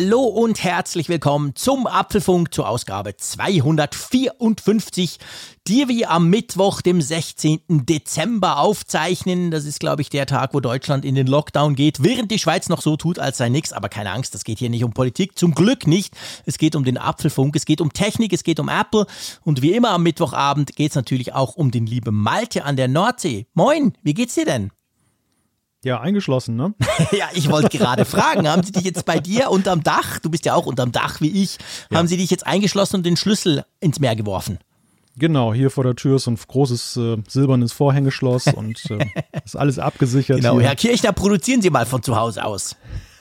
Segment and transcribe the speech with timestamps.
[0.00, 5.18] Hallo und herzlich willkommen zum Apfelfunk zur Ausgabe 254,
[5.66, 7.62] die wir am Mittwoch, dem 16.
[7.68, 9.50] Dezember aufzeichnen.
[9.50, 12.68] Das ist, glaube ich, der Tag, wo Deutschland in den Lockdown geht, während die Schweiz
[12.68, 13.72] noch so tut, als sei nichts.
[13.72, 15.36] Aber keine Angst, das geht hier nicht um Politik.
[15.36, 16.14] Zum Glück nicht.
[16.46, 19.04] Es geht um den Apfelfunk, es geht um Technik, es geht um Apple.
[19.42, 22.86] Und wie immer am Mittwochabend geht es natürlich auch um den lieben Malte an der
[22.86, 23.48] Nordsee.
[23.52, 24.70] Moin, wie geht's dir denn?
[25.88, 26.74] Ja, eingeschlossen, ne?
[27.12, 30.44] ja, ich wollte gerade fragen, haben sie dich jetzt bei dir unterm Dach, du bist
[30.44, 31.56] ja auch unterm Dach wie ich,
[31.90, 31.96] ja.
[31.96, 34.58] haben sie dich jetzt eingeschlossen und den Schlüssel ins Meer geworfen?
[35.16, 39.06] Genau, hier vor der Tür ist ein großes äh, silbernes Vorhängeschloss und äh,
[39.46, 40.36] ist alles abgesichert.
[40.36, 40.68] Genau, hier.
[40.68, 42.76] Herr Kirchner, produzieren Sie mal von zu Hause aus.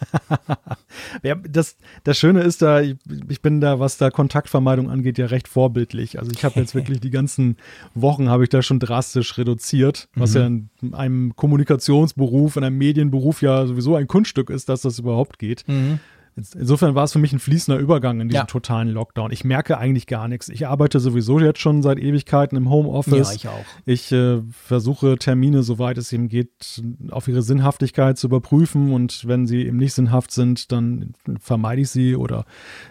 [1.23, 2.95] ja, das, das Schöne ist da, ich,
[3.29, 6.19] ich, bin da, was da Kontaktvermeidung angeht, ja recht vorbildlich.
[6.19, 7.58] Also ich habe jetzt wirklich die ganzen
[7.94, 10.38] Wochen habe ich da schon drastisch reduziert, was mhm.
[10.38, 15.39] ja in einem Kommunikationsberuf, in einem Medienberuf ja sowieso ein Kunststück ist, dass das überhaupt
[15.39, 15.63] geht.
[15.67, 16.00] Mhm.
[16.38, 18.45] Insofern war es für mich ein fließender Übergang in diesem ja.
[18.45, 19.31] totalen Lockdown.
[19.31, 20.49] Ich merke eigentlich gar nichts.
[20.49, 23.29] Ich arbeite sowieso jetzt schon seit Ewigkeiten im Homeoffice.
[23.29, 23.66] Ja, ich auch.
[23.85, 28.91] Ich äh, versuche Termine, soweit es eben geht, auf ihre Sinnhaftigkeit zu überprüfen.
[28.91, 32.45] Und wenn sie eben nicht sinnhaft sind, dann vermeide ich sie oder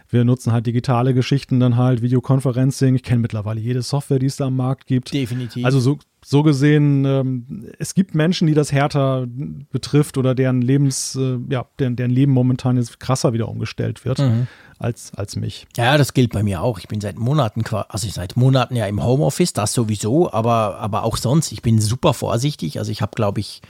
[0.08, 2.97] wir nutzen halt digitale Geschichten, dann halt Videoconferencing.
[2.97, 5.12] Ich kenne mittlerweile jede Software, die es da am Markt gibt.
[5.12, 5.64] Definitiv.
[5.64, 9.27] Also so, so gesehen, ähm, es gibt Menschen, die das härter
[9.70, 14.19] betrifft oder deren Lebens, äh, ja, deren, deren Leben momentan jetzt krasser wieder umgestellt wird.
[14.19, 14.48] Mhm.
[14.78, 15.66] Als, als mich.
[15.77, 16.78] Ja, das gilt bei mir auch.
[16.78, 21.16] Ich bin seit Monaten, also seit Monaten ja im Homeoffice, das sowieso, aber, aber auch
[21.16, 21.50] sonst.
[21.52, 22.78] Ich bin super vorsichtig.
[22.78, 23.62] Also ich habe, glaube ich,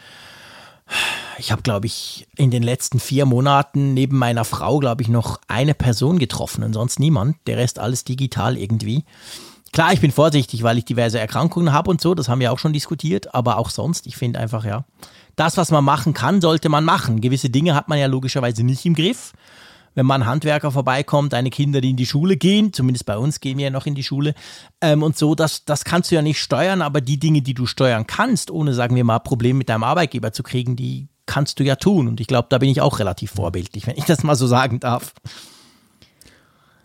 [1.39, 5.41] ich habe, glaube ich, in den letzten vier Monaten neben meiner Frau, glaube ich, noch
[5.47, 7.37] eine Person getroffen und sonst niemand.
[7.47, 9.05] Der Rest alles digital irgendwie.
[9.77, 12.59] Klar, ich bin vorsichtig, weil ich diverse Erkrankungen habe und so, das haben wir auch
[12.59, 14.87] schon diskutiert, aber auch sonst, ich finde einfach, ja,
[15.37, 17.21] das, was man machen kann, sollte man machen.
[17.21, 19.35] Gewisse Dinge hat man ja logischerweise nicht im Griff.
[19.95, 23.59] Wenn man Handwerker vorbeikommt, deine Kinder, die in die Schule gehen, zumindest bei uns gehen
[23.59, 24.33] wir ja noch in die Schule,
[24.81, 27.67] ähm, und so, das, das kannst du ja nicht steuern, aber die Dinge, die du
[27.67, 31.65] steuern kannst, ohne, sagen wir mal, Probleme mit deinem Arbeitgeber zu kriegen, die kannst du
[31.65, 32.09] ja tun.
[32.09, 34.81] Und ich glaube, da bin ich auch relativ vorbildlich, wenn ich das mal so sagen
[34.81, 35.13] darf.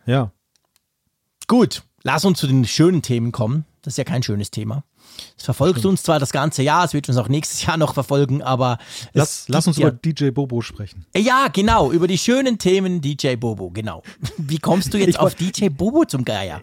[0.05, 0.33] Ja.
[1.47, 3.65] Gut, Lass uns zu den schönen Themen kommen.
[3.81, 4.83] Das ist ja kein schönes Thema.
[5.37, 8.41] Es verfolgt uns zwar das ganze Jahr, es wird uns auch nächstes Jahr noch verfolgen,
[8.41, 8.77] aber.
[9.13, 11.05] Lass, lass uns ja, über DJ Bobo sprechen.
[11.15, 14.03] Ja, genau, über die schönen Themen DJ Bobo, genau.
[14.37, 16.61] Wie kommst du jetzt ich, auf DJ Bobo zum Geier?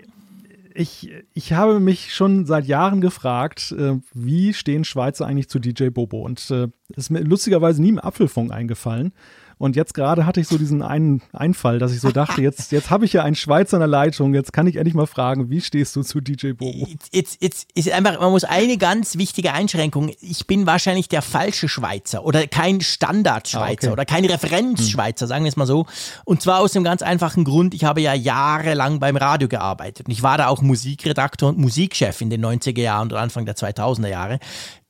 [0.75, 5.89] Ich, ich habe mich schon seit Jahren gefragt, äh, wie stehen Schweizer eigentlich zu DJ
[5.89, 6.23] Bobo?
[6.23, 9.13] Und es äh, ist mir lustigerweise nie im Apfelfunk eingefallen.
[9.59, 12.91] Und jetzt gerade hatte ich so diesen einen Einfall, dass ich so dachte, jetzt, jetzt
[12.91, 15.61] habe ich ja einen Schweizer in der Leitung, jetzt kann ich endlich mal fragen, wie
[15.61, 16.87] stehst du zu DJ Bobo?
[17.11, 20.13] Jetzt, jetzt ist einfach, man muss eine ganz wichtige Einschränkung.
[20.21, 23.93] Ich bin wahrscheinlich der falsche Schweizer oder kein Standardschweizer ah, okay.
[23.93, 25.29] oder kein Referenzschweizer, hm.
[25.29, 25.87] sagen wir es mal so.
[26.25, 30.13] Und zwar aus dem ganz einfachen Grund, ich habe ja jahrelang beim Radio gearbeitet und
[30.13, 34.09] ich war da auch Musikredakteur und Musikchef in den 90er Jahren und Anfang der 2000er
[34.09, 34.39] Jahre.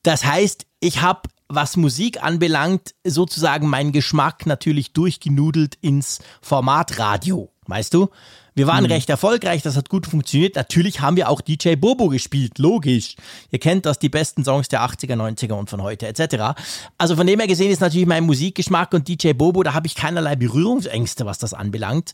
[0.03, 7.51] Das heißt, ich habe was Musik anbelangt, sozusagen meinen Geschmack natürlich durchgenudelt ins Format Radio.
[7.65, 8.09] Weißt du?
[8.55, 8.91] Wir waren mhm.
[8.91, 10.55] recht erfolgreich, das hat gut funktioniert.
[10.55, 13.15] Natürlich haben wir auch DJ Bobo gespielt, logisch.
[13.51, 16.59] Ihr kennt das, die besten Songs der 80er, 90er und von heute etc.
[16.97, 19.95] Also von dem her gesehen ist natürlich mein Musikgeschmack und DJ Bobo, da habe ich
[19.95, 22.13] keinerlei Berührungsängste, was das anbelangt.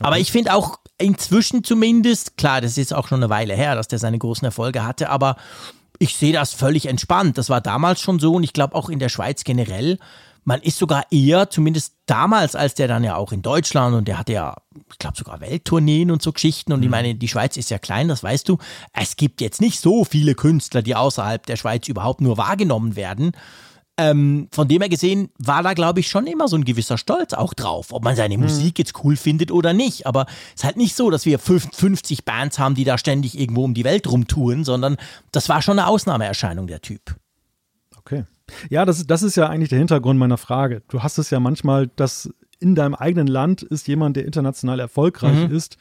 [0.00, 3.88] Aber ich finde auch inzwischen zumindest, klar, das ist auch schon eine Weile her, dass
[3.88, 5.36] der seine großen Erfolge hatte, aber
[6.04, 7.38] ich sehe das völlig entspannt.
[7.38, 9.98] Das war damals schon so und ich glaube auch in der Schweiz generell.
[10.44, 14.18] Man ist sogar eher, zumindest damals, als der dann ja auch in Deutschland und der
[14.18, 14.56] hatte ja,
[14.92, 16.84] ich glaube sogar Welttourneen und so Geschichten und mhm.
[16.84, 18.58] ich meine, die Schweiz ist ja klein, das weißt du.
[18.92, 23.32] Es gibt jetzt nicht so viele Künstler, die außerhalb der Schweiz überhaupt nur wahrgenommen werden.
[23.96, 27.32] Ähm, von dem her gesehen war da, glaube ich, schon immer so ein gewisser Stolz
[27.32, 28.44] auch drauf, ob man seine mhm.
[28.44, 30.06] Musik jetzt cool findet oder nicht.
[30.06, 33.62] Aber es ist halt nicht so, dass wir 50 Bands haben, die da ständig irgendwo
[33.62, 34.96] um die Welt rumtouren, sondern
[35.30, 37.14] das war schon eine Ausnahmeerscheinung, der Typ.
[37.96, 38.24] Okay.
[38.68, 40.82] Ja, das, das ist ja eigentlich der Hintergrund meiner Frage.
[40.88, 45.48] Du hast es ja manchmal, dass in deinem eigenen Land ist jemand, der international erfolgreich
[45.48, 45.54] mhm.
[45.54, 45.76] ist,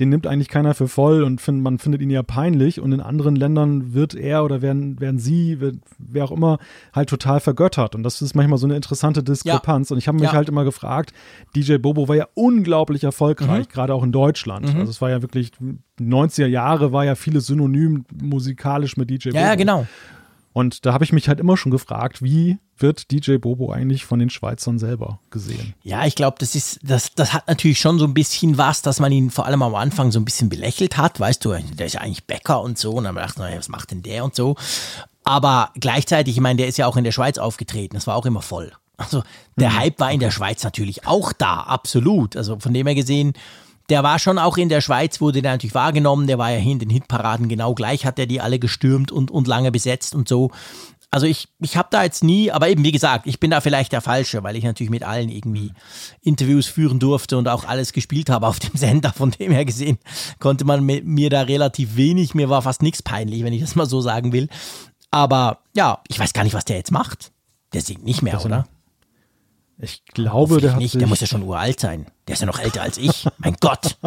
[0.00, 2.80] den nimmt eigentlich keiner für voll und find, man findet ihn ja peinlich.
[2.80, 6.58] Und in anderen Ländern wird er oder werden, werden sie, wird, wer auch immer,
[6.92, 7.94] halt total vergöttert.
[7.94, 9.90] Und das ist manchmal so eine interessante Diskrepanz.
[9.90, 9.94] Ja.
[9.94, 10.32] Und ich habe mich ja.
[10.32, 11.12] halt immer gefragt,
[11.54, 13.72] DJ Bobo war ja unglaublich erfolgreich, mhm.
[13.72, 14.72] gerade auch in Deutschland.
[14.72, 14.80] Mhm.
[14.80, 15.52] Also es war ja wirklich,
[16.00, 19.38] 90er Jahre war ja vieles synonym musikalisch mit DJ Bobo.
[19.38, 19.86] Ja, genau.
[20.54, 24.20] Und da habe ich mich halt immer schon gefragt, wie wird DJ Bobo eigentlich von
[24.20, 25.74] den Schweizern selber gesehen?
[25.82, 29.00] Ja, ich glaube, das ist, das, das hat natürlich schon so ein bisschen was, dass
[29.00, 31.18] man ihn vor allem am Anfang so ein bisschen belächelt hat.
[31.18, 32.92] Weißt du, der ist ja eigentlich Bäcker und so.
[32.92, 34.54] Und dann dachte ich, was macht denn der und so.
[35.24, 37.96] Aber gleichzeitig, ich meine, der ist ja auch in der Schweiz aufgetreten.
[37.96, 38.70] Das war auch immer voll.
[38.96, 39.24] Also
[39.56, 39.76] der mhm.
[39.76, 42.36] Hype war in der Schweiz natürlich auch da, absolut.
[42.36, 43.32] Also von dem her gesehen,
[43.90, 46.72] der war schon auch in der Schweiz, wurde der natürlich wahrgenommen, der war ja hier
[46.72, 50.28] in den Hitparaden genau gleich, hat er die alle gestürmt und, und lange besetzt und
[50.28, 50.50] so.
[51.10, 53.92] Also ich, ich habe da jetzt nie, aber eben wie gesagt, ich bin da vielleicht
[53.92, 55.70] der Falsche, weil ich natürlich mit allen irgendwie
[56.22, 59.12] Interviews führen durfte und auch alles gespielt habe auf dem Sender.
[59.12, 59.98] Von dem her gesehen
[60.40, 63.86] konnte man mir da relativ wenig, mir war fast nichts peinlich, wenn ich das mal
[63.86, 64.48] so sagen will.
[65.12, 67.30] Aber ja, ich weiß gar nicht, was der jetzt macht.
[67.74, 68.66] Der singt nicht mehr, oder?
[69.78, 71.00] Ich glaube, der hat nicht.
[71.00, 72.06] Der muss ja schon uralt sein.
[72.28, 73.26] Der ist ja noch älter als ich.
[73.38, 73.96] mein Gott.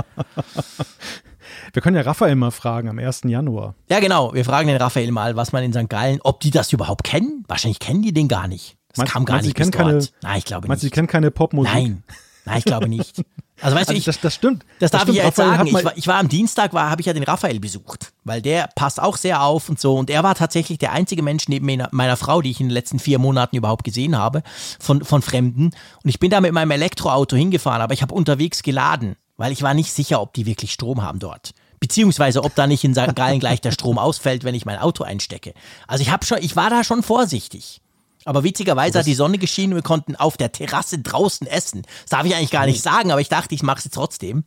[1.73, 3.21] Wir können ja Raphael mal fragen am 1.
[3.25, 3.75] Januar.
[3.89, 4.33] Ja, genau.
[4.33, 5.89] Wir fragen den Raphael mal, was man in St.
[5.89, 7.43] Gallen, ob die das überhaupt kennen.
[7.47, 8.77] Wahrscheinlich kennen die den gar nicht.
[8.89, 10.05] Das meinst, kam gar nicht bis keine.
[10.21, 10.93] Nein, ich glaube meinst nicht.
[10.93, 11.73] Sie kennen keine Popmusik?
[11.73, 12.03] Nein.
[12.47, 13.23] Nein, ich glaube nicht.
[13.61, 14.65] Also weißt also du, ich, das, das stimmt.
[14.79, 15.67] Das darf das ich ja jetzt Raphael sagen.
[15.67, 18.69] Ich war, ich war am Dienstag, war, habe ich ja den Raphael besucht, weil der
[18.75, 19.95] passt auch sehr auf und so.
[19.95, 22.99] Und er war tatsächlich der einzige Mensch neben meiner Frau, die ich in den letzten
[22.99, 24.43] vier Monaten überhaupt gesehen habe,
[24.79, 25.71] von, von Fremden.
[26.03, 29.63] Und ich bin da mit meinem Elektroauto hingefahren, aber ich habe unterwegs geladen, weil ich
[29.63, 31.51] war nicht sicher, ob die wirklich Strom haben dort.
[31.79, 33.15] Beziehungsweise, ob da nicht in St.
[33.15, 35.53] Gallen gleich der Strom ausfällt, wenn ich mein Auto einstecke.
[35.87, 37.81] Also ich habe schon, ich war da schon vorsichtig.
[38.27, 41.83] Aber witzigerweise hat die Sonne geschienen und wir konnten auf der Terrasse draußen essen.
[42.01, 44.43] Das darf ich eigentlich gar nicht sagen, aber ich dachte, ich mache es trotzdem.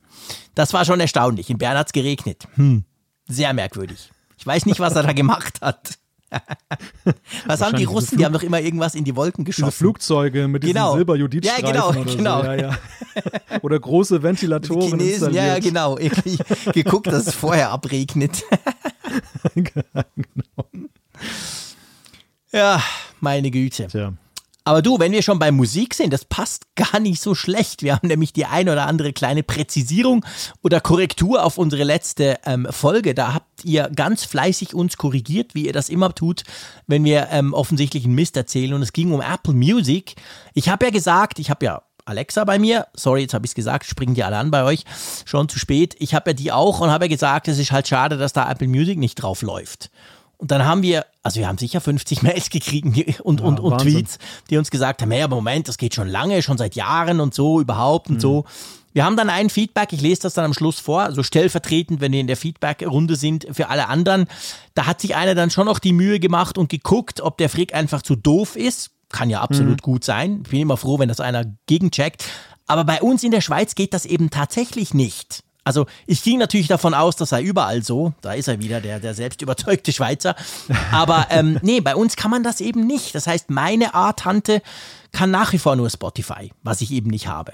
[0.54, 1.48] Das war schon erstaunlich.
[1.48, 2.46] In Bern hat es geregnet.
[2.56, 2.84] Hm.
[3.26, 4.10] Sehr merkwürdig.
[4.36, 5.98] Ich weiß nicht, was er da gemacht hat.
[7.46, 8.18] was haben die Russen?
[8.18, 9.70] Die haben doch immer irgendwas in die Wolken geschossen.
[9.70, 10.96] Diese Flugzeuge mit diesen genau.
[10.96, 12.40] Silberjodidstreifen ja, genau, oder genau.
[12.40, 12.46] So.
[12.46, 12.78] Ja, ja.
[13.62, 15.42] Oder große Ventilatoren die Chinesen, installiert.
[15.42, 15.96] Ja, ja, genau.
[15.96, 16.38] Irgendwie
[16.72, 18.44] geguckt, dass es vorher abregnet.
[19.54, 20.04] genau.
[22.52, 22.82] Ja,
[23.22, 23.86] meine Güte.
[23.86, 24.12] Tja.
[24.64, 27.82] Aber du, wenn wir schon bei Musik sind, das passt gar nicht so schlecht.
[27.82, 30.24] Wir haben nämlich die ein oder andere kleine Präzisierung
[30.62, 33.14] oder Korrektur auf unsere letzte ähm, Folge.
[33.14, 36.44] Da habt ihr ganz fleißig uns korrigiert, wie ihr das immer tut,
[36.86, 38.74] wenn wir ähm, offensichtlich einen Mist erzählen.
[38.74, 40.14] Und es ging um Apple Music.
[40.54, 42.86] Ich habe ja gesagt, ich habe ja Alexa bei mir.
[42.94, 44.84] Sorry, jetzt habe ich es gesagt, springen die alle an bei euch.
[45.24, 45.96] Schon zu spät.
[45.98, 48.50] Ich habe ja die auch und habe ja gesagt, es ist halt schade, dass da
[48.50, 49.90] Apple Music nicht drauf läuft.
[50.40, 53.78] Und dann haben wir, also wir haben sicher 50 Mails gekriegt und, ja, und, und
[53.78, 57.20] Tweets, die uns gesagt haben, hey, aber Moment, das geht schon lange, schon seit Jahren
[57.20, 58.20] und so, überhaupt und mhm.
[58.20, 58.44] so.
[58.92, 62.00] Wir haben dann ein Feedback, ich lese das dann am Schluss vor, so also stellvertretend,
[62.00, 64.26] wenn wir in der Feedback-Runde sind für alle anderen.
[64.74, 67.74] Da hat sich einer dann schon noch die Mühe gemacht und geguckt, ob der Frick
[67.74, 68.90] einfach zu doof ist.
[69.10, 69.82] Kann ja absolut mhm.
[69.82, 70.40] gut sein.
[70.44, 72.24] Ich bin immer froh, wenn das einer gegencheckt.
[72.66, 75.44] Aber bei uns in der Schweiz geht das eben tatsächlich nicht.
[75.70, 78.12] Also ich ging natürlich davon aus, das sei überall so.
[78.22, 80.34] Da ist er wieder, der, der selbst überzeugte Schweizer.
[80.90, 83.14] Aber ähm, nee, bei uns kann man das eben nicht.
[83.14, 84.62] Das heißt, meine Art-Tante
[85.12, 87.52] kann nach wie vor nur Spotify, was ich eben nicht habe.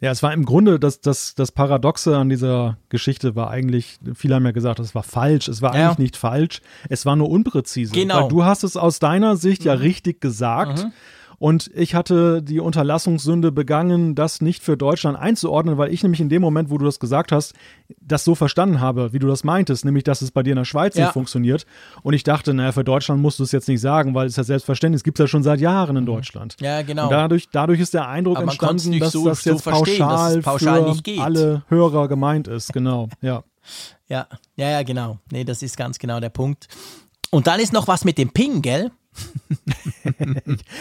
[0.00, 4.36] Ja, es war im Grunde das, das, das Paradoxe an dieser Geschichte war eigentlich, viele
[4.36, 5.48] haben ja gesagt, es war falsch.
[5.48, 5.88] Es war ja.
[5.88, 6.62] eigentlich nicht falsch.
[6.88, 7.92] Es war nur unpräzise.
[7.92, 8.22] Genau.
[8.22, 9.66] Weil du hast es aus deiner Sicht mhm.
[9.66, 10.84] ja richtig gesagt.
[10.84, 10.92] Mhm.
[11.38, 16.28] Und ich hatte die Unterlassungssünde begangen, das nicht für Deutschland einzuordnen, weil ich nämlich in
[16.28, 17.54] dem Moment, wo du das gesagt hast,
[18.00, 20.64] das so verstanden habe, wie du das meintest, nämlich, dass es bei dir in der
[20.64, 21.04] Schweiz ja.
[21.04, 21.66] nicht funktioniert.
[22.02, 24.44] Und ich dachte, naja, für Deutschland musst du es jetzt nicht sagen, weil es ja
[24.44, 26.08] selbstverständlich, es gibt es ja schon seit Jahren in mhm.
[26.08, 26.56] Deutschland.
[26.60, 27.04] Ja, genau.
[27.04, 31.22] Und dadurch, dadurch ist der Eindruck entstanden, dass so, das jetzt so pauschal, pauschal für
[31.22, 32.72] alle Hörer gemeint ist.
[32.72, 33.42] Genau, ja.
[34.08, 35.18] Ja, ja, ja, genau.
[35.32, 36.68] Nee, das ist ganz genau der Punkt.
[37.30, 38.90] Und dann ist noch was mit dem Ping, gell?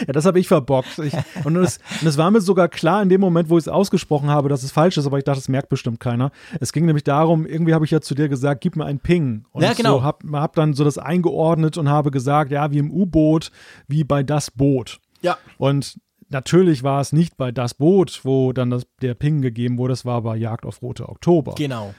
[0.07, 0.99] ja, das habe ich verbockt.
[0.99, 1.13] Ich,
[1.45, 1.79] und, es,
[2.17, 4.97] war mir sogar klar in dem Moment, wo ich es ausgesprochen habe, dass es falsch
[4.97, 6.31] ist, aber ich dachte, das merkt bestimmt keiner.
[6.59, 9.45] Es ging nämlich darum, irgendwie habe ich ja zu dir gesagt, gib mir einen Ping.
[9.51, 9.99] Und ja, genau.
[9.99, 13.51] so habe hab dann so das eingeordnet und habe gesagt, ja, wie im U-Boot,
[13.87, 14.99] wie bei das Boot.
[15.21, 15.37] Ja.
[15.57, 15.97] Und
[16.29, 20.05] natürlich war es nicht bei das Boot, wo dann das, der Ping gegeben wurde, es
[20.05, 21.55] war bei Jagd auf Rote Oktober.
[21.55, 21.93] Genau.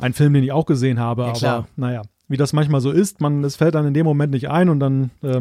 [0.00, 3.20] Ein Film, den ich auch gesehen habe, ja, aber naja wie das manchmal so ist.
[3.20, 5.40] Man, es fällt dann in dem Moment nicht ein und dann äh,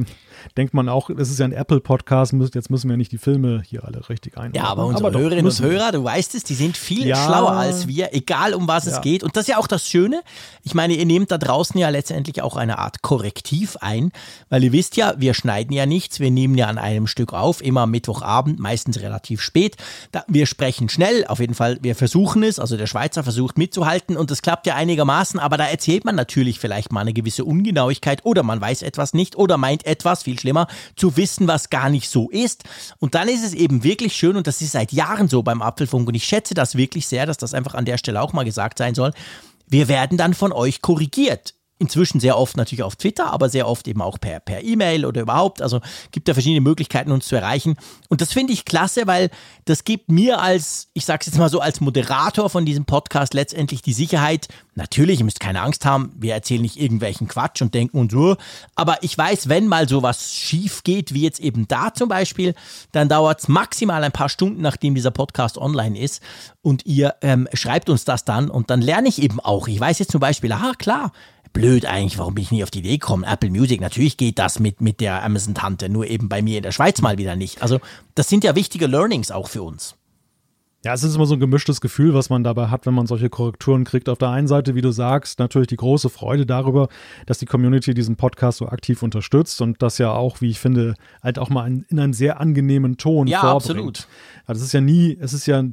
[0.55, 3.85] denkt man auch, es ist ja ein Apple-Podcast, jetzt müssen wir nicht die Filme hier
[3.85, 4.53] alle richtig ein.
[4.53, 7.51] Ja, aber unsere aber Hörerinnen und Hörer, du weißt es, die sind viel ja, schlauer
[7.51, 8.93] als wir, egal um was ja.
[8.93, 9.23] es geht.
[9.23, 10.21] Und das ist ja auch das Schöne.
[10.63, 14.11] Ich meine, ihr nehmt da draußen ja letztendlich auch eine Art Korrektiv ein,
[14.49, 17.61] weil ihr wisst ja, wir schneiden ja nichts, wir nehmen ja an einem Stück auf,
[17.61, 19.75] immer am Mittwochabend, meistens relativ spät.
[20.11, 24.17] Da, wir sprechen schnell, auf jeden Fall, wir versuchen es, also der Schweizer versucht mitzuhalten
[24.17, 28.25] und das klappt ja einigermaßen, aber da erzählt man natürlich vielleicht mal eine gewisse Ungenauigkeit
[28.25, 30.67] oder man weiß etwas nicht oder meint etwas, viel schlimmer,
[30.97, 32.65] zu wissen, was gar nicht so ist.
[32.99, 36.05] Und dann ist es eben wirklich schön und das ist seit Jahren so beim Apfelfunk
[36.09, 38.77] und ich schätze das wirklich sehr, dass das einfach an der Stelle auch mal gesagt
[38.77, 39.13] sein soll.
[39.67, 43.87] Wir werden dann von euch korrigiert Inzwischen sehr oft natürlich auf Twitter, aber sehr oft
[43.87, 45.61] eben auch per, per E-Mail oder überhaupt.
[45.61, 45.79] Also
[46.11, 47.75] gibt da verschiedene Möglichkeiten, uns zu erreichen.
[48.09, 49.29] Und das finde ich klasse, weil
[49.65, 53.33] das gibt mir als, ich sage es jetzt mal so, als Moderator von diesem Podcast
[53.35, 54.47] letztendlich die Sicherheit.
[54.73, 58.37] Natürlich, ihr müsst keine Angst haben, wir erzählen nicht irgendwelchen Quatsch und denken und so.
[58.75, 62.55] Aber ich weiß, wenn mal sowas schief geht, wie jetzt eben da zum Beispiel,
[62.91, 66.21] dann dauert es maximal ein paar Stunden, nachdem dieser Podcast online ist.
[66.61, 69.67] Und ihr ähm, schreibt uns das dann und dann lerne ich eben auch.
[69.67, 71.11] Ich weiß jetzt zum Beispiel, aha, klar,
[71.53, 73.23] blöd eigentlich, warum bin ich nie auf die Idee gekommen?
[73.23, 76.71] Apple Music, natürlich geht das mit, mit der Amazon-Tante, nur eben bei mir in der
[76.71, 77.61] Schweiz mal wieder nicht.
[77.61, 77.79] Also,
[78.15, 79.95] das sind ja wichtige Learnings auch für uns.
[80.85, 83.29] Ja, es ist immer so ein gemischtes Gefühl, was man dabei hat, wenn man solche
[83.29, 84.07] Korrekturen kriegt.
[84.09, 86.87] Auf der einen Seite, wie du sagst, natürlich die große Freude darüber,
[87.25, 90.93] dass die Community diesen Podcast so aktiv unterstützt und das ja auch, wie ich finde,
[91.23, 93.69] halt auch mal in einen sehr angenehmen Ton ja, vorbringt.
[93.71, 93.99] Absolut.
[94.47, 95.63] Ja, das ist ja nie, es ist ja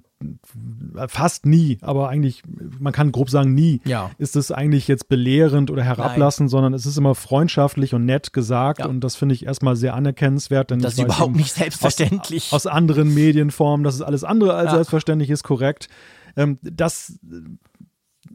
[1.09, 2.43] fast nie, aber eigentlich,
[2.79, 4.11] man kann grob sagen nie, ja.
[4.19, 6.51] ist es eigentlich jetzt belehrend oder herablassend, Nein.
[6.51, 8.87] sondern es ist immer freundschaftlich und nett gesagt ja.
[8.87, 10.71] und das finde ich erstmal sehr anerkennenswert.
[10.71, 12.53] Denn das ist überhaupt nicht selbstverständlich.
[12.53, 14.77] Aus, aus, anderen Medienformen, das ist alles andere als ja.
[14.77, 15.89] selbstverständlich, ist korrekt.
[16.37, 17.19] Ähm, das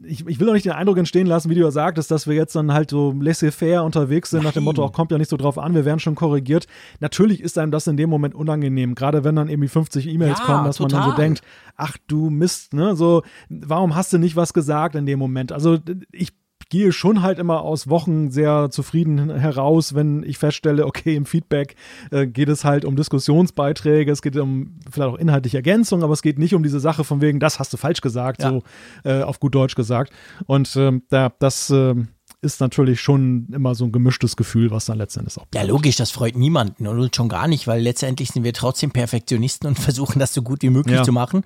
[0.04, 2.34] ich, ich will auch nicht den Eindruck entstehen lassen, wie du ja sagtest, dass wir
[2.34, 4.46] jetzt dann halt so laissez-faire unterwegs sind, Nein.
[4.46, 6.66] nach dem Motto, auch kommt ja nicht so drauf an, wir werden schon korrigiert.
[7.00, 10.44] Natürlich ist einem das in dem Moment unangenehm, gerade wenn dann irgendwie 50 E-Mails ja,
[10.44, 11.00] kommen, dass total.
[11.00, 11.42] man dann so denkt,
[11.76, 15.52] ach du Mist, ne, so, warum hast du nicht was gesagt in dem Moment?
[15.52, 15.78] Also
[16.12, 16.32] ich
[16.70, 21.74] gehe schon halt immer aus Wochen sehr zufrieden heraus, wenn ich feststelle, okay, im Feedback
[22.10, 26.22] äh, geht es halt um Diskussionsbeiträge, es geht um vielleicht auch inhaltliche Ergänzung, aber es
[26.22, 28.50] geht nicht um diese Sache von wegen, das hast du falsch gesagt, ja.
[28.50, 28.62] so
[29.04, 30.12] äh, auf gut Deutsch gesagt.
[30.46, 31.94] Und äh, da, das äh,
[32.40, 35.66] ist natürlich schon immer so ein gemischtes Gefühl, was dann letztendlich auch bleibt.
[35.66, 38.92] Ja, logisch, das freut niemanden und uns schon gar nicht, weil letztendlich sind wir trotzdem
[38.92, 41.02] Perfektionisten und versuchen das so gut wie möglich ja.
[41.02, 41.42] zu machen.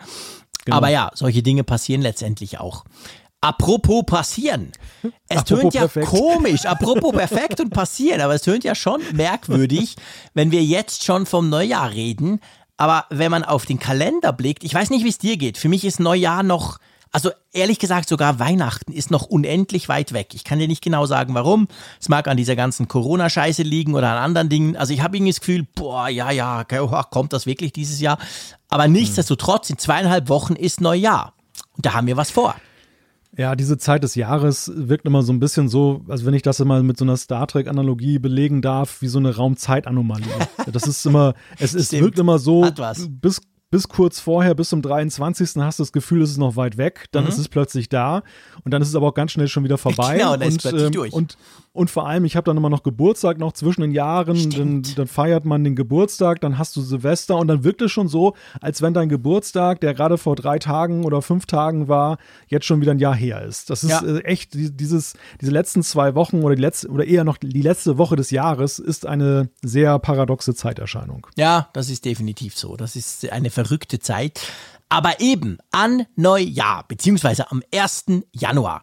[0.65, 0.77] Genau.
[0.77, 2.85] Aber ja, solche Dinge passieren letztendlich auch.
[3.45, 4.73] Apropos passieren.
[5.29, 6.07] Es Apropos tönt ja perfekt.
[6.07, 9.97] komisch, apropos perfekt und passieren, aber es tönt ja schon merkwürdig,
[10.33, 12.41] wenn wir jetzt schon vom Neujahr reden.
[12.79, 15.59] Aber wenn man auf den Kalender blickt, ich weiß nicht, wie es dir geht.
[15.59, 16.79] Für mich ist Neujahr noch,
[17.13, 20.29] also ehrlich gesagt, sogar Weihnachten ist noch unendlich weit weg.
[20.33, 21.69] Ich kann dir nicht genau sagen, warum.
[22.01, 24.77] Es mag an dieser ganzen Corona-Scheiße liegen oder an anderen Dingen.
[24.77, 28.17] Also ich habe irgendwie das Gefühl, boah, ja, ja, kommt das wirklich dieses Jahr?
[28.71, 31.35] Aber nichtsdestotrotz, in zweieinhalb Wochen ist Neujahr.
[31.77, 32.57] Und da haben wir was vor.
[33.37, 36.61] Ja, diese Zeit des Jahres wirkt immer so ein bisschen so, als wenn ich das
[36.61, 40.27] immer mit so einer Star Trek-Analogie belegen darf, wie so eine Raumzeitanomalie.
[40.73, 42.69] das ist immer, es ist, wirkt immer so,
[43.09, 43.41] bis
[43.75, 45.57] bis kurz vorher, bis zum 23.
[45.57, 47.31] hast du das Gefühl, es ist noch weit weg, dann mhm.
[47.31, 48.23] ist es plötzlich da
[48.63, 50.19] und dann ist es aber auch ganz schnell schon wieder vorbei.
[50.19, 51.13] Genau, dann und, ist plötzlich ähm, durch.
[51.13, 51.37] Und,
[51.75, 55.09] und vor allem, ich habe dann immer noch Geburtstag noch zwischen den Jahren, dann, dann,
[55.09, 58.81] feiert man den Geburtstag, dann hast du Silvester und dann wirkt es schon so, als
[58.81, 62.93] wenn dein Geburtstag, der gerade vor drei Tagen oder fünf Tagen war, jetzt schon wieder
[62.93, 63.71] ein Jahr her ist.
[63.71, 64.05] Das ist ja.
[64.05, 67.99] äh, echt, dieses, diese letzten zwei Wochen oder die letzte, oder eher noch die letzte
[67.99, 71.27] Woche des Jahres ist eine sehr paradoxe Zeiterscheinung.
[71.35, 72.77] Ja, das ist definitiv so.
[72.77, 74.41] Das ist eine verrückte Zeit.
[74.89, 78.05] Aber eben an Neujahr, beziehungsweise am 1.
[78.33, 78.83] Januar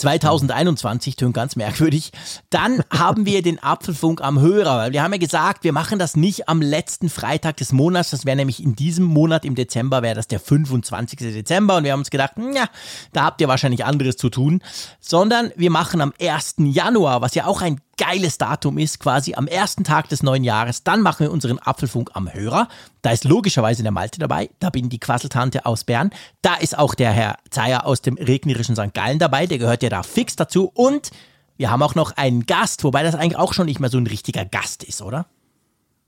[0.00, 2.10] 2021, tönt ganz merkwürdig,
[2.50, 4.78] dann haben wir den Apfelfunk am Hörer.
[4.78, 8.10] Weil wir haben ja gesagt, wir machen das nicht am letzten Freitag des Monats.
[8.10, 11.18] Das wäre nämlich in diesem Monat im Dezember, wäre das der 25.
[11.18, 11.76] Dezember.
[11.76, 12.66] Und wir haben uns gedacht, ja,
[13.12, 14.62] da habt ihr wahrscheinlich anderes zu tun.
[15.00, 16.56] Sondern wir machen am 1.
[16.58, 20.84] Januar, was ja auch ein geiles Datum ist, quasi am ersten Tag des neuen Jahres.
[20.84, 22.66] Dann machen wir unseren Apfelfunk am Hörer.
[23.02, 24.48] Da ist logischerweise der Malte dabei.
[24.58, 26.10] Da bin die Quasseltante aus Bern.
[26.40, 28.94] Da ist auch der Herr Zeyer aus dem regnerischen St.
[28.94, 29.46] Gallen dabei.
[29.46, 30.70] Der gehört ja da fix dazu.
[30.72, 31.10] Und
[31.56, 34.06] wir haben auch noch einen Gast, wobei das eigentlich auch schon nicht mehr so ein
[34.06, 35.26] richtiger Gast ist, oder?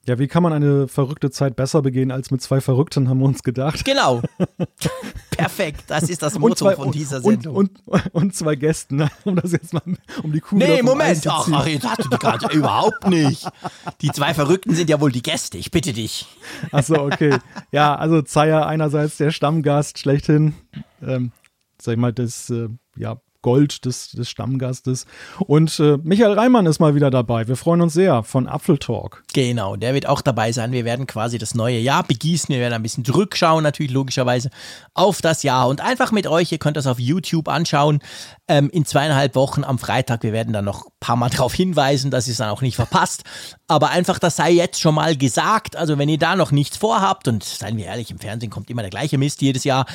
[0.04, 3.26] Ja, wie kann man eine verrückte Zeit besser begehen als mit zwei Verrückten, haben wir
[3.26, 3.84] uns gedacht.
[3.84, 4.20] Genau.
[5.30, 7.54] Perfekt, das ist das Motto zwei, von dieser Sendung.
[7.54, 9.82] Und, und, und, zwei Gästen, um das jetzt mal,
[10.24, 13.46] um die Kuh Nee, Moment, ach, ach, jetzt hast du die gerade überhaupt nicht.
[14.00, 16.26] Die zwei Verrückten sind ja wohl die Gäste, ich bitte dich.
[16.72, 17.38] Achso, okay.
[17.70, 20.54] Ja, also Zeyer einerseits der Stammgast schlechthin,
[21.00, 21.30] ähm,
[21.80, 25.06] sag ich mal, das, äh, ja, Gold des, des Stammgastes.
[25.40, 27.48] Und äh, Michael Reimann ist mal wieder dabei.
[27.48, 29.24] Wir freuen uns sehr von Apfeltalk.
[29.34, 30.72] Genau, der wird auch dabei sein.
[30.72, 32.48] Wir werden quasi das neue Jahr begießen.
[32.48, 34.50] Wir werden ein bisschen zurückschauen, natürlich logischerweise,
[34.94, 35.68] auf das Jahr.
[35.68, 38.00] Und einfach mit euch, ihr könnt das auf YouTube anschauen,
[38.48, 40.22] ähm, in zweieinhalb Wochen am Freitag.
[40.22, 42.76] Wir werden dann noch ein paar Mal darauf hinweisen, dass ihr es dann auch nicht
[42.76, 43.24] verpasst.
[43.66, 45.76] Aber einfach, das sei jetzt schon mal gesagt.
[45.76, 48.82] Also wenn ihr da noch nichts vorhabt, und seien wir ehrlich, im Fernsehen kommt immer
[48.82, 49.86] der gleiche Mist jedes Jahr,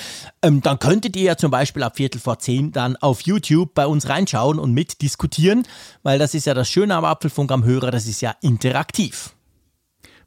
[0.42, 3.37] ähm, dann könntet ihr ja zum Beispiel ab Viertel vor zehn dann auf YouTube
[3.74, 5.63] bei uns reinschauen und mitdiskutieren,
[6.03, 9.36] weil das ist ja das Schöne am Apfelfunk am Hörer, das ist ja interaktiv.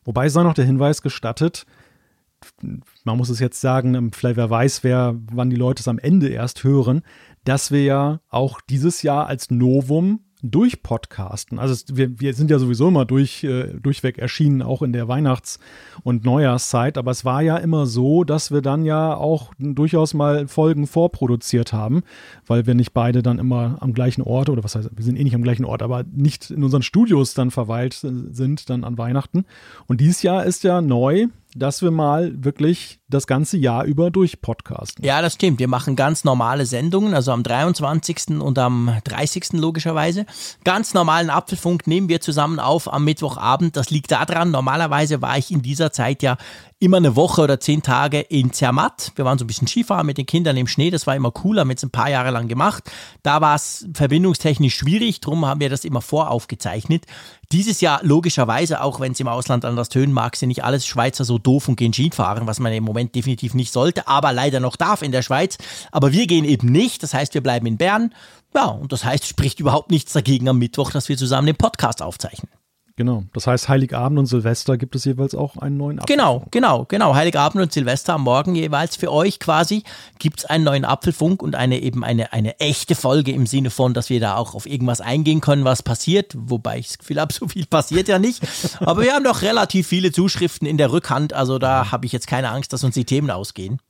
[0.05, 1.67] Wobei sei noch der Hinweis gestattet,
[3.05, 5.99] man muss es jetzt sagen, ähm, vielleicht wer weiß, wer, wann die Leute es am
[5.99, 7.03] Ende erst hören,
[7.45, 11.59] dass wir ja auch dieses Jahr als Novum durch Podcasten.
[11.59, 15.09] Also es, wir, wir sind ja sowieso immer durch, äh, durchweg erschienen, auch in der
[15.09, 15.59] Weihnachts-
[16.03, 16.99] und Neujahrszeit.
[16.99, 21.73] Aber es war ja immer so, dass wir dann ja auch durchaus mal Folgen vorproduziert
[21.73, 22.03] haben,
[22.47, 25.25] weil wir nicht beide dann immer am gleichen Ort oder was heißt, wir sind eh
[25.25, 28.99] nicht am gleichen Ort, aber nicht in unseren Studios dann verweilt äh, sind dann an
[28.99, 29.45] Weihnachten.
[29.87, 31.27] Und dieses Jahr ist ja neu,
[31.61, 35.05] dass wir mal wirklich das ganze Jahr über durch podcasten.
[35.05, 35.59] Ja, das stimmt.
[35.59, 38.41] Wir machen ganz normale Sendungen, also am 23.
[38.41, 39.53] und am 30.
[39.53, 40.27] logischerweise.
[40.65, 43.77] Ganz normalen Apfelfunk nehmen wir zusammen auf am Mittwochabend.
[43.77, 46.37] Das liegt daran, normalerweise war ich in dieser Zeit ja
[46.81, 49.13] immer eine Woche oder zehn Tage in Zermatt.
[49.15, 51.61] Wir waren so ein bisschen Skifahren mit den Kindern im Schnee, das war immer cool,
[51.61, 52.91] haben wir jetzt ein paar Jahre lang gemacht.
[53.23, 57.05] Da war es verbindungstechnisch schwierig, darum haben wir das immer voraufgezeichnet.
[57.53, 61.25] Dieses Jahr logischerweise, auch wenn es im Ausland anders tönen mag, sind nicht alles Schweizer
[61.25, 64.77] so doof und gehen Skifahren, was man im Moment definitiv nicht sollte, aber leider noch
[64.77, 65.59] darf in der Schweiz.
[65.93, 68.15] Aber wir gehen eben nicht, das heißt, wir bleiben in Bern.
[68.55, 72.01] Ja, und das heißt, spricht überhaupt nichts dagegen am Mittwoch, dass wir zusammen den Podcast
[72.01, 72.51] aufzeichnen.
[73.01, 73.25] Genau.
[73.33, 76.07] Das heißt, Heiligabend und Silvester gibt es jeweils auch einen neuen Apfelfunk.
[76.21, 77.15] Genau, genau, genau.
[77.15, 79.85] Heiligabend und Silvester am Morgen jeweils für euch quasi
[80.19, 83.95] gibt es einen neuen Apfelfunk und eine eben eine, eine echte Folge im Sinne von,
[83.95, 86.35] dass wir da auch auf irgendwas eingehen können, was passiert.
[86.37, 88.47] Wobei ich das Gefühl habe, so viel passiert ja nicht.
[88.81, 91.33] Aber wir haben doch relativ viele Zuschriften in der Rückhand.
[91.33, 93.81] Also da habe ich jetzt keine Angst, dass uns die Themen ausgehen.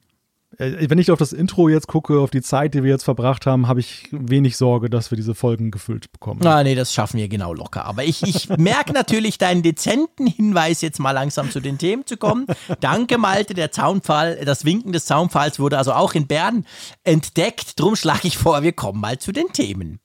[0.60, 3.46] Äh, wenn ich auf das Intro jetzt gucke, auf die Zeit, die wir jetzt verbracht
[3.46, 6.46] haben, habe ich wenig Sorge, dass wir diese Folgen gefüllt bekommen.
[6.46, 7.86] Ah, nee, das schaffen wir genau locker.
[7.86, 12.16] Aber ich, ich merke natürlich deinen dezenten Hinweis, jetzt mal langsam zu den Themen zu
[12.16, 12.46] kommen.
[12.80, 13.54] Danke, Malte.
[13.54, 16.66] Der Zaunpfahl, das Winken des Zaunpfahls wurde also auch in Bern
[17.04, 17.80] entdeckt.
[17.80, 20.00] Drum schlage ich vor, wir kommen mal zu den Themen.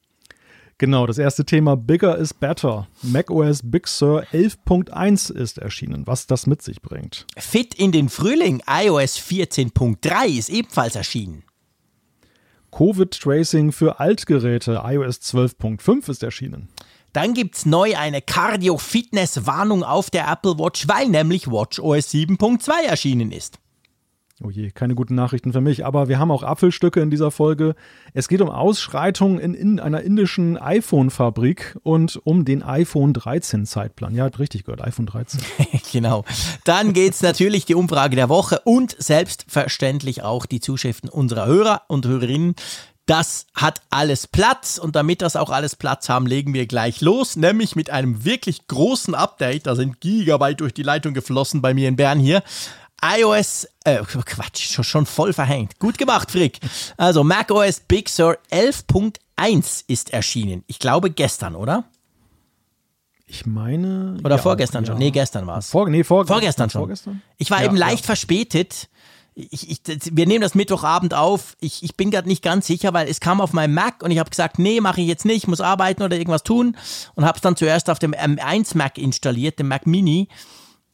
[0.78, 2.88] Genau, das erste Thema Bigger is Better.
[3.02, 7.26] macOS Big Sur 11.1 ist erschienen, was das mit sich bringt.
[7.38, 11.44] Fit in den Frühling, iOS 14.3 ist ebenfalls erschienen.
[12.72, 16.68] Covid-Tracing für Altgeräte, iOS 12.5 ist erschienen.
[17.14, 23.32] Dann gibt es neu eine Cardio-Fitness-Warnung auf der Apple Watch, weil nämlich WatchOS 7.2 erschienen
[23.32, 23.60] ist.
[24.44, 25.86] Oh je, keine guten Nachrichten für mich.
[25.86, 27.74] Aber wir haben auch Apfelstücke in dieser Folge.
[28.14, 34.14] Es geht um Ausschreitungen in, in einer indischen iPhone-Fabrik und um den iPhone 13 Zeitplan.
[34.14, 35.40] Ja, hat richtig gehört, iPhone 13.
[35.94, 36.26] genau.
[36.66, 41.84] Dann geht es natürlich die Umfrage der Woche und selbstverständlich auch die Zuschriften unserer Hörer
[41.88, 42.56] und Hörerinnen.
[43.06, 47.36] Das hat alles Platz und damit das auch alles Platz haben, legen wir gleich los,
[47.36, 49.68] nämlich mit einem wirklich großen Update.
[49.68, 52.42] Da sind Gigabyte durch die Leitung geflossen bei mir in Bern hier
[53.04, 55.80] iOS, äh, Quatsch, schon, schon voll verhängt.
[55.80, 56.60] Gut gemacht, Frick.
[56.98, 60.64] Also macOS Big Sur 11.1 ist erschienen.
[60.68, 61.86] Ich glaube gestern, oder?
[63.28, 64.18] Ich meine.
[64.24, 64.92] Oder ja, vorgestern ja.
[64.92, 65.00] schon.
[65.00, 65.70] Nee, gestern war es.
[65.70, 66.82] Vor, nee, vor, vorgestern schon.
[66.82, 67.22] Vorgestern?
[67.38, 68.90] Ich war ja, eben leicht verspätet.
[69.34, 69.82] Ich, ich,
[70.12, 71.58] wir nehmen das Mittwochabend auf.
[71.60, 74.20] Ich, ich bin gerade nicht ganz sicher, weil es kam auf meinem Mac und ich
[74.20, 76.78] habe gesagt, nee, mache ich jetzt nicht, muss arbeiten oder irgendwas tun
[77.16, 80.30] und habe es dann zuerst auf dem M1 Mac installiert, dem Mac Mini.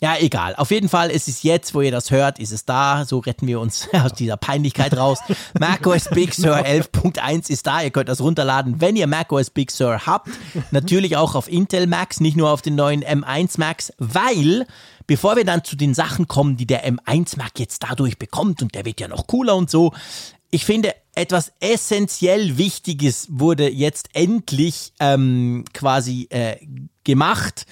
[0.04, 0.56] Ja, egal.
[0.56, 3.06] Auf jeden Fall ist es jetzt, wo ihr das hört, ist es da.
[3.06, 5.20] So retten wir uns aus dieser Peinlichkeit raus.
[5.60, 7.84] macOS Big Sur 11.1 ist da.
[7.84, 10.30] Ihr könnt das runterladen, wenn ihr macOS Big Sur habt.
[10.72, 14.66] Natürlich auch auf Intel Macs, nicht nur auf den neuen M1 Macs, weil
[15.06, 18.74] bevor wir dann zu den Sachen kommen, die der M1 Mac jetzt dadurch bekommt und
[18.74, 19.94] der wird ja noch cooler und so.
[20.50, 26.58] Ich finde, etwas essentiell Wichtiges wurde jetzt endlich ähm, quasi äh,
[27.04, 27.68] gemacht.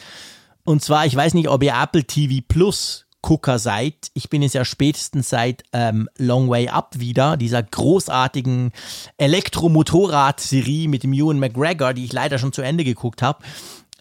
[0.70, 4.12] Und zwar, ich weiß nicht, ob ihr Apple TV Plus Gucker seid.
[4.14, 8.72] Ich bin es ja spätestens seit ähm, Long Way Up wieder, dieser großartigen
[9.18, 13.44] Elektromotorrad-Serie mit dem Ewan McGregor, die ich leider schon zu Ende geguckt habe.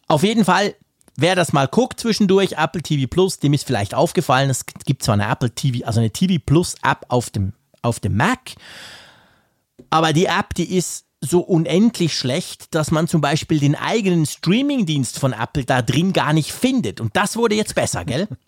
[0.08, 0.74] Auf jeden Fall,
[1.16, 5.14] wer das mal guckt zwischendurch, Apple TV Plus, dem ist vielleicht aufgefallen, es gibt zwar
[5.14, 8.56] eine Apple TV, also eine TV Plus App auf dem, auf dem Mac,
[9.88, 15.18] aber die App, die ist so unendlich schlecht, dass man zum Beispiel den eigenen Streamingdienst
[15.18, 17.00] von Apple da drin gar nicht findet.
[17.00, 18.28] Und das wurde jetzt besser, gell?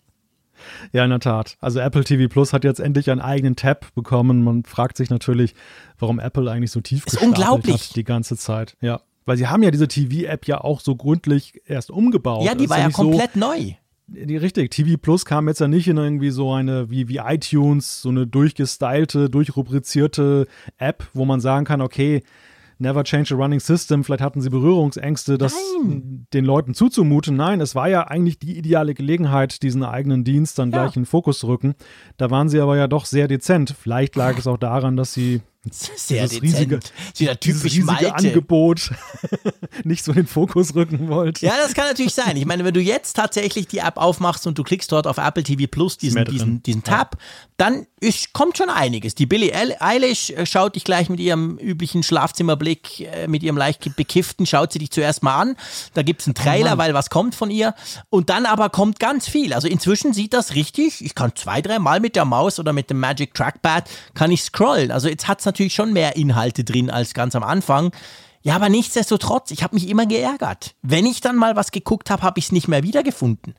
[0.93, 1.57] Ja, in der Tat.
[1.59, 4.43] Also Apple TV Plus hat jetzt endlich einen eigenen Tab bekommen.
[4.43, 5.55] Man fragt sich natürlich,
[5.97, 7.89] warum Apple eigentlich so tief ist unglaublich.
[7.89, 8.77] hat die ganze Zeit.
[8.79, 12.45] Ja, weil sie haben ja diese TV-App ja auch so gründlich erst umgebaut.
[12.45, 13.73] Ja, die war ja, ja komplett so, neu.
[14.07, 18.01] Die, richtig, TV Plus kam jetzt ja nicht in irgendwie so eine, wie, wie iTunes,
[18.01, 22.21] so eine durchgestylte, durchrubrizierte App, wo man sagen kann, okay,
[22.81, 24.03] Never Change a Running System.
[24.03, 26.25] Vielleicht hatten sie Berührungsängste, das Nein.
[26.33, 27.35] den Leuten zuzumuten.
[27.35, 30.81] Nein, es war ja eigentlich die ideale Gelegenheit, diesen eigenen Dienst dann ja.
[30.83, 31.75] gleich in den Fokus zu rücken.
[32.17, 33.75] Da waren sie aber ja doch sehr dezent.
[33.79, 36.41] Vielleicht lag es auch daran, dass sie Sehr dieses dezent.
[36.41, 36.79] riesige,
[37.17, 38.15] Wieder typisch riesige Malte.
[38.15, 38.89] Angebot
[39.83, 41.39] nicht so in den Fokus rücken wollt.
[41.41, 42.35] Ja, das kann natürlich sein.
[42.35, 45.43] Ich meine, wenn du jetzt tatsächlich die App aufmachst und du klickst dort auf Apple
[45.43, 47.17] TV Plus diesen, diesen, diesen Tab,
[47.57, 49.13] dann ist, kommt schon einiges.
[49.13, 53.57] Die Billie Eil- Eilish äh, schaut dich gleich mit ihrem üblichen Schlafzimmerblick, äh, mit ihrem
[53.57, 55.55] leicht bekifften, schaut sie dich zuerst mal an.
[55.93, 57.75] Da gibt's einen Trailer, weil was kommt von ihr.
[58.09, 59.53] Und dann aber kommt ganz viel.
[59.53, 61.05] Also inzwischen sieht das richtig.
[61.05, 64.41] Ich kann zwei, drei Mal mit der Maus oder mit dem Magic Trackpad kann ich
[64.41, 64.89] scrollen.
[64.89, 67.91] Also jetzt hat's natürlich schon mehr Inhalte drin als ganz am Anfang.
[68.41, 70.75] Ja, aber nichtsdestotrotz, ich habe mich immer geärgert.
[70.81, 73.53] Wenn ich dann mal was geguckt habe, habe ich es nicht mehr wiedergefunden.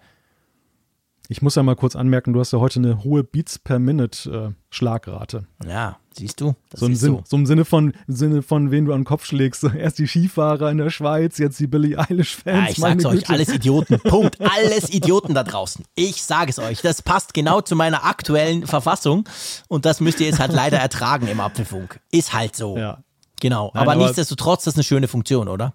[1.29, 4.53] Ich muss ja mal kurz anmerken, du hast ja heute eine hohe Beats per Minute
[4.53, 5.47] äh, Schlagrate.
[5.67, 6.55] Ja, siehst du?
[6.69, 7.23] Das So im, ist Sinn, so.
[7.27, 9.65] so im Sinne von im Sinne von wen du an den Kopf schlägst.
[9.75, 12.65] Erst die Skifahrer in der Schweiz, jetzt die Billie Eilish Fans.
[12.67, 13.33] Ja, ich meine sag's euch, Güte.
[13.33, 14.01] alles Idioten.
[14.01, 14.37] Punkt.
[14.41, 15.85] Alles Idioten da draußen.
[15.95, 16.83] Ich sage es euch.
[16.83, 19.25] Das passt genau zu meiner aktuellen Verfassung.
[19.69, 22.01] Und das müsst ihr jetzt halt leider ertragen im Apfelfunk.
[22.11, 22.77] Ist halt so.
[22.77, 22.99] Ja.
[23.41, 23.71] Genau.
[23.75, 25.75] Nein, aber, aber- nichtsdestotrotz, das ist eine schöne Funktion, oder?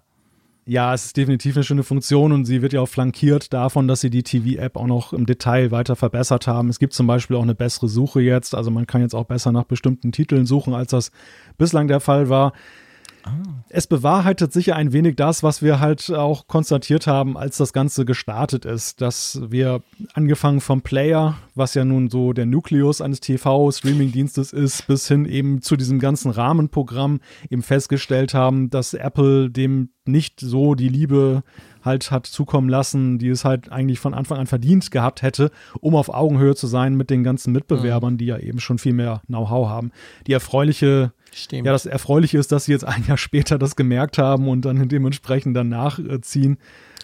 [0.68, 4.02] Ja, es ist definitiv eine schöne Funktion und sie wird ja auch flankiert davon, dass
[4.02, 6.68] sie die TV-App auch noch im Detail weiter verbessert haben.
[6.68, 9.50] Es gibt zum Beispiel auch eine bessere Suche jetzt, also man kann jetzt auch besser
[9.50, 11.10] nach bestimmten Titeln suchen, als das
[11.56, 12.52] bislang der Fall war.
[13.70, 18.04] Es bewahrheitet sicher ein wenig das, was wir halt auch konstatiert haben, als das Ganze
[18.04, 24.52] gestartet ist, dass wir angefangen vom Player, was ja nun so der Nukleus eines TV-Streaming-Dienstes
[24.52, 30.40] ist, bis hin eben zu diesem ganzen Rahmenprogramm eben festgestellt haben, dass Apple dem nicht
[30.40, 31.42] so die Liebe
[31.84, 35.94] halt hat zukommen lassen, die es halt eigentlich von Anfang an verdient gehabt hätte, um
[35.94, 39.68] auf Augenhöhe zu sein mit den ganzen Mitbewerbern, die ja eben schon viel mehr Know-how
[39.68, 39.92] haben.
[40.26, 41.66] Die erfreuliche Stimmt.
[41.66, 44.88] ja, das Erfreuliche ist, dass sie jetzt ein Jahr später das gemerkt haben und dann
[44.88, 46.58] dementsprechend danach äh, ziehen.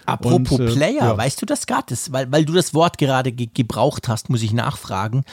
[0.06, 1.16] Apropos Und, äh, Player, ja.
[1.16, 1.94] weißt du das gerade?
[2.10, 5.24] Weil, weil du das Wort gerade ge gebraucht hast, muss ich nachfragen.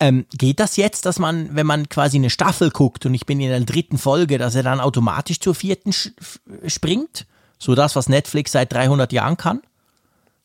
[0.00, 3.40] Ähm, geht das jetzt, dass man, wenn man quasi eine Staffel guckt und ich bin
[3.40, 5.92] in der dritten Folge, dass er dann automatisch zur vierten
[6.66, 7.26] springt?
[7.58, 9.60] So das, was Netflix seit 300 Jahren kann?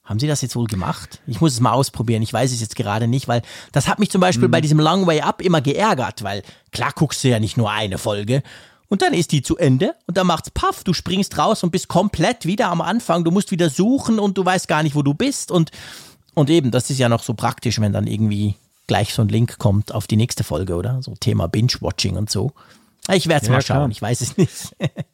[0.04, 1.22] Haben Sie das jetzt wohl gemacht?
[1.28, 2.22] Ich muss es mal ausprobieren.
[2.24, 5.08] Ich weiß es jetzt gerade nicht, weil das hat mich zum Beispiel bei diesem Long
[5.08, 8.44] Way Up immer geärgert, weil klar guckst du ja nicht nur eine Folge
[8.90, 11.88] und dann ist die zu Ende und dann macht's paff, du springst raus und bist
[11.88, 13.24] komplett wieder am Anfang.
[13.24, 15.72] Du musst wieder suchen und du weißt gar nicht, wo du bist und
[16.36, 18.56] und eben, das ist ja noch so praktisch, wenn dann irgendwie
[18.88, 21.02] gleich so ein Link kommt auf die nächste Folge, oder?
[21.02, 22.52] So Thema Binge-Watching und so.
[23.12, 23.80] Ich werde es Ja, mal klar.
[23.80, 24.76] schauen, ich weiß es nicht.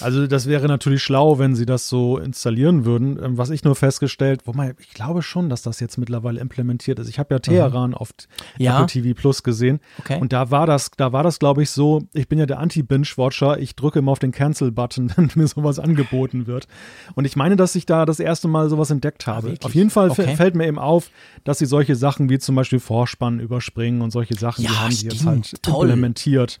[0.00, 3.18] Also das wäre natürlich schlau, wenn sie das so installieren würden.
[3.22, 7.08] Ähm, Was ich nur festgestellt, wobei ich glaube schon, dass das jetzt mittlerweile implementiert ist.
[7.08, 8.10] Ich habe ja Teheran auf
[8.58, 8.74] Ja.
[8.74, 10.18] Apple TV Plus gesehen Okay.
[10.20, 12.02] und da war das, da war das glaube ich so.
[12.14, 13.58] Ich bin ja der Anti-Binge-Watcher.
[13.58, 16.66] Ich drücke immer auf den Cancel-Button, wenn mir sowas angeboten wird.
[17.14, 19.48] Und ich meine, dass ich da das erste Mal sowas entdeckt habe.
[19.48, 19.64] wirklich?
[19.64, 20.34] auf jeden Fall Okay.
[20.36, 21.10] fällt mir eben auf,
[21.44, 24.92] dass sie solche Sachen wie zum Beispiel Vorspann überspringen und solche Sachen, die Ja, haben
[24.92, 25.88] sie jetzt halt Toll.
[25.88, 26.60] implementiert.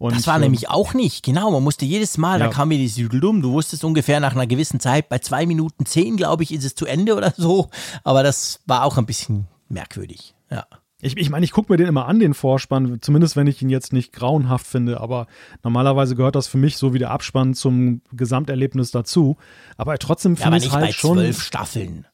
[0.00, 1.50] Und, Das war ähm, nämlich auch nicht, genau.
[1.50, 2.50] Man musste jedes Mal, da Ja.
[2.50, 6.16] kam mir die Südelum, du wusstest ungefähr nach einer gewissen Zeit, bei zwei Minuten zehn,
[6.16, 7.68] glaube ich, ist es zu Ende oder so.
[8.02, 10.34] Aber das war auch ein bisschen merkwürdig.
[10.50, 10.64] Ja.
[11.02, 13.68] Ich, ich meine, ich gucke mir den immer an, den Vorspann, zumindest wenn ich ihn
[13.68, 15.26] jetzt nicht grauenhaft finde, aber
[15.62, 19.36] normalerweise gehört das für mich so wie der Abspann zum Gesamterlebnis dazu.
[19.76, 21.18] Aber trotzdem Ja, finde ich nicht es bei halt schon.
[21.18, 22.06] zwölf Staffeln.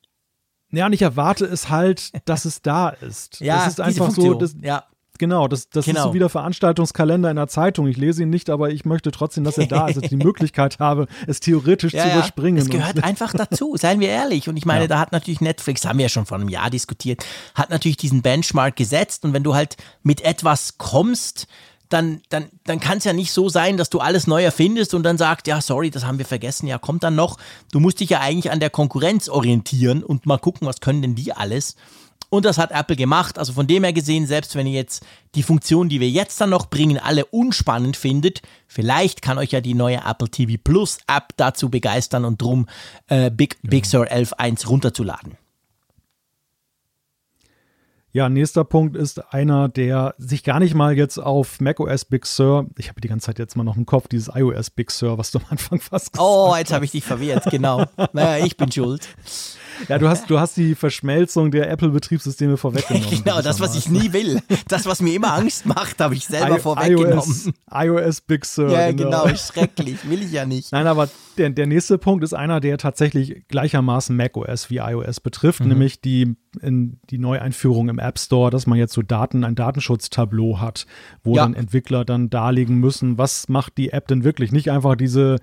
[0.72, 3.38] Ja, und ich erwarte es halt, dass es da ist.
[3.38, 4.83] Ja, das ist einfach so, das, ja.
[5.18, 6.09] Genau, das, das ist Genau.
[6.09, 7.87] so wie der Veranstaltungskalender in der Zeitung.
[7.87, 10.16] Ich lese ihn nicht, aber ich möchte trotzdem, dass er da ist, dass ich die
[10.24, 12.59] Möglichkeit habe, es theoretisch zu überspringen.
[12.59, 14.48] Es gehört einfach dazu, seien wir ehrlich.
[14.48, 14.88] Und ich meine, Ja.
[14.88, 17.24] da hat natürlich Netflix, haben wir ja schon vor einem Jahr diskutiert,
[17.55, 19.24] hat natürlich diesen Benchmark gesetzt.
[19.24, 21.46] Und wenn du halt mit etwas kommst,
[21.88, 25.05] dann, dann, dann kann es ja nicht so sein, dass du alles neu erfindest und
[25.05, 27.38] dann sagst, ja, sorry, das haben wir vergessen, ja, kommt dann noch.
[27.70, 31.14] Du musst dich ja eigentlich an der Konkurrenz orientieren und mal gucken, was können denn
[31.14, 31.76] die alles.
[32.37, 33.38] Und das hat Apple gemacht.
[33.38, 35.03] Also von dem her gesehen, selbst wenn ihr jetzt
[35.35, 39.62] die Funktionen, die wir jetzt dann noch bringen, alle unspannend findet, vielleicht kann euch ja
[39.62, 42.68] die neue Apple TV Plus App dazu begeistern und drum
[43.07, 45.38] äh, Big, Big Sur 11.1 runterzuladen.
[48.12, 52.66] Ja, nächster Punkt ist einer, der sich gar nicht mal jetzt auf macOS Big Sur,
[52.77, 55.31] ich habe die ganze Zeit jetzt mal noch im Kopf, dieses iOS Big Sur, was
[55.31, 57.87] du am Anfang fast gesagt Oh, jetzt habe ich dich verwirrt, genau.
[58.12, 59.09] Naja, ich bin schuld.
[59.89, 63.09] Ja, du hast, du hast die Verschmelzung der Apple-Betriebssysteme vorweggenommen.
[63.25, 64.41] genau, das, was ich nie will.
[64.69, 67.17] Das, was mir immer Angst macht, habe ich selber I- vorweggenommen.
[67.17, 68.71] iOS, iOS Big Sur.
[68.71, 70.09] ja, genau, schrecklich.
[70.09, 70.73] Will ich ja nicht.
[70.73, 75.61] Nein, aber der, der nächste Punkt ist einer, der tatsächlich gleichermaßen macOS wie iOS betrifft,
[75.61, 80.61] nämlich die, in, die Neueinführung im App Store, dass man jetzt so Daten, ein Datenschutztableau
[80.61, 80.87] hat,
[81.23, 81.43] wo Ja.
[81.43, 84.53] dann Entwickler dann darlegen müssen, was macht die App denn wirklich?
[84.53, 85.37] Nicht einfach diese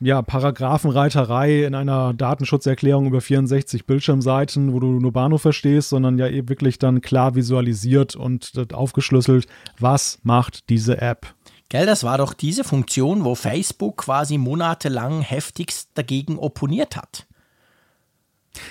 [0.00, 6.28] ja, Paragraphenreiterei in einer Datenschutzerklärung über 64 Bildschirmseiten, wo du nur Bahnhof verstehst, sondern ja
[6.28, 9.46] eben wirklich dann klar visualisiert und das aufgeschlüsselt,
[9.78, 11.34] was macht diese App?
[11.68, 17.26] Gell, das war doch diese Funktion, wo Facebook quasi monatelang heftigst dagegen opponiert hat.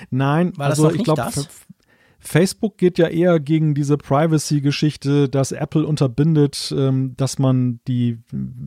[0.09, 1.31] Nein, war also ich glaube,
[2.27, 8.19] Facebook geht ja eher gegen diese Privacy-Geschichte, dass Apple unterbindet, ähm, dass man die,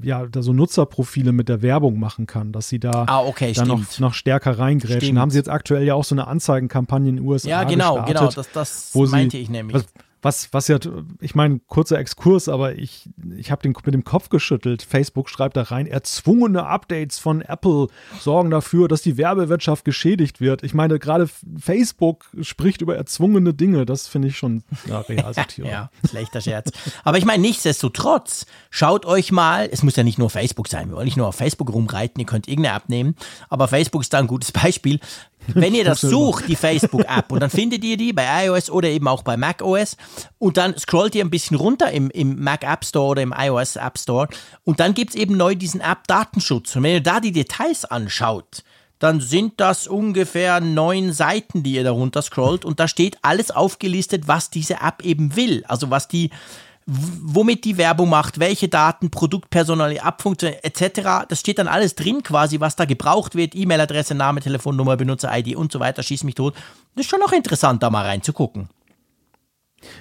[0.02, 3.68] ja, da so Nutzerprofile mit der Werbung machen kann, dass sie da ah, okay, dann
[3.68, 5.00] noch, noch, stärker reingrätschen.
[5.00, 5.18] Stimmt.
[5.18, 8.16] Haben sie jetzt aktuell ja auch so eine Anzeigenkampagne in den USA Ja, genau, gestartet,
[8.16, 9.74] genau, das, das meinte sie, ich nämlich.
[9.74, 9.86] Was,
[10.22, 10.78] was, was ja,
[11.20, 14.82] ich meine, kurzer Exkurs, aber ich, ich habe mit dem Kopf geschüttelt.
[14.82, 20.62] Facebook schreibt da rein, erzwungene Updates von Apple sorgen dafür, dass die Werbewirtschaft geschädigt wird.
[20.62, 21.28] Ich meine, gerade
[21.58, 23.86] Facebook spricht über erzwungene Dinge.
[23.86, 25.68] Das finde ich schon ja, Realsatire.
[25.68, 26.70] ja, schlechter Scherz.
[27.04, 30.96] Aber ich meine, nichtsdestotrotz, schaut euch mal, es muss ja nicht nur Facebook sein, wir
[30.96, 33.14] wollen nicht nur auf Facebook rumreiten, ihr könnt irgendeine App nehmen,
[33.48, 35.00] aber Facebook ist da ein gutes Beispiel.
[35.54, 39.08] Wenn ihr das sucht, die Facebook-App, und dann findet ihr die bei iOS oder eben
[39.08, 39.96] auch bei macOS,
[40.38, 43.76] und dann scrollt ihr ein bisschen runter im, im Mac App Store oder im iOS
[43.76, 44.28] App Store,
[44.64, 46.76] und dann gibt es eben neu diesen App-Datenschutz.
[46.76, 48.62] Und wenn ihr da die Details anschaut,
[48.98, 53.50] dann sind das ungefähr neun Seiten, die ihr da runter scrollt, und da steht alles
[53.50, 55.64] aufgelistet, was diese App eben will.
[55.68, 56.30] Also was die
[56.90, 61.26] womit die Werbung macht, welche Daten, Produktpersonal, Abfunktion etc.
[61.28, 65.70] Das steht dann alles drin quasi, was da gebraucht wird, E-Mail-Adresse, Name, Telefonnummer, Benutzer-ID und
[65.70, 66.54] so weiter, schieß mich tot.
[66.94, 68.70] Das ist schon noch interessant, da mal reinzugucken.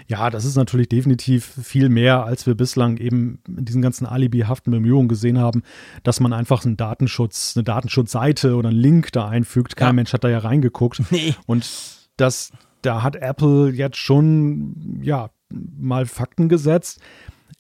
[0.07, 4.71] Ja, das ist natürlich definitiv viel mehr, als wir bislang eben in diesen ganzen alibihaften
[4.71, 5.63] Bemühungen gesehen haben,
[6.03, 9.75] dass man einfach einen Datenschutz, eine Datenschutzseite oder einen Link da einfügt.
[9.75, 9.93] Kein ja.
[9.93, 11.01] Mensch hat da ja reingeguckt.
[11.11, 11.35] Nee.
[11.45, 11.69] Und
[12.15, 16.99] das, da hat Apple jetzt schon, ja, mal Fakten gesetzt.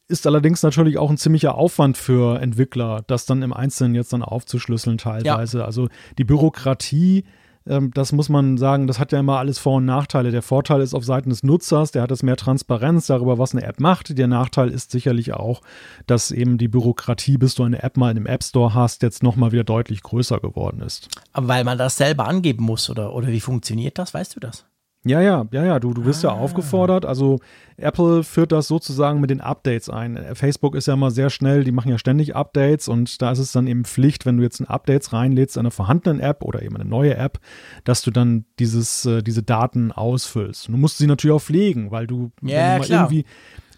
[0.09, 4.23] Ist allerdings natürlich auch ein ziemlicher Aufwand für Entwickler, das dann im Einzelnen jetzt dann
[4.23, 5.59] aufzuschlüsseln teilweise.
[5.59, 5.65] Ja.
[5.65, 7.25] Also die Bürokratie,
[7.67, 10.31] ähm, das muss man sagen, das hat ja immer alles Vor- und Nachteile.
[10.31, 13.65] Der Vorteil ist auf Seiten des Nutzers, der hat es mehr Transparenz darüber, was eine
[13.65, 14.17] App macht.
[14.17, 15.61] Der Nachteil ist sicherlich auch,
[16.05, 19.23] dass eben die Bürokratie, bis du eine App mal in einem App Store hast, jetzt
[19.23, 21.09] nochmal wieder deutlich größer geworden ist.
[21.33, 24.13] Aber weil man das selber angeben muss, oder, oder wie funktioniert das?
[24.13, 24.65] Weißt du das?
[25.05, 26.29] Ja, ja, ja, ja, du, du bist ah.
[26.29, 27.05] ja aufgefordert.
[27.05, 27.39] Also
[27.77, 30.19] Apple führt das sozusagen mit den Updates ein.
[30.33, 33.51] Facebook ist ja immer sehr schnell, die machen ja ständig Updates und da ist es
[33.51, 36.75] dann eben Pflicht, wenn du jetzt ein Updates reinlädst in einer vorhandenen App oder eben
[36.75, 37.39] eine neue App,
[37.83, 40.67] dass du dann dieses, äh, diese Daten ausfüllst.
[40.67, 43.25] Du musst sie natürlich auch pflegen, weil du, ja, du irgendwie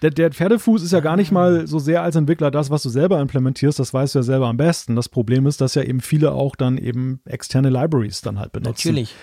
[0.01, 2.89] der, der, Pferdefuß ist ja gar nicht mal so sehr als Entwickler das, was du
[2.89, 4.95] selber implementierst, das weißt du ja selber am besten.
[4.95, 8.89] Das Problem ist, dass ja eben viele auch dann eben externe Libraries dann halt benutzen.
[8.89, 9.15] Natürlich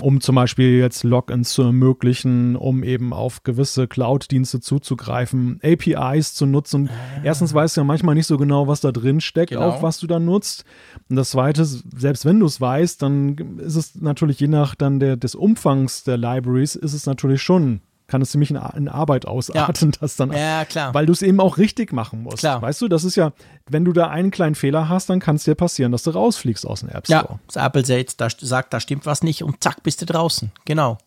[0.00, 6.46] um zum Beispiel jetzt Logins zu ermöglichen, um eben auf gewisse Cloud-Dienste zuzugreifen, APIs zu
[6.46, 6.88] nutzen.
[6.88, 7.20] Ah.
[7.24, 9.62] Erstens weißt du ja manchmal nicht so genau, was da drin steckt, genau.
[9.62, 10.64] auch was du da nutzt.
[11.10, 15.00] Und das Zweite, selbst wenn du es weißt, dann ist es natürlich je nach dann
[15.00, 19.26] der, des Umfangs der Libraries, ist es natürlich schon kann es ziemlich in, in Arbeit
[19.26, 19.98] ausarten, ja.
[20.00, 20.92] das dann, ja, klar.
[20.94, 22.38] weil du es eben auch richtig machen musst.
[22.38, 22.60] Klar.
[22.60, 23.32] Weißt du, das ist ja,
[23.68, 26.66] wenn du da einen kleinen Fehler hast, dann kann es dir passieren, dass du rausfliegst
[26.66, 27.28] aus dem App Store.
[27.30, 30.50] Ja, das Apple sagt, da, sagt, da stimmt was nicht und zack, bist du draußen.
[30.64, 30.98] Genau.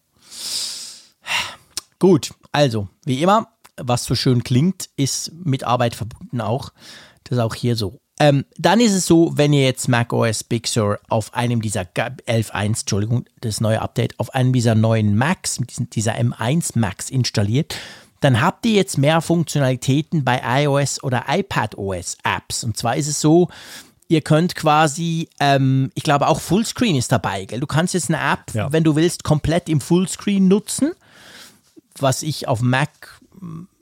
[2.00, 6.72] Gut, also, wie immer, was so schön klingt, ist mit Arbeit verbunden auch.
[7.24, 8.00] Das ist auch hier so.
[8.22, 12.66] Ähm, dann ist es so, wenn ihr jetzt macOS Big Sur auf einem dieser 11.1,
[12.66, 15.60] Entschuldigung, das neue Update, auf einem dieser neuen Macs,
[15.94, 17.76] dieser M1 Macs installiert,
[18.20, 22.64] dann habt ihr jetzt mehr Funktionalitäten bei iOS oder iPadOS Apps.
[22.64, 23.50] Und zwar ist es so,
[24.08, 27.60] ihr könnt quasi, ähm, ich glaube auch Fullscreen ist dabei, gell?
[27.60, 28.72] Du kannst jetzt eine App, ja.
[28.72, 30.92] wenn du willst, komplett im Fullscreen nutzen,
[31.98, 33.20] was ich auf Mac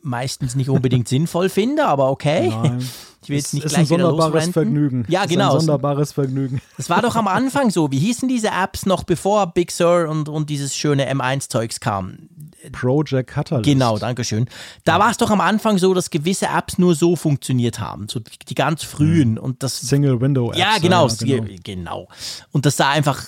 [0.01, 2.49] meistens nicht unbedingt sinnvoll finde, aber okay.
[2.49, 2.87] Nein.
[3.21, 5.05] Ich will jetzt nicht ist gleich ein sonderbares Vergnügen.
[5.09, 5.53] Ja, genau.
[5.53, 6.61] Ein sonderbares Vergnügen.
[6.77, 7.91] Das war doch am Anfang so.
[7.91, 12.29] Wie hießen diese Apps noch bevor Big Sur und, und dieses schöne M1-Zeugs kam?
[12.71, 13.65] Project Catalyst.
[13.65, 14.47] Genau, danke schön.
[14.85, 14.99] Da ja.
[14.99, 18.07] war es doch am Anfang so, dass gewisse Apps nur so funktioniert haben.
[18.07, 19.31] So die, ganz frühen.
[19.31, 19.37] Mhm.
[19.37, 20.57] Und das, Single Window Apps.
[20.57, 21.57] Ja, genau, ja, genau.
[21.63, 22.07] genau.
[22.51, 23.25] Und das sah einfach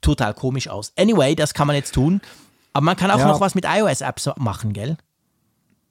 [0.00, 0.92] total komisch aus.
[0.96, 2.20] Anyway, das kann man jetzt tun.
[2.72, 3.28] Aber man kann auch ja.
[3.28, 4.96] noch was mit iOS-Apps machen, gell?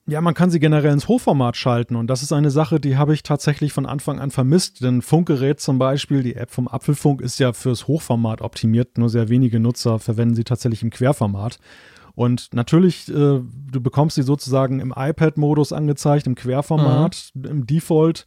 [0.06, 3.14] Ja, man kann sie generell ins Hochformat schalten und das ist eine Sache, die habe
[3.14, 4.82] ich tatsächlich von Anfang an vermisst.
[4.82, 8.98] Denn Funkgerät zum Beispiel, die App vom Apfelfunk ist ja fürs Hochformat optimiert.
[8.98, 11.58] Nur sehr wenige Nutzer verwenden sie tatsächlich im Querformat.
[12.14, 17.44] Und natürlich, äh, du bekommst sie sozusagen im iPad-Modus angezeigt, im Querformat, mhm.
[17.44, 18.26] im Default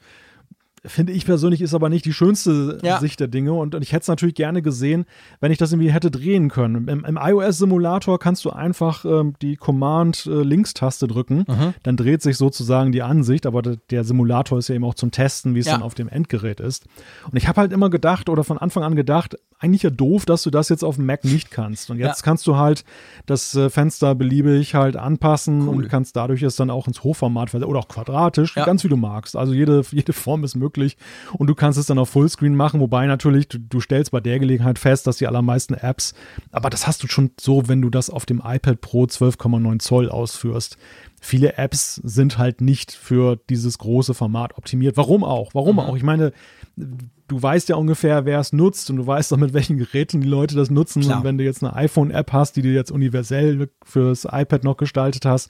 [0.87, 2.99] finde ich persönlich, ist aber nicht die schönste ja.
[2.99, 3.53] Sicht der Dinge.
[3.53, 5.05] Und, und ich hätte es natürlich gerne gesehen,
[5.39, 6.87] wenn ich das irgendwie hätte drehen können.
[6.87, 11.45] Im, im iOS-Simulator kannst du einfach ähm, die Command-Links-Taste drücken.
[11.47, 11.73] Mhm.
[11.83, 13.45] Dann dreht sich sozusagen die Ansicht.
[13.45, 15.73] Aber der, Simulator ist ja eben auch zum Testen, wie es ja.
[15.73, 16.85] dann auf dem Endgerät ist.
[17.29, 20.43] Und ich habe halt immer gedacht oder von Anfang an gedacht, eigentlich ja doof, dass
[20.43, 21.89] du das jetzt auf dem Mac nicht kannst.
[21.89, 22.25] Und jetzt ja.
[22.25, 22.83] kannst du halt
[23.25, 25.75] das äh, Fenster beliebig halt anpassen cool.
[25.75, 28.65] und kannst dadurch es dann auch ins Hochformat oder auch quadratisch, ja.
[28.65, 29.35] ganz wie du magst.
[29.35, 30.97] Also jede, jede Form ist möglich
[31.33, 34.39] und du kannst es dann auf Fullscreen machen, wobei natürlich du, du stellst bei der
[34.39, 36.13] Gelegenheit fest, dass die allermeisten Apps,
[36.51, 40.09] aber das hast du schon so, wenn du das auf dem iPad Pro 12,9 Zoll
[40.09, 40.77] ausführst
[41.19, 44.97] viele Apps sind halt nicht für dieses große Format optimiert.
[44.97, 45.53] Warum auch?
[45.53, 45.79] Warum mhm.
[45.79, 45.95] auch?
[45.95, 46.31] Ich meine,
[46.77, 50.27] du weißt ja ungefähr, wer es nutzt und du weißt auch, mit welchen Geräten die
[50.27, 51.01] Leute das nutzen.
[51.01, 51.17] Klar.
[51.17, 55.25] Und wenn du jetzt eine iPhone-App hast, die du jetzt universell fürs iPad noch gestaltet
[55.25, 55.49] hast,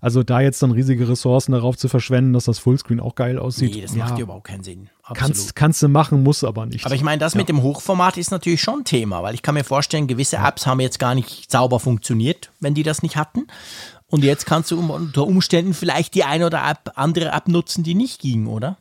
[0.00, 3.74] also da jetzt dann riesige Ressourcen darauf zu verschwenden, dass das Fullscreen auch geil aussieht.
[3.74, 4.90] Nee, das ja, macht ja überhaupt keinen Sinn.
[5.14, 6.84] Kannst, kannst du machen, muss aber nicht.
[6.84, 7.38] Aber ich meine, das ja.
[7.38, 10.66] mit dem Hochformat ist natürlich schon ein Thema, weil ich kann mir vorstellen, gewisse Apps
[10.66, 13.46] haben jetzt gar nicht sauber funktioniert, wenn die das nicht hatten.
[14.08, 18.20] Und jetzt kannst du unter Umständen vielleicht die eine oder andere App nutzen, die nicht
[18.20, 18.76] ging, oder?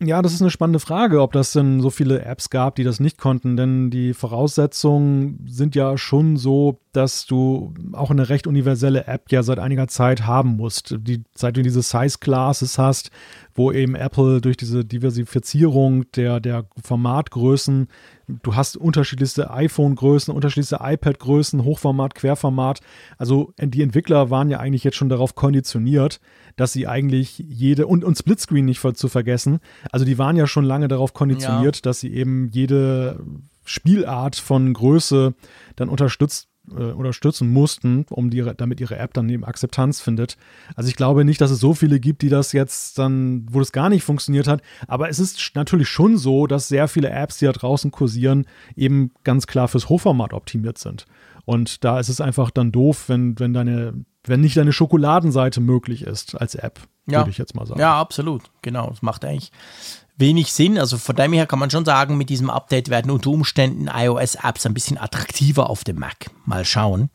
[0.00, 3.00] Ja, das ist eine spannende Frage, ob das denn so viele Apps gab, die das
[3.00, 3.56] nicht konnten.
[3.56, 9.42] Denn die Voraussetzungen sind ja schon so, dass du auch eine recht universelle App ja
[9.42, 10.94] seit einiger Zeit haben musst.
[11.00, 13.10] Die, seit du diese Size Classes hast,
[13.54, 17.88] wo eben Apple durch diese Diversifizierung der, der Formatgrößen,
[18.28, 22.80] du hast unterschiedlichste iPhone-Größen, unterschiedlichste iPad-Größen, Hochformat, Querformat.
[23.16, 26.20] Also die Entwickler waren ja eigentlich jetzt schon darauf konditioniert,
[26.56, 29.60] dass sie eigentlich jede, und, und Splitscreen nicht zu vergessen,
[29.90, 31.82] also die waren ja schon lange darauf konditioniert, ja.
[31.82, 33.24] dass sie eben jede
[33.64, 35.34] Spielart von Größe
[35.76, 40.36] dann unterstützt äh, unterstützen mussten, um die, damit ihre App dann eben Akzeptanz findet.
[40.74, 43.72] Also ich glaube nicht, dass es so viele gibt, die das jetzt dann, wo das
[43.72, 44.62] gar nicht funktioniert hat.
[44.86, 49.12] Aber es ist natürlich schon so, dass sehr viele Apps, die da draußen kursieren, eben
[49.24, 51.06] ganz klar fürs Hochformat optimiert sind.
[51.44, 56.02] Und da ist es einfach dann doof, wenn, wenn deine, wenn nicht deine Schokoladenseite möglich
[56.02, 57.20] ist als App, ja.
[57.20, 57.80] würde ich jetzt mal sagen.
[57.80, 58.42] Ja, absolut.
[58.60, 58.90] Genau.
[58.90, 59.50] Das macht eigentlich
[60.18, 60.78] wenig Sinn.
[60.78, 64.66] Also von dem her kann man schon sagen, mit diesem Update werden unter Umständen iOS-Apps
[64.66, 66.30] ein bisschen attraktiver auf dem Mac.
[66.44, 67.10] Mal schauen.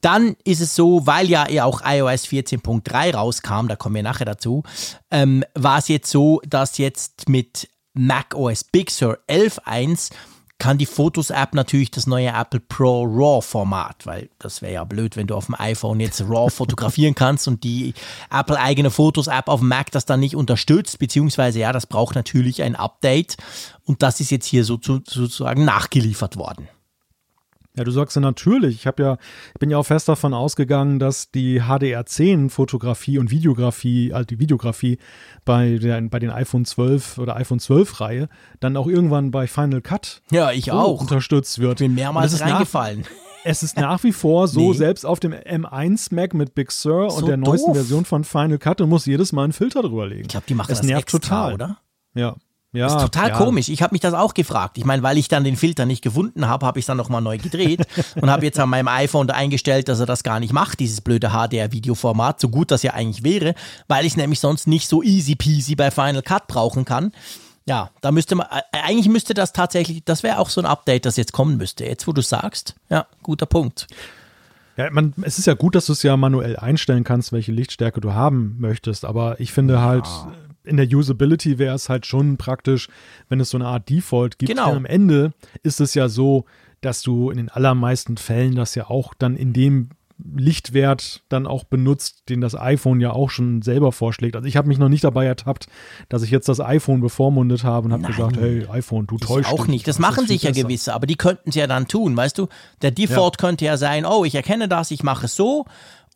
[0.00, 4.62] Dann ist es so, weil ja auch iOS 14.3 rauskam, da kommen wir nachher dazu,
[5.10, 10.10] ähm, war es jetzt so, dass jetzt mit macOS Big Sur 11.1
[10.58, 15.28] kann die Fotos-App natürlich das neue Apple Pro RAW-Format, weil das wäre ja blöd, wenn
[15.28, 17.94] du auf dem iPhone jetzt RAW fotografieren kannst und die
[18.30, 22.74] Apple-eigene Fotos-App auf dem Mac das dann nicht unterstützt, beziehungsweise ja, das braucht natürlich ein
[22.74, 23.36] Update
[23.84, 26.68] und das ist jetzt hier so zu, sozusagen nachgeliefert worden.
[27.78, 28.74] Ja, du sagst ja natürlich.
[28.74, 29.18] Ich habe ja,
[29.54, 34.40] ich bin ja auch fest davon ausgegangen, dass die HDR10 Fotografie und Videografie, also die
[34.40, 34.98] Videografie
[35.44, 39.80] bei, der, bei den iPhone 12 oder iPhone 12 Reihe dann auch irgendwann bei Final
[39.80, 41.00] Cut ja, ich auch.
[41.00, 41.78] unterstützt wird.
[41.78, 43.02] Bin mehrmals reingefallen.
[43.02, 43.08] Nach,
[43.44, 44.76] es ist nach wie vor so, nee.
[44.76, 47.46] selbst auf dem M1 Mac mit Big Sur so und der doof.
[47.46, 50.22] neuesten Version von Final Cut, du musst jedes Mal einen Filter drüber legen.
[50.22, 51.78] Ich glaube, die machen das, das nervt extra, total, oder?
[52.14, 52.34] Ja.
[52.78, 53.36] Ja, das ist total ja.
[53.36, 53.68] komisch.
[53.68, 54.78] Ich habe mich das auch gefragt.
[54.78, 57.20] Ich meine, weil ich dann den Filter nicht gefunden habe, habe ich es dann nochmal
[57.20, 57.80] neu gedreht
[58.20, 61.00] und habe jetzt an meinem iPhone da eingestellt, dass er das gar nicht macht, dieses
[61.00, 63.54] blöde HDR-Videoformat, so gut das ja eigentlich wäre,
[63.88, 67.12] weil ich es nämlich sonst nicht so easy peasy bei Final Cut brauchen kann.
[67.66, 71.16] Ja, da müsste man, eigentlich müsste das tatsächlich, das wäre auch so ein Update, das
[71.16, 71.84] jetzt kommen müsste.
[71.84, 73.88] Jetzt, wo du sagst, ja, guter Punkt.
[74.78, 78.00] Ja, man, es ist ja gut, dass du es ja manuell einstellen kannst, welche Lichtstärke
[78.00, 79.82] du haben möchtest, aber ich finde ja.
[79.82, 80.06] halt,
[80.68, 82.88] in der Usability wäre es halt schon praktisch,
[83.28, 84.50] wenn es so eine Art Default gibt.
[84.50, 84.68] Genau.
[84.68, 86.44] Denn am Ende ist es ja so,
[86.80, 91.62] dass du in den allermeisten Fällen das ja auch dann in dem Lichtwert dann auch
[91.62, 94.34] benutzt, den das iPhone ja auch schon selber vorschlägt.
[94.34, 95.68] Also ich habe mich noch nicht dabei ertappt,
[96.08, 99.52] dass ich jetzt das iPhone bevormundet habe und habe gesagt, hey iPhone, du täuschst.
[99.52, 99.86] Auch nicht.
[99.86, 102.48] Das, das machen sich ja gewisse, aber die könnten es ja dann tun, weißt du?
[102.82, 103.46] Der Default ja.
[103.46, 105.66] könnte ja sein, oh, ich erkenne das, ich mache es so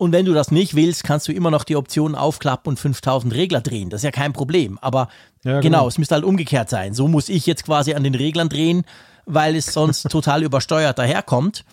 [0.02, 3.32] und wenn du das nicht willst, kannst du immer noch die Option aufklappen und 5000
[3.32, 3.88] Regler drehen.
[3.88, 4.76] Das ist ja kein Problem.
[4.82, 5.06] Aber
[5.44, 5.60] ja, genau.
[5.60, 6.92] genau, es müsste halt umgekehrt sein.
[6.92, 8.84] So muss ich jetzt quasi an den Reglern drehen,
[9.26, 11.64] weil es sonst total übersteuert daherkommt.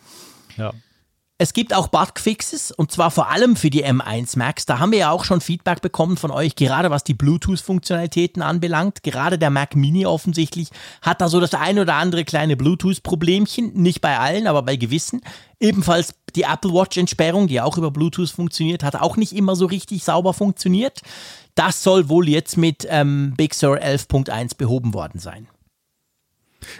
[0.57, 0.73] Ja.
[1.41, 4.65] Es gibt auch Bugfixes und zwar vor allem für die M1 Macs.
[4.65, 9.03] Da haben wir ja auch schon Feedback bekommen von euch, gerade was die Bluetooth-Funktionalitäten anbelangt.
[9.03, 10.67] Gerade der Mac Mini offensichtlich
[11.01, 13.71] hat da so das ein oder andere kleine Bluetooth-Problemchen.
[13.73, 15.21] Nicht bei allen, aber bei gewissen.
[15.61, 20.03] Ebenfalls die Apple Watch-Entsperrung, die auch über Bluetooth funktioniert, hat auch nicht immer so richtig
[20.03, 20.99] sauber funktioniert.
[21.55, 25.47] Das soll wohl jetzt mit ähm, Big Sur 11.1 behoben worden sein.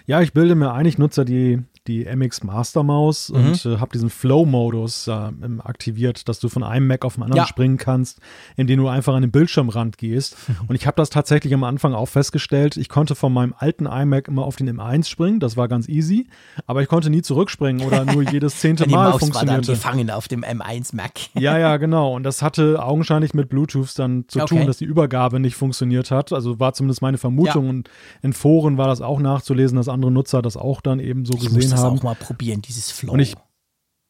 [0.05, 3.35] Ja, ich bilde mir ein, ich nutze die die MX Master Maus mhm.
[3.35, 5.31] und äh, habe diesen Flow-Modus äh,
[5.63, 7.47] aktiviert, dass du von einem Mac auf den anderen ja.
[7.47, 8.19] springen kannst,
[8.55, 10.35] indem du einfach an den Bildschirmrand gehst.
[10.67, 12.77] und ich habe das tatsächlich am Anfang auch festgestellt.
[12.77, 16.27] Ich konnte von meinem alten iMac immer auf den M1 springen, das war ganz easy,
[16.67, 19.67] aber ich konnte nie zurückspringen oder nur jedes zehnte die Mal Maus funktionierte.
[19.67, 21.11] War dann gefangen auf dem M1 Mac.
[21.33, 22.15] ja, ja, genau.
[22.15, 24.57] Und das hatte augenscheinlich mit Bluetooth dann zu okay.
[24.57, 26.33] tun, dass die Übergabe nicht funktioniert hat.
[26.33, 27.65] Also war zumindest meine Vermutung.
[27.65, 27.69] Ja.
[27.69, 27.89] Und
[28.21, 31.49] in Foren war das auch nachzulesen, dass andere Nutzer das auch dann eben so ich
[31.69, 31.99] gesehen muss das haben.
[31.99, 33.13] auch mal probieren, dieses Flow.
[33.13, 33.35] Und ich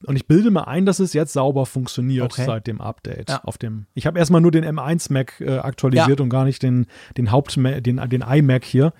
[0.05, 2.45] und ich bilde mir ein, dass es jetzt sauber funktioniert okay.
[2.45, 3.29] seit dem Update.
[3.29, 3.43] Ja.
[3.43, 6.23] Auf dem, ich habe erstmal nur den M1 Mac äh, aktualisiert ja.
[6.23, 6.87] und gar nicht den,
[7.17, 8.93] den Haupt den, den iMac hier.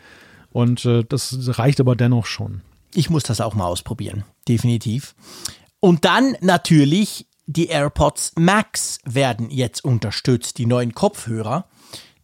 [0.51, 2.61] Und äh, das reicht aber dennoch schon.
[2.93, 5.15] Ich muss das auch mal ausprobieren, definitiv.
[5.79, 11.65] Und dann natürlich die AirPods Max werden jetzt unterstützt, die neuen Kopfhörer.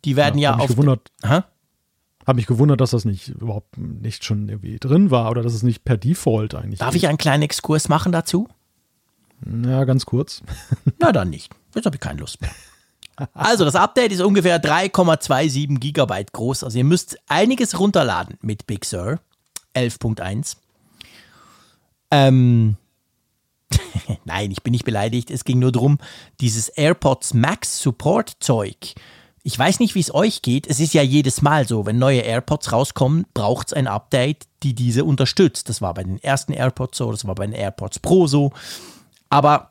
[0.03, 0.67] Die werden ja, ja auf.
[0.67, 1.11] Gewundert,
[2.25, 5.63] habe mich gewundert, dass das nicht überhaupt nicht schon irgendwie drin war oder dass es
[5.63, 6.79] nicht per Default eigentlich.
[6.79, 7.03] Darf ist.
[7.03, 8.47] ich einen kleinen Exkurs machen dazu?
[9.45, 10.41] Ja, ganz kurz.
[10.99, 11.53] Na dann nicht.
[11.75, 12.51] Jetzt habe ich keine Lust mehr.
[13.33, 16.63] Also das Update ist ungefähr 3,27 Gigabyte groß.
[16.63, 19.19] Also ihr müsst einiges runterladen mit Big Sur
[19.73, 20.57] 11.1.
[22.11, 22.75] Ähm,
[24.25, 25.31] Nein, ich bin nicht beleidigt.
[25.31, 25.97] Es ging nur darum,
[26.39, 28.95] dieses AirPods Max Support Zeug
[29.47, 30.65] ich weiß nicht, wie es euch geht.
[30.65, 34.73] Es ist ja jedes Mal so, wenn neue AirPods rauskommen, braucht es ein Update, die
[34.73, 35.69] diese unterstützt.
[35.69, 38.53] Das war bei den ersten AirPods so, das war bei den AirPods Pro so.
[39.29, 39.69] Aber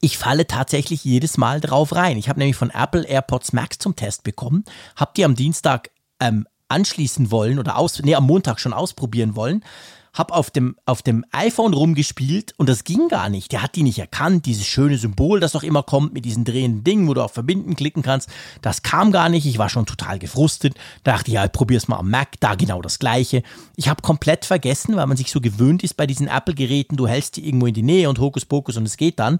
[0.00, 2.16] ich falle tatsächlich jedes Mal drauf rein.
[2.16, 5.90] Ich habe nämlich von Apple AirPods Max zum Test bekommen, habe die am Dienstag
[6.20, 9.64] ähm, anschließen wollen oder aus, nee, am Montag schon ausprobieren wollen
[10.12, 13.52] habe auf dem, auf dem iPhone rumgespielt und das ging gar nicht.
[13.52, 16.84] Der hat die nicht erkannt, dieses schöne Symbol, das doch immer kommt mit diesen drehenden
[16.84, 18.28] Dingen, wo du auf Verbinden klicken kannst.
[18.60, 19.46] Das kam gar nicht.
[19.46, 20.74] Ich war schon total gefrustet.
[21.02, 23.42] Da dachte ja, probier's mal am Mac, da genau das gleiche.
[23.76, 27.36] Ich habe komplett vergessen, weil man sich so gewöhnt ist bei diesen Apple-Geräten, du hältst
[27.36, 29.38] die irgendwo in die Nähe und Hokuspokus und es geht dann.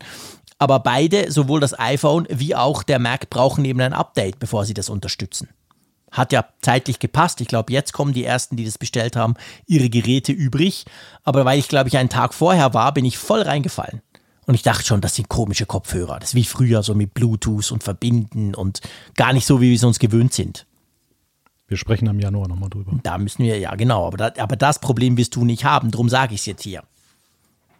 [0.59, 4.75] Aber beide, sowohl das iPhone wie auch der Mac, brauchen eben ein Update, bevor sie
[4.75, 5.49] das unterstützen.
[6.13, 7.41] Hat ja zeitlich gepasst.
[7.41, 9.35] Ich glaube, jetzt kommen die ersten, die das bestellt haben,
[9.67, 10.85] ihre Geräte übrig.
[11.25, 14.03] Aber weil ich, glaube ich, einen Tag vorher war, bin ich voll reingefallen.
[14.45, 16.19] Und ich dachte schon, das sind komische Kopfhörer.
[16.19, 18.81] Das ist wie früher so mit Bluetooth und Verbinden und
[19.17, 20.67] gar nicht so, wie wir es uns gewöhnt sind.
[21.69, 22.93] Wir sprechen im Januar nochmal drüber.
[23.03, 26.09] Da müssen wir, ja genau, aber, da, aber das Problem wirst du nicht haben, darum
[26.09, 26.83] sage ich es jetzt hier.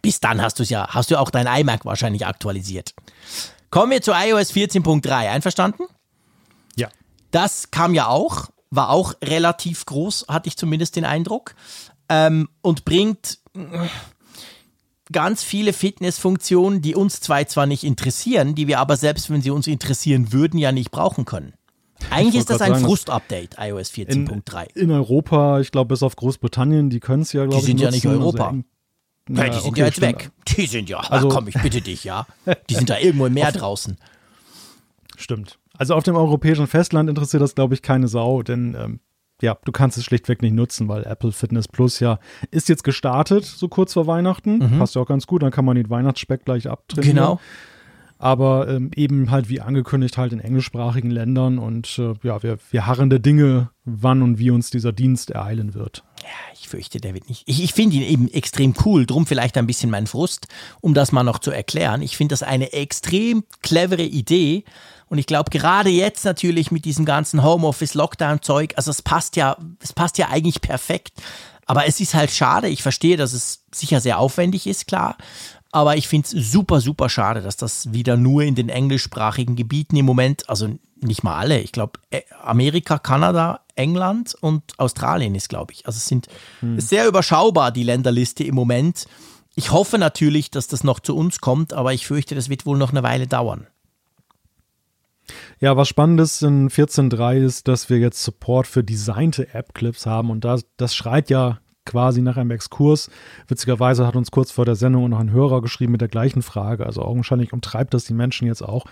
[0.01, 2.95] Bis dann hast du es ja, hast du auch dein iMac wahrscheinlich aktualisiert.
[3.69, 5.83] Kommen wir zu iOS 14.3, einverstanden?
[7.33, 11.55] Das kam ja auch, war auch relativ groß, hatte ich zumindest den Eindruck.
[12.09, 13.61] Ähm, und bringt äh,
[15.11, 19.49] ganz viele Fitnessfunktionen, die uns zwei zwar nicht interessieren, die wir aber selbst, wenn sie
[19.49, 21.53] uns interessieren würden, ja nicht brauchen können.
[22.11, 24.75] Eigentlich ist das ein Frust-Update, iOS 14.3.
[24.75, 27.65] In, in, Europa, ich glaube, bis auf Großbritannien, die können es ja, glaube ich, Die
[27.67, 28.47] sind nutzen, ja nicht also Europa.
[28.49, 30.19] Also ja, die sind okay, ja jetzt stimmt.
[30.19, 30.31] weg.
[30.49, 32.27] Die sind ja, also, komm, ich bitte dich, ja.
[32.69, 33.97] Die sind da irgendwo im Meer draußen.
[35.15, 35.57] Stimmt.
[35.77, 38.99] Also auf dem europäischen Festland interessiert das, glaube ich, keine Sau, denn ähm,
[39.41, 42.19] ja, du kannst es schlichtweg nicht nutzen, weil Apple Fitness Plus ja
[42.51, 44.59] ist jetzt gestartet, so kurz vor Weihnachten.
[44.59, 44.79] Mhm.
[44.79, 47.09] Passt ja auch ganz gut, dann kann man den Weihnachtsspeck gleich abtrennen.
[47.09, 47.39] Genau.
[48.19, 52.85] Aber ähm, eben halt wie angekündigt halt in englischsprachigen Ländern und äh, ja, wir, wir
[52.87, 56.05] harren der Dinge, wann und wie uns dieser Dienst ereilen wird.
[56.21, 57.43] Ja, ich fürchte, der wird nicht.
[57.47, 60.47] Ich, ich finde ihn eben extrem cool, drum vielleicht ein bisschen mein Frust,
[60.79, 62.01] um das mal noch zu erklären.
[62.01, 64.63] Ich finde das eine extrem clevere Idee,
[65.13, 69.93] und ich glaube, gerade jetzt natürlich mit diesem ganzen Homeoffice-Lockdown-Zeug, also es passt ja, es
[69.93, 71.21] passt ja eigentlich perfekt.
[71.67, 72.67] Aber es ist halt schade.
[72.67, 75.17] Ich verstehe, dass es sicher sehr aufwendig ist, klar.
[75.71, 79.95] Aber ich finde es super, super schade, dass das wieder nur in den englischsprachigen Gebieten
[79.97, 81.99] im Moment, also nicht mal alle, ich glaube
[82.41, 85.85] Amerika, Kanada, England und Australien ist, glaube ich.
[85.85, 86.25] Also es sind
[86.61, 86.79] hm.
[86.79, 89.05] sehr überschaubar, die Länderliste im Moment.
[89.53, 92.79] Ich hoffe natürlich, dass das noch zu uns kommt, aber ich fürchte, das wird wohl
[92.79, 93.67] noch eine Weile dauern.
[95.59, 100.43] Ja, was Spannendes in 14.3 ist, dass wir jetzt Support für designte App-Clips haben und
[100.43, 103.09] das, das schreit ja quasi nach einem Exkurs.
[103.47, 106.85] Witzigerweise hat uns kurz vor der Sendung noch ein Hörer geschrieben mit der gleichen Frage.
[106.85, 108.85] Also augenscheinlich umtreibt das die Menschen jetzt auch.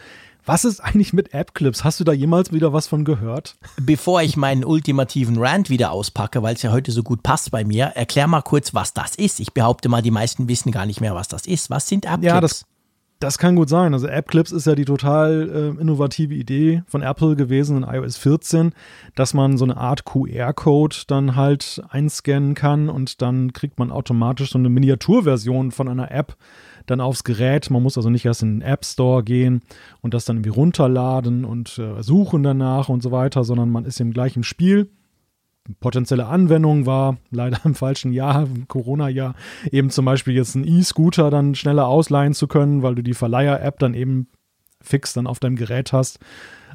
[0.44, 1.84] Was ist eigentlich mit App-Clips?
[1.84, 3.58] Hast du da jemals wieder was von gehört?
[3.80, 7.64] Bevor ich meinen ultimativen Rant wieder auspacke, weil es ja heute so gut passt bei
[7.64, 9.40] mir, erklär mal kurz, was das ist.
[9.40, 11.70] Ich behaupte mal, die meisten wissen gar nicht mehr, was das ist.
[11.70, 12.26] Was sind App-Clips?
[12.26, 12.66] Ja, das,
[13.22, 13.94] das kann gut sein.
[13.94, 18.74] Also AppClips ist ja die total äh, innovative Idee von Apple gewesen in iOS 14,
[19.16, 24.52] dass man so eine Art QR-Code dann halt einscannen kann und dann kriegt man automatisch
[24.52, 26.36] so eine Miniaturversion von einer App
[26.88, 27.70] dann aufs Gerät.
[27.70, 29.62] Man muss also nicht erst in den App Store gehen
[30.02, 34.02] und das dann irgendwie runterladen und äh, suchen danach und so weiter, sondern man ist
[34.02, 34.90] im gleichen Spiel
[35.80, 39.36] potenzielle Anwendung war, leider im falschen Jahr, im Corona-Jahr,
[39.72, 43.80] eben zum Beispiel jetzt einen E-Scooter dann schneller ausleihen zu können, weil du die Verleiher-App
[43.80, 44.28] dann eben
[44.82, 46.20] fix dann auf deinem Gerät hast.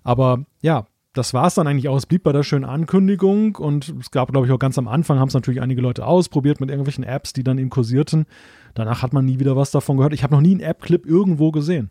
[0.04, 1.96] Aber ja, das war es dann eigentlich auch.
[1.96, 5.18] Es blieb bei der schönen Ankündigung und es gab, glaube ich, auch ganz am Anfang
[5.18, 8.26] haben es natürlich einige Leute ausprobiert mit irgendwelchen Apps, die dann eben kursierten.
[8.74, 10.12] Danach hat man nie wieder was davon gehört.
[10.12, 11.90] Ich habe noch nie einen App-Clip irgendwo gesehen.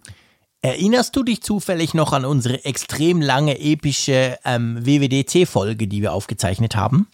[0.66, 6.76] Erinnerst du dich zufällig noch an unsere extrem lange, epische ähm, WWDC-Folge, die wir aufgezeichnet
[6.76, 7.08] haben?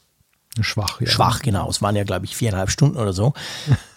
[0.62, 1.08] Schwach, ja.
[1.08, 1.70] Schwach, genau.
[1.70, 3.34] Es waren ja, glaube ich, viereinhalb Stunden oder so.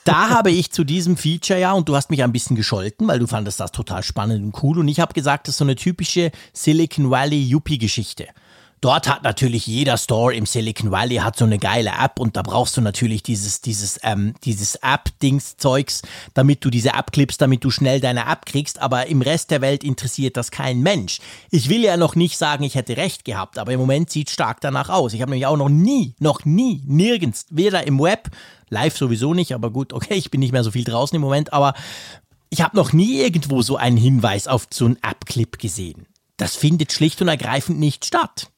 [0.02, 3.20] Da habe ich zu diesem Feature ja, und du hast mich ein bisschen gescholten, weil
[3.20, 4.80] du fandest das total spannend und cool.
[4.80, 8.26] Und ich habe gesagt, das ist so eine typische Silicon Valley Yuppie-Geschichte.
[8.84, 12.42] Dort hat natürlich jeder Store im Silicon Valley hat so eine geile App und da
[12.42, 16.02] brauchst du natürlich dieses, dieses, ähm, dieses App-Dings-Zeugs,
[16.34, 18.82] damit du diese App clipst, damit du schnell deine App kriegst.
[18.82, 21.20] Aber im Rest der Welt interessiert das kein Mensch.
[21.50, 24.60] Ich will ja noch nicht sagen, ich hätte recht gehabt, aber im Moment sieht stark
[24.60, 25.14] danach aus.
[25.14, 28.28] Ich habe nämlich auch noch nie, noch nie, nirgends, weder im Web,
[28.68, 31.54] live sowieso nicht, aber gut, okay, ich bin nicht mehr so viel draußen im Moment,
[31.54, 31.72] aber
[32.50, 36.04] ich habe noch nie irgendwo so einen Hinweis auf so einen App-Clip gesehen.
[36.36, 38.50] Das findet schlicht und ergreifend nicht statt.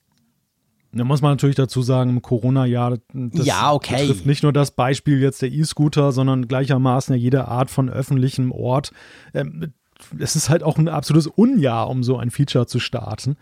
[0.97, 4.01] Da muss man natürlich dazu sagen, im Corona-Jahr, das ja, okay.
[4.01, 8.53] betrifft nicht nur das Beispiel jetzt der E-Scooter, sondern gleichermaßen ja jede Art von öffentlichem
[8.53, 8.93] Ort.
[9.35, 9.73] Ähm,
[10.19, 13.37] es ist halt auch ein absolutes Unjahr, um so ein Feature zu starten.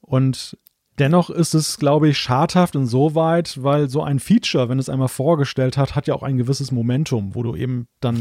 [0.00, 0.56] Und
[0.98, 5.76] Dennoch ist es, glaube ich, schadhaft insoweit, weil so ein Feature, wenn es einmal vorgestellt
[5.76, 8.16] hat, hat ja auch ein gewisses Momentum, wo du eben dann,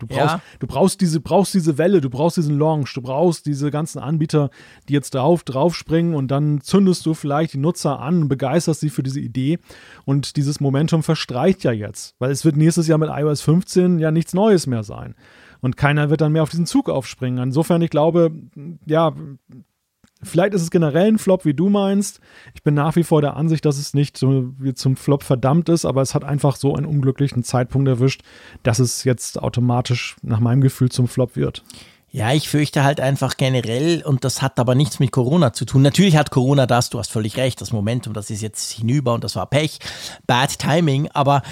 [0.00, 0.42] du brauchst, ja.
[0.58, 4.50] du brauchst diese, brauchst diese Welle, du brauchst diesen Launch, du brauchst diese ganzen Anbieter,
[4.88, 9.02] die jetzt drauf, draufspringen und dann zündest du vielleicht die Nutzer an, begeisterst sie für
[9.02, 9.58] diese Idee
[10.04, 14.10] und dieses Momentum verstreicht ja jetzt, weil es wird nächstes Jahr mit iOS 15 ja
[14.10, 15.14] nichts Neues mehr sein
[15.60, 17.42] und keiner wird dann mehr auf diesen Zug aufspringen.
[17.42, 18.32] Insofern, ich glaube,
[18.86, 19.14] ja,
[20.22, 22.20] Vielleicht ist es generell ein Flop, wie du meinst.
[22.54, 25.84] Ich bin nach wie vor der Ansicht, dass es nicht so zum Flop verdammt ist,
[25.84, 28.22] aber es hat einfach so einen unglücklichen Zeitpunkt erwischt,
[28.62, 31.62] dass es jetzt automatisch nach meinem Gefühl zum Flop wird.
[32.10, 35.82] Ja, ich fürchte halt einfach generell, und das hat aber nichts mit Corona zu tun.
[35.82, 39.24] Natürlich hat Corona das, du hast völlig recht, das Momentum, das ist jetzt hinüber und
[39.24, 39.78] das war Pech,
[40.26, 41.42] Bad Timing, aber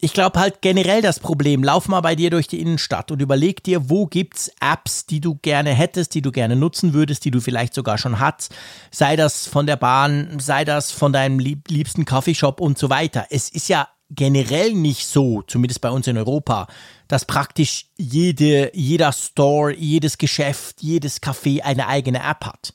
[0.00, 3.64] ich glaube halt generell das Problem, lauf mal bei dir durch die Innenstadt und überleg
[3.64, 7.40] dir, wo gibt's Apps, die du gerne hättest, die du gerne nutzen würdest, die du
[7.40, 8.54] vielleicht sogar schon hast,
[8.92, 13.26] sei das von der Bahn, sei das von deinem liebsten Coffeeshop und so weiter.
[13.30, 16.68] Es ist ja generell nicht so, zumindest bei uns in Europa,
[17.08, 22.72] dass praktisch jede, jeder Store, jedes Geschäft, jedes Café eine eigene App hat.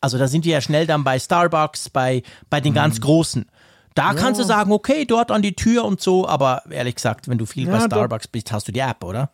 [0.00, 2.76] Also da sind wir ja schnell dann bei Starbucks, bei, bei den mhm.
[2.76, 3.46] ganz Großen.
[3.94, 4.14] Da ja.
[4.14, 7.46] kannst du sagen, okay, dort an die Tür und so, aber ehrlich gesagt, wenn du
[7.46, 9.30] viel ja, bei Starbucks bist, hast du die App, oder?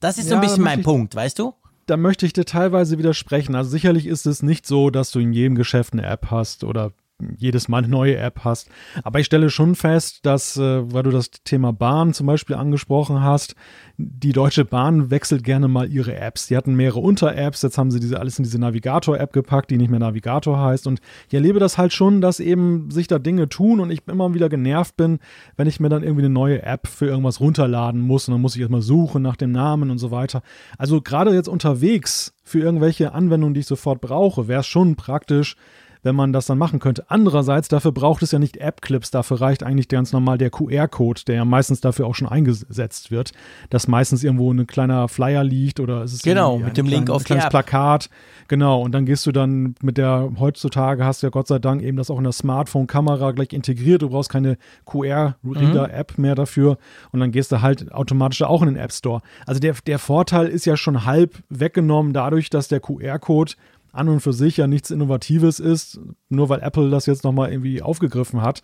[0.00, 1.54] Das ist so ein bisschen mein ich, Punkt, weißt du?
[1.86, 3.54] Da möchte ich dir teilweise widersprechen.
[3.54, 6.92] Also sicherlich ist es nicht so, dass du in jedem Geschäft eine App hast oder
[7.36, 8.68] jedes Mal eine neue App hast.
[9.02, 13.22] Aber ich stelle schon fest, dass, äh, weil du das Thema Bahn zum Beispiel angesprochen
[13.22, 13.54] hast,
[13.96, 16.46] die Deutsche Bahn wechselt gerne mal ihre Apps.
[16.46, 19.90] Die hatten mehrere Unter-Apps, jetzt haben sie diese alles in diese Navigator-App gepackt, die nicht
[19.90, 20.86] mehr Navigator heißt.
[20.86, 24.34] Und ich erlebe das halt schon, dass eben sich da Dinge tun und ich immer
[24.34, 25.18] wieder genervt bin,
[25.56, 28.54] wenn ich mir dann irgendwie eine neue App für irgendwas runterladen muss und dann muss
[28.54, 30.42] ich erstmal suchen nach dem Namen und so weiter.
[30.78, 35.56] Also gerade jetzt unterwegs für irgendwelche Anwendungen, die ich sofort brauche, wäre es schon praktisch,
[36.02, 37.04] wenn man das dann machen könnte.
[37.08, 41.36] Andererseits, dafür braucht es ja nicht App-Clips, dafür reicht eigentlich ganz normal der QR-Code, der
[41.36, 43.32] ja meistens dafür auch schon eingesetzt wird,
[43.70, 47.22] dass meistens irgendwo ein kleiner Flyer liegt oder es ist genau mit dem Link auf
[47.22, 48.10] ein kleines Plakat.
[48.48, 51.82] Genau, und dann gehst du dann mit der, heutzutage hast du ja Gott sei Dank
[51.82, 56.22] eben das auch in der Smartphone-Kamera gleich integriert, du brauchst keine QR-Reader-App mhm.
[56.22, 56.78] mehr dafür
[57.12, 59.22] und dann gehst du halt automatisch auch in den App Store.
[59.46, 63.52] Also der, der Vorteil ist ja schon halb weggenommen dadurch, dass der QR-Code
[63.92, 67.82] an und für sich ja nichts Innovatives ist, nur weil Apple das jetzt nochmal irgendwie
[67.82, 68.62] aufgegriffen hat.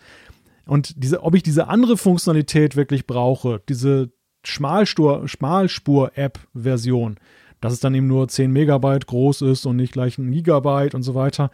[0.65, 4.11] Und diese, ob ich diese andere Funktionalität wirklich brauche, diese
[4.43, 7.17] Schmalspur-App-Version,
[7.61, 11.03] dass es dann eben nur 10 Megabyte groß ist und nicht gleich ein Gigabyte und
[11.03, 11.51] so weiter.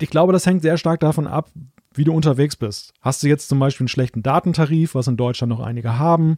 [0.00, 1.50] Ich glaube, das hängt sehr stark davon ab,
[1.94, 2.94] wie du unterwegs bist.
[3.00, 6.36] Hast du jetzt zum Beispiel einen schlechten Datentarif, was in Deutschland noch einige haben?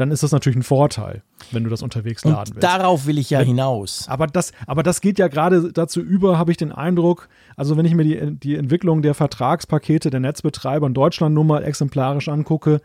[0.00, 2.62] Dann ist das natürlich ein Vorteil, wenn du das unterwegs und laden willst.
[2.62, 4.06] Darauf will ich ja hinaus.
[4.08, 7.84] Aber das, aber das geht ja gerade dazu über, habe ich den Eindruck, also wenn
[7.84, 12.80] ich mir die, die Entwicklung der Vertragspakete der Netzbetreiber in Deutschland nur mal exemplarisch angucke,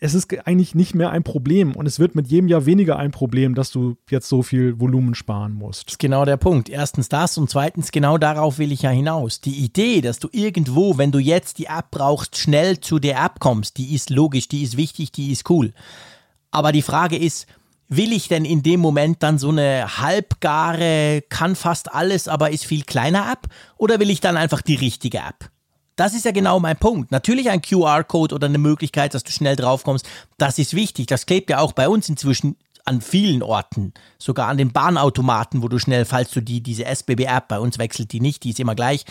[0.00, 3.10] es ist eigentlich nicht mehr ein Problem und es wird mit jedem Jahr weniger ein
[3.10, 5.86] Problem, dass du jetzt so viel Volumen sparen musst.
[5.86, 6.68] Das ist genau der Punkt.
[6.68, 9.40] Erstens das und zweitens genau darauf will ich ja hinaus.
[9.40, 13.40] Die Idee, dass du irgendwo, wenn du jetzt die App brauchst, schnell zu der App
[13.40, 15.72] kommst, die ist logisch, die ist wichtig, die ist cool.
[16.52, 17.48] Aber die Frage ist,
[17.88, 22.64] will ich denn in dem Moment dann so eine halbgare, kann fast alles, aber ist
[22.64, 25.50] viel kleiner App oder will ich dann einfach die richtige App?
[25.98, 27.10] Das ist ja genau mein Punkt.
[27.10, 31.06] Natürlich ein QR-Code oder eine Möglichkeit, dass du schnell draufkommst, das ist wichtig.
[31.06, 32.56] Das klebt ja auch bei uns inzwischen
[32.88, 37.46] an vielen Orten, sogar an den Bahnautomaten, wo du schnell, falls du die, diese SBB-App,
[37.46, 39.04] bei uns wechselt die nicht, die ist immer gleich,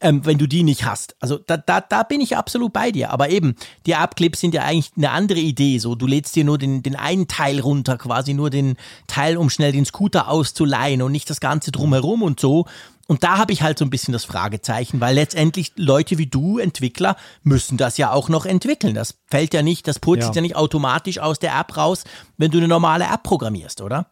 [0.00, 1.16] ähm, wenn du die nicht hast.
[1.18, 3.10] Also da, da, da bin ich absolut bei dir.
[3.10, 5.78] Aber eben, die App-Clips sind ja eigentlich eine andere Idee.
[5.78, 8.76] So, du lädst dir nur den, den einen Teil runter, quasi nur den
[9.08, 12.66] Teil, um schnell den Scooter auszuleihen und nicht das Ganze drumherum und so.
[13.06, 16.58] Und da habe ich halt so ein bisschen das Fragezeichen, weil letztendlich Leute wie du,
[16.58, 18.94] Entwickler, müssen das ja auch noch entwickeln.
[18.94, 20.36] Das fällt ja nicht, das purzelt ja.
[20.36, 22.04] ja nicht automatisch aus der App raus,
[22.38, 24.06] wenn du eine normale App programmierst, oder?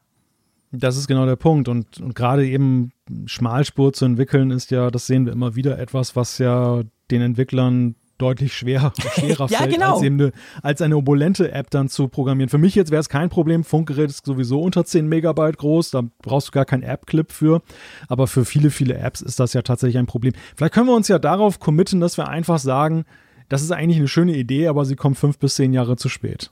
[0.73, 1.69] Das ist genau der Punkt.
[1.69, 2.93] Und, und gerade eben
[3.27, 7.95] Schmalspur zu entwickeln ist ja, das sehen wir immer wieder, etwas, was ja den Entwicklern
[8.23, 9.95] deutlich schwerer, schwerer ja, fällt, genau.
[9.95, 12.49] als, eben eine, als eine opulente App dann zu programmieren.
[12.49, 13.65] Für mich jetzt wäre es kein Problem.
[13.65, 17.63] Funkgerät ist sowieso unter 10 Megabyte groß, da brauchst du gar keinen App-Clip für.
[18.09, 20.33] Aber für viele, viele Apps ist das ja tatsächlich ein Problem.
[20.57, 23.05] Vielleicht können wir uns ja darauf committen, dass wir einfach sagen,
[23.49, 26.51] das ist eigentlich eine schöne Idee, aber sie kommt fünf bis zehn Jahre zu spät.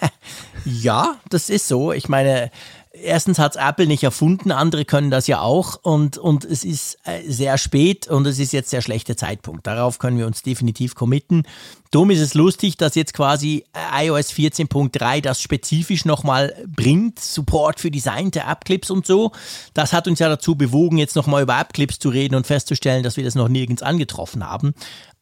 [0.64, 1.92] ja, das ist so.
[1.92, 2.50] Ich meine,
[2.92, 6.98] erstens hat es Apple nicht erfunden, andere können das ja auch und, und es ist
[7.04, 9.66] äh, sehr spät und es ist jetzt der schlechte Zeitpunkt.
[9.66, 11.44] Darauf können wir uns definitiv committen.
[11.90, 17.80] Darum ist es lustig, dass jetzt quasi äh, iOS 14.3 das spezifisch nochmal bringt, Support
[17.80, 19.32] für designte App-Clips und so.
[19.74, 23.16] Das hat uns ja dazu bewogen, jetzt nochmal über App-Clips zu reden und festzustellen, dass
[23.16, 24.74] wir das noch nirgends angetroffen haben.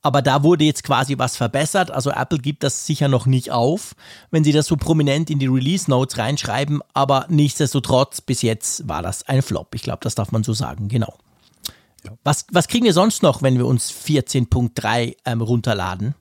[0.02, 1.90] Aber da wurde jetzt quasi was verbessert.
[1.90, 3.94] Also Apple gibt das sicher noch nicht auf,
[4.30, 6.80] wenn sie das so prominent in die Release Notes reinschreiben.
[6.94, 9.74] Aber nichtsdestotrotz, bis jetzt war das ein Flop.
[9.74, 11.14] Ich glaube, das darf man so sagen, genau.
[12.04, 12.12] Ja.
[12.24, 16.14] Was, was kriegen wir sonst noch, wenn wir uns 14.3 ähm, runterladen?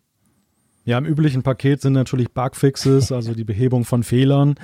[0.84, 4.56] Ja, im üblichen Paket sind natürlich Bugfixes, also die Behebung von Fehlern.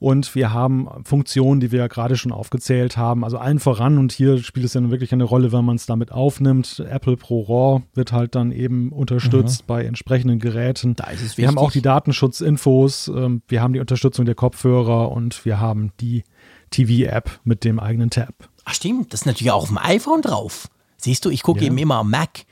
[0.00, 3.22] Und wir haben Funktionen, die wir ja gerade schon aufgezählt haben.
[3.22, 6.10] Also allen voran, und hier spielt es ja wirklich eine Rolle, wenn man es damit
[6.10, 6.82] aufnimmt.
[6.88, 9.66] Apple Pro RAW wird halt dann eben unterstützt mhm.
[9.66, 10.96] bei entsprechenden Geräten.
[10.96, 15.12] Da ist es wir haben auch die Datenschutzinfos, ähm, wir haben die Unterstützung der Kopfhörer
[15.12, 16.24] und wir haben die
[16.70, 18.34] TV-App mit dem eigenen Tab.
[18.64, 20.68] Ach stimmt, das ist natürlich auch auf dem iPhone drauf.
[20.96, 21.66] Siehst du, ich gucke ja.
[21.66, 22.46] eben immer am Mac.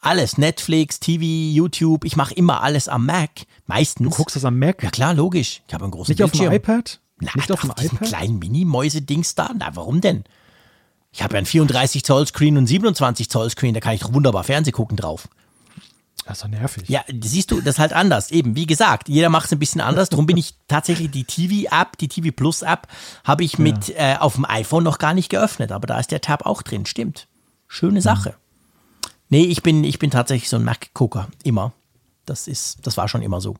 [0.00, 3.30] Alles, Netflix, TV, YouTube, ich mache immer alles am Mac.
[3.66, 4.08] Meistens.
[4.08, 4.82] Du guckst das am Mac?
[4.82, 5.62] Ja klar, logisch.
[5.68, 6.46] Ich habe einen großen Nicht Bildschirm.
[6.46, 7.00] auf dem iPad?
[7.20, 8.00] Na, Nicht auf dem iPad?
[8.08, 9.50] kleinen Mini-Mäuse-Dings da?
[9.56, 10.24] Na, warum denn?
[11.12, 14.14] Ich habe ja einen 34 Zoll Screen und 27 Zoll Screen, da kann ich doch
[14.14, 15.28] wunderbar Fernseh gucken drauf.
[16.24, 16.88] Das ist doch nervig.
[16.88, 18.30] Ja, siehst du, das ist halt anders.
[18.30, 20.08] Eben, wie gesagt, jeder macht es ein bisschen anders.
[20.10, 22.86] Darum bin ich tatsächlich die TV-App, die TV Plus-App,
[23.24, 24.14] habe ich mit ja.
[24.14, 25.72] äh, auf dem iPhone noch gar nicht geöffnet.
[25.72, 27.26] Aber da ist der Tab auch drin, stimmt.
[27.66, 28.36] Schöne Sache.
[29.30, 31.28] Nee, ich bin, ich bin tatsächlich so ein Mac-Gucker.
[31.44, 31.72] Immer.
[32.26, 33.56] Das ist, das war schon immer so.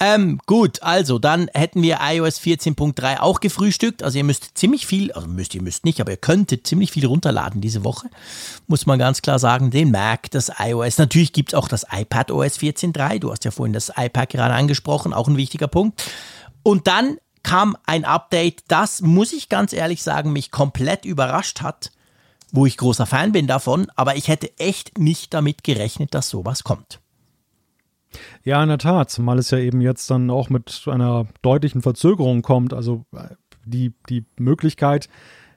[0.00, 4.02] Ähm, gut, also dann hätten wir iOS 14.3 auch gefrühstückt.
[4.02, 7.04] Also ihr müsst ziemlich viel, also müsst ihr müsst nicht, aber ihr könntet ziemlich viel
[7.04, 8.08] runterladen diese Woche.
[8.68, 10.98] Muss man ganz klar sagen, den Mac, das iOS.
[10.98, 13.18] Natürlich gibt es auch das iPad OS 14.3.
[13.18, 16.02] Du hast ja vorhin das iPad gerade angesprochen, auch ein wichtiger Punkt.
[16.62, 21.90] Und dann kam ein Update, das, muss ich ganz ehrlich sagen, mich komplett überrascht hat
[22.52, 26.64] wo ich großer Fan bin davon, aber ich hätte echt nicht damit gerechnet, dass sowas
[26.64, 27.00] kommt.
[28.42, 32.42] Ja, in der Tat, zumal es ja eben jetzt dann auch mit einer deutlichen Verzögerung
[32.42, 32.72] kommt.
[32.72, 33.28] Also äh,
[33.64, 35.08] die, die Möglichkeit,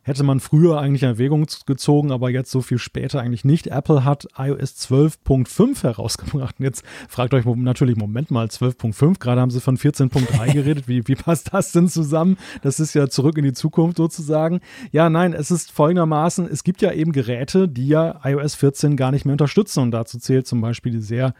[0.04, 3.68] hätte man früher eigentlich in Erwägung gezogen, aber jetzt so viel später eigentlich nicht.
[3.68, 6.56] Apple hat iOS 12.5 herausgebracht.
[6.60, 10.88] Und jetzt fragt euch natürlich, Moment mal, 12.5, gerade haben sie von 14.3 geredet.
[10.88, 12.38] Wie, wie passt das denn zusammen?
[12.62, 14.60] Das ist ja zurück in die Zukunft sozusagen.
[14.92, 19.12] Ja, nein, es ist folgendermaßen, es gibt ja eben Geräte, die ja iOS 14 gar
[19.12, 19.82] nicht mehr unterstützen.
[19.82, 21.34] Und dazu zählt zum Beispiel die sehr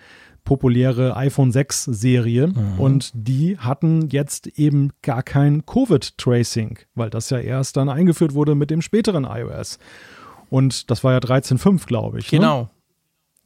[0.44, 2.80] populäre iPhone 6 Serie mhm.
[2.80, 8.56] und die hatten jetzt eben gar kein Covid-Tracing, weil das ja erst dann eingeführt wurde
[8.56, 9.80] mit dem späteren iOS.
[10.50, 12.32] Und das war ja 13.5, glaube ich.
[12.32, 12.40] Ne?
[12.40, 12.62] Genau.
[12.62, 12.70] Ne?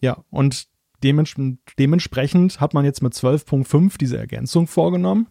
[0.01, 0.67] Ja, und
[1.03, 1.35] dements
[1.77, 5.27] dementsprechend hat man jetzt mit 12.5 diese Ergänzung vorgenommen.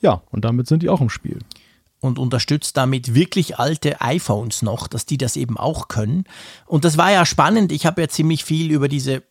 [0.00, 1.38] Ja, und damit sind die auch im Spiel
[2.00, 6.24] und unterstützt damit wirklich alte iPhones noch, dass die das eben auch können.
[6.66, 7.72] Und das war ja spannend.
[7.72, 9.22] Ich habe ja ziemlich viel über diese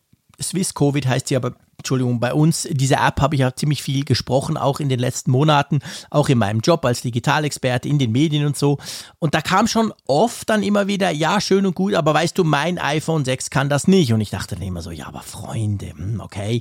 [0.42, 4.04] Swiss Covid heißt sie aber, Entschuldigung, bei uns, diese App habe ich ja ziemlich viel
[4.04, 8.46] gesprochen, auch in den letzten Monaten, auch in meinem Job als Digitalexperte in den Medien
[8.46, 8.78] und so.
[9.18, 12.44] Und da kam schon oft dann immer wieder, ja, schön und gut, aber weißt du,
[12.44, 14.12] mein iPhone 6 kann das nicht.
[14.12, 16.60] Und ich dachte dann immer so, ja, aber Freunde, hm, okay.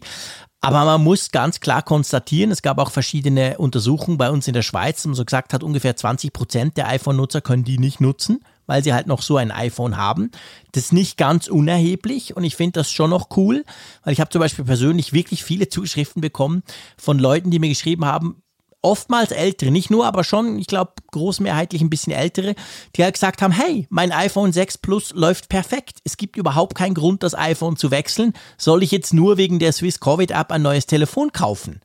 [0.61, 4.61] Aber man muss ganz klar konstatieren, es gab auch verschiedene Untersuchungen bei uns in der
[4.61, 8.39] Schweiz, wo man so gesagt hat, ungefähr 20 Prozent der iPhone-Nutzer können die nicht nutzen
[8.66, 10.32] weil sie halt noch so ein iPhone haben.
[10.72, 13.64] Das ist nicht ganz unerheblich und ich finde das schon noch cool,
[14.03, 16.64] weil ich habe zum Beispiel persönlich wirklich viele Zuschriften bekommen
[16.97, 18.43] von Leuten, die mir geschrieben haben,
[18.84, 22.53] oftmals ältere, nicht nur, aber schon, ich glaube, großmehrheitlich ein bisschen ältere,
[22.95, 25.99] die halt gesagt haben, hey, mein iPhone 6 Plus läuft perfekt.
[26.03, 28.34] Es gibt überhaupt keinen Grund, das iPhone zu wechseln.
[28.57, 31.80] Soll ich jetzt nur wegen der Swiss Covid App ein neues Telefon kaufen?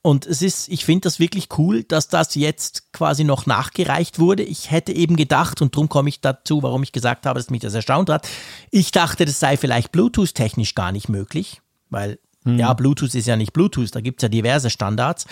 [0.00, 4.44] Und es ist, ich finde das wirklich cool, dass das jetzt quasi noch nachgereicht wurde.
[4.44, 7.60] Ich hätte eben gedacht, und darum komme ich dazu, warum ich gesagt habe, dass mich
[7.60, 8.28] das erstaunt hat.
[8.70, 12.58] Ich dachte, das sei vielleicht Bluetooth-technisch gar nicht möglich, weil hm.
[12.58, 15.26] ja, Bluetooth ist ja nicht Bluetooth, da gibt es ja diverse Standards.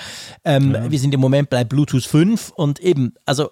[0.44, 0.90] Ähm, ja.
[0.90, 3.50] Wir sind im Moment bei Bluetooth 5 und eben, also,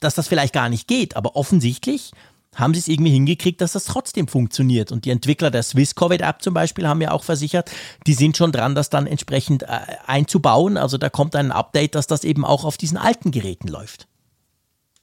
[0.00, 2.12] dass das vielleicht gar nicht geht, aber offensichtlich
[2.54, 4.92] haben sie es irgendwie hingekriegt, dass das trotzdem funktioniert.
[4.92, 7.70] Und die Entwickler der Swiss Covid App zum Beispiel haben ja auch versichert,
[8.06, 9.68] die sind schon dran, das dann entsprechend äh,
[10.06, 10.76] einzubauen.
[10.76, 14.06] Also da kommt ein Update, dass das eben auch auf diesen alten Geräten läuft.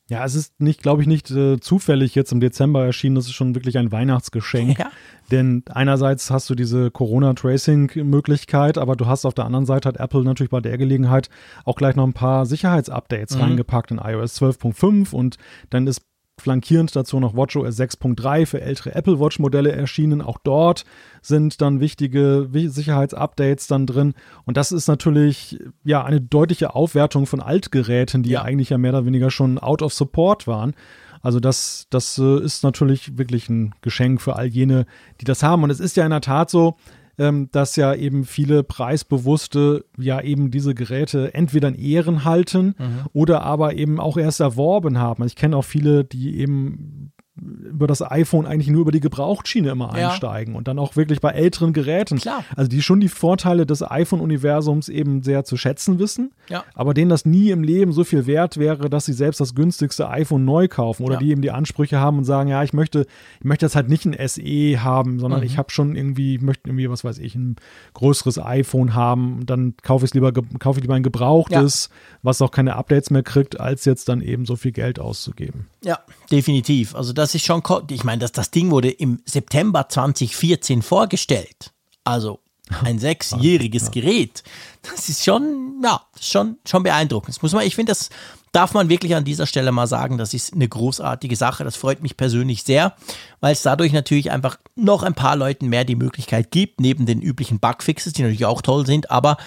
[0.09, 3.15] Ja, es ist nicht, glaube ich, nicht äh, zufällig jetzt im Dezember erschienen.
[3.15, 4.79] Das ist schon wirklich ein Weihnachtsgeschenk.
[4.79, 4.89] Ja.
[5.29, 10.23] Denn einerseits hast du diese Corona-Tracing-Möglichkeit, aber du hast auf der anderen Seite hat Apple
[10.23, 11.29] natürlich bei der Gelegenheit
[11.63, 13.43] auch gleich noch ein paar Sicherheitsupdates mhm.
[13.43, 15.37] reingepackt in iOS 12.5 und
[15.69, 16.01] dann ist
[16.39, 20.21] flankierend dazu noch WatchOS 6.3 für ältere Apple Watch Modelle erschienen.
[20.21, 20.85] Auch dort
[21.21, 24.13] sind dann wichtige Sicherheitsupdates dann drin.
[24.45, 28.91] Und das ist natürlich ja eine deutliche Aufwertung von Altgeräten, die ja, eigentlich ja mehr
[28.91, 30.73] oder weniger schon out of support waren.
[31.21, 34.85] Also das, das äh, ist natürlich wirklich ein Geschenk für all jene,
[35.19, 35.63] die das haben.
[35.63, 36.77] Und es ist ja in der Tat so,
[37.19, 43.05] ähm, dass ja eben viele Preisbewusste ja eben diese Geräte entweder in Ehren halten mhm.
[43.13, 45.25] oder aber eben auch erst erworben haben.
[45.25, 47.11] Ich kenne auch viele, die eben
[47.41, 50.09] über das iPhone eigentlich nur über die Gebrauchtschiene immer ja.
[50.09, 52.17] einsteigen und dann auch wirklich bei älteren Geräten.
[52.17, 52.43] Klar.
[52.55, 56.63] Also die schon die Vorteile des iPhone-Universums eben sehr zu schätzen wissen, ja.
[56.73, 60.09] aber denen das nie im Leben so viel wert wäre, dass sie selbst das günstigste
[60.09, 61.19] iPhone neu kaufen oder ja.
[61.19, 63.05] die eben die Ansprüche haben und sagen, ja, ich möchte,
[63.39, 65.45] ich möchte jetzt halt nicht ein SE haben, sondern mhm.
[65.45, 67.55] ich habe schon irgendwie, möchte irgendwie, was weiß ich, ein
[67.93, 71.89] größeres iPhone haben, dann kaufe ich lieber, kaufe ich lieber ein gebrauchtes,
[72.23, 75.67] was auch keine Updates mehr kriegt, als jetzt dann eben so viel Geld auszugeben.
[75.83, 75.99] Ja,
[76.31, 76.95] definitiv.
[76.95, 81.71] Also das ist schon, ich meine, das, das Ding wurde im September 2014 vorgestellt.
[82.03, 82.39] Also
[82.83, 83.91] ein sechsjähriges.
[83.91, 84.43] Gerät.
[84.81, 87.35] Das ist schon, ja, schon, schon beeindruckend.
[87.35, 88.09] Das muss man, ich finde, das
[88.51, 90.17] darf man wirklich an dieser Stelle mal sagen.
[90.17, 91.63] Das ist eine großartige Sache.
[91.63, 92.95] Das freut mich persönlich sehr,
[93.39, 97.21] weil es dadurch natürlich einfach noch ein paar Leuten mehr die Möglichkeit gibt, neben den
[97.21, 99.37] üblichen Bugfixes, die natürlich auch toll sind, aber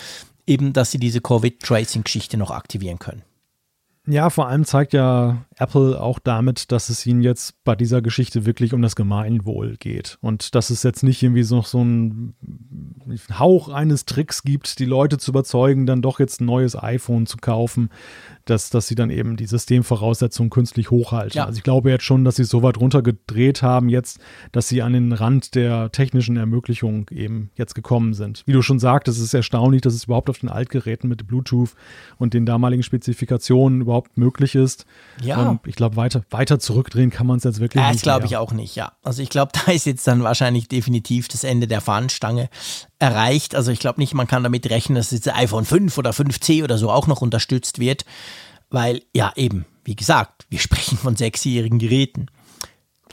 [0.47, 3.23] eben, dass sie diese Covid-Tracing-Geschichte noch aktivieren können.
[4.09, 8.45] Ja, vor allem zeigt ja Apple auch damit, dass es ihnen jetzt bei dieser Geschichte
[8.45, 10.19] wirklich um das Gemeinwohl geht.
[10.21, 12.35] Und dass es jetzt nicht irgendwie so, so ein
[13.39, 17.37] Hauch eines Tricks gibt, die Leute zu überzeugen, dann doch jetzt ein neues iPhone zu
[17.37, 17.91] kaufen,
[18.45, 21.39] dass, dass sie dann eben die Systemvoraussetzungen künstlich hochhalten.
[21.39, 21.47] Ja.
[21.47, 24.19] Also ich glaube jetzt schon, dass sie so weit runtergedreht haben jetzt,
[24.51, 28.43] dass sie an den Rand der technischen Ermöglichung eben jetzt gekommen sind.
[28.47, 31.75] Wie du schon sagtest, es ist erstaunlich, dass es überhaupt auf den Altgeräten mit Bluetooth
[32.19, 34.87] und den damaligen Spezifikationen überhaupt möglich ist.
[35.23, 35.37] Ja.
[35.49, 38.01] Und ich glaube, weiter, weiter zurückdrehen kann man es jetzt wirklich ja, nicht.
[38.01, 38.93] Das glaube ich auch nicht, ja.
[39.03, 42.49] Also ich glaube, da ist jetzt dann wahrscheinlich definitiv das Ende der Fahnenstange
[42.99, 43.55] erreicht.
[43.55, 46.79] Also ich glaube nicht, man kann damit rechnen, dass jetzt iPhone 5 oder 5C oder
[46.79, 48.05] so auch noch unterstützt wird,
[48.71, 52.27] weil ja eben, wie gesagt, wir sprechen von sechsjährigen Geräten.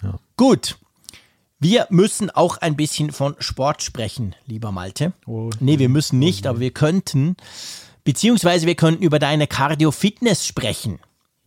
[0.02, 0.20] Ja.
[0.38, 0.78] Gut.
[1.62, 5.12] Wir müssen auch ein bisschen von Sport sprechen, lieber Malte.
[5.26, 7.36] Oh, nee, wir müssen nicht, oh, aber wir könnten,
[8.04, 11.00] beziehungsweise wir könnten über deine Cardio-Fitness sprechen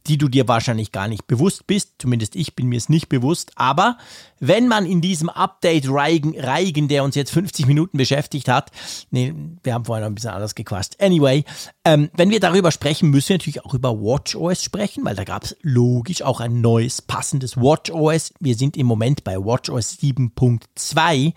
[0.06, 1.94] die du dir wahrscheinlich gar nicht bewusst bist.
[1.98, 3.52] Zumindest ich bin mir es nicht bewusst.
[3.54, 3.98] Aber
[4.40, 8.70] wenn man in diesem Update Reigen, Reigen der uns jetzt 50 Minuten beschäftigt hat,
[9.10, 11.00] nee, wir haben vorhin noch ein bisschen anders gequatscht.
[11.00, 11.44] Anyway,
[11.84, 15.44] ähm, wenn wir darüber sprechen, müssen wir natürlich auch über WatchOS sprechen, weil da gab
[15.44, 18.34] es logisch auch ein neues, passendes WatchOS.
[18.40, 21.32] Wir sind im Moment bei WatchOS 7.2.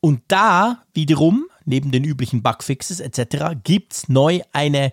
[0.00, 4.92] Und da wiederum, neben den üblichen Bugfixes etc., gibt es neu eine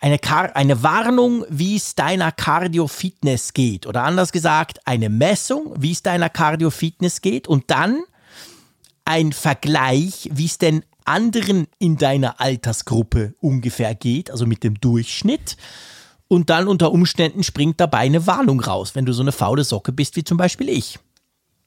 [0.00, 0.18] eine,
[0.54, 3.86] eine Warnung, wie es deiner Cardio-Fitness geht.
[3.86, 7.48] Oder anders gesagt, eine Messung, wie es deiner Cardio-Fitness geht.
[7.48, 8.02] Und dann
[9.04, 15.56] ein Vergleich, wie es denn anderen in deiner Altersgruppe ungefähr geht, also mit dem Durchschnitt.
[16.28, 19.92] Und dann unter Umständen springt dabei eine Warnung raus, wenn du so eine faule Socke
[19.92, 20.98] bist wie zum Beispiel ich.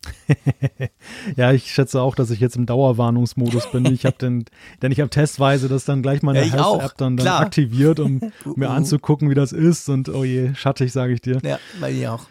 [1.36, 3.86] ja, ich schätze auch, dass ich jetzt im Dauerwarnungsmodus bin.
[3.88, 4.46] Ich habe denn,
[4.82, 8.22] denn ich habe testweise das dann gleich meine ja, Health-App dann, dann aktiviert, um
[8.56, 9.90] mir anzugucken, wie das ist.
[9.90, 11.40] Und oh je, schattig, sage ich dir.
[11.44, 12.28] Ja, bei mir auch.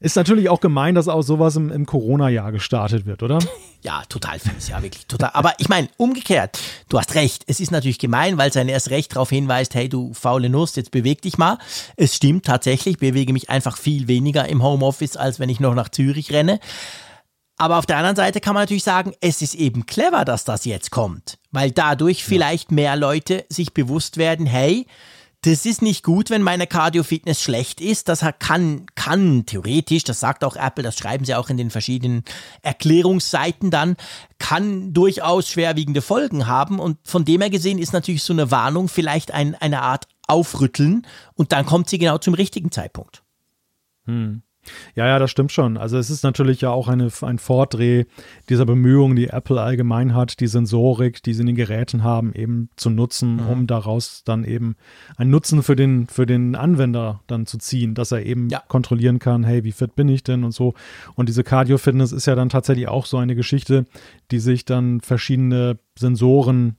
[0.00, 3.38] Ist natürlich auch gemein, dass auch sowas im, im Corona-Jahr gestartet wird, oder?
[3.84, 5.30] Ja, total fies, ja, wirklich total.
[5.34, 6.58] Aber ich meine, umgekehrt,
[6.88, 7.44] du hast recht.
[7.46, 10.90] Es ist natürlich gemein, weil sein erst recht darauf hinweist, hey, du faule Nuss, jetzt
[10.90, 11.58] beweg dich mal.
[11.96, 15.90] Es stimmt tatsächlich, bewege mich einfach viel weniger im Homeoffice, als wenn ich noch nach
[15.90, 16.60] Zürich renne.
[17.58, 20.64] Aber auf der anderen Seite kann man natürlich sagen, es ist eben clever, dass das
[20.64, 21.38] jetzt kommt.
[21.54, 24.86] weil dadurch vielleicht mehr Leute sich bewusst werden, hey,
[25.44, 28.08] das ist nicht gut, wenn meine Cardio-Fitness schlecht ist.
[28.08, 32.24] Das kann, kann theoretisch, das sagt auch Apple, das schreiben sie auch in den verschiedenen
[32.62, 33.96] Erklärungsseiten dann,
[34.38, 36.78] kann durchaus schwerwiegende Folgen haben.
[36.78, 41.06] Und von dem her gesehen ist natürlich so eine Warnung vielleicht ein, eine Art Aufrütteln
[41.34, 43.22] und dann kommt sie genau zum richtigen Zeitpunkt.
[44.06, 44.42] Hm.
[44.94, 45.76] Ja, ja, das stimmt schon.
[45.76, 48.04] Also es ist natürlich ja auch eine, ein Vordreh
[48.48, 52.68] dieser Bemühungen, die Apple allgemein hat, die Sensorik, die sie in den Geräten haben, eben
[52.76, 53.48] zu nutzen, mhm.
[53.48, 54.76] um daraus dann eben
[55.16, 58.62] einen Nutzen für den, für den Anwender dann zu ziehen, dass er eben ja.
[58.68, 60.74] kontrollieren kann, hey, wie fit bin ich denn und so.
[61.14, 63.84] Und diese Cardio-Fitness ist ja dann tatsächlich auch so eine Geschichte,
[64.30, 66.76] die sich dann verschiedene Sensoren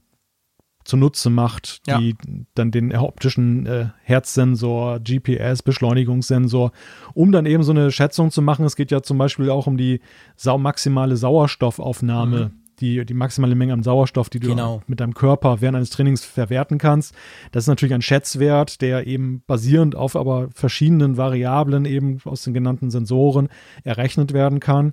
[0.85, 2.33] zunutze macht, die ja.
[2.53, 6.71] dann den optischen äh, Herzsensor, GPS, Beschleunigungssensor,
[7.13, 8.65] um dann eben so eine Schätzung zu machen.
[8.65, 9.99] Es geht ja zum Beispiel auch um die
[10.35, 12.45] sau maximale Sauerstoffaufnahme.
[12.45, 12.61] Mhm.
[12.81, 14.81] Die, die maximale Menge an Sauerstoff, die du genau.
[14.85, 17.15] mit deinem Körper während eines Trainings verwerten kannst.
[17.53, 22.53] Das ist natürlich ein Schätzwert, der eben basierend auf aber verschiedenen Variablen eben aus den
[22.53, 23.47] genannten Sensoren
[23.85, 24.91] errechnet werden kann.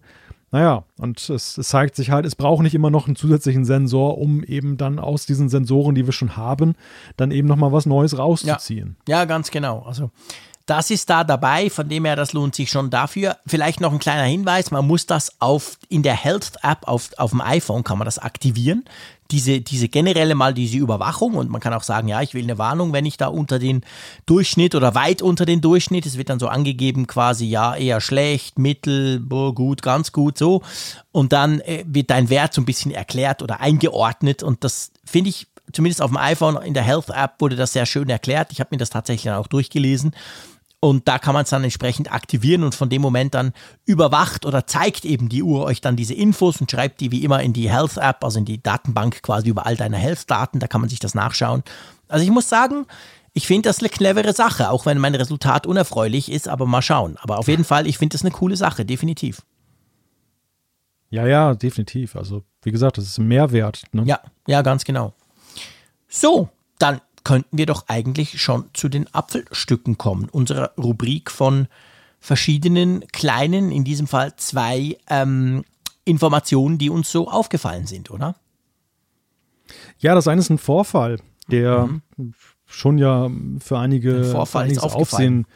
[0.53, 4.19] Naja, und es, es, zeigt sich halt, es braucht nicht immer noch einen zusätzlichen Sensor,
[4.19, 6.75] um eben dann aus diesen Sensoren, die wir schon haben,
[7.17, 8.97] dann eben nochmal was Neues rauszuziehen.
[9.09, 9.81] Ja, ja, ganz genau.
[9.87, 10.11] Also
[10.67, 13.39] das ist da dabei, von dem her, das lohnt sich schon dafür.
[13.47, 17.41] Vielleicht noch ein kleiner Hinweis, man muss das auf, in der Health-App auf, auf dem
[17.41, 18.85] iPhone kann man das aktivieren
[19.33, 22.59] diese, diese generelle mal diese Überwachung und man kann auch sagen, ja, ich will eine
[22.59, 23.81] Warnung, wenn ich da unter den
[24.27, 28.59] Durchschnitt oder weit unter den Durchschnitt, es wird dann so angegeben quasi, ja, eher schlecht,
[28.59, 30.63] mittel, gut, ganz gut, so.
[31.11, 35.31] Und dann äh, wird dein Wert so ein bisschen erklärt oder eingeordnet und das finde
[35.31, 38.53] ich zumindest auf dem iPhone in der Health App wurde das sehr schön erklärt.
[38.53, 40.13] Ich habe mir das tatsächlich auch durchgelesen
[40.85, 43.53] und da kann man es dann entsprechend aktivieren und von dem Moment dann
[43.85, 47.41] überwacht oder zeigt eben die Uhr euch dann diese Infos und schreibt die wie immer
[47.41, 50.59] in die Health App, also in die Datenbank quasi über all deine Health-Daten.
[50.59, 51.63] Da kann man sich das nachschauen.
[52.09, 52.87] Also ich muss sagen,
[53.33, 57.17] ich finde das eine clevere Sache, auch wenn mein Resultat unerfreulich ist, aber mal schauen.
[57.23, 59.43] Aber auf jeden Fall, ich finde das eine coole Sache, definitiv.
[61.11, 62.17] Ja, ja, definitiv.
[62.17, 63.85] Also, wie gesagt, das ist ein Mehrwert.
[63.93, 64.03] Ne?
[64.05, 64.19] Ja,
[64.49, 65.15] ja, ganz genau.
[66.09, 66.49] So,
[66.81, 71.69] dann könnten wir doch eigentlich schon zu den Apfelstücken kommen, unserer Rubrik von
[72.21, 75.65] verschiedenen kleinen, in diesem Fall zwei ähm,
[76.05, 78.37] Informationen, die uns so aufgefallen sind, oder?
[79.99, 81.19] Ja, das eine ist ein Vorfall,
[81.49, 82.35] der mhm.
[82.67, 85.47] schon ja für einige Vorfall einiges Aufsehen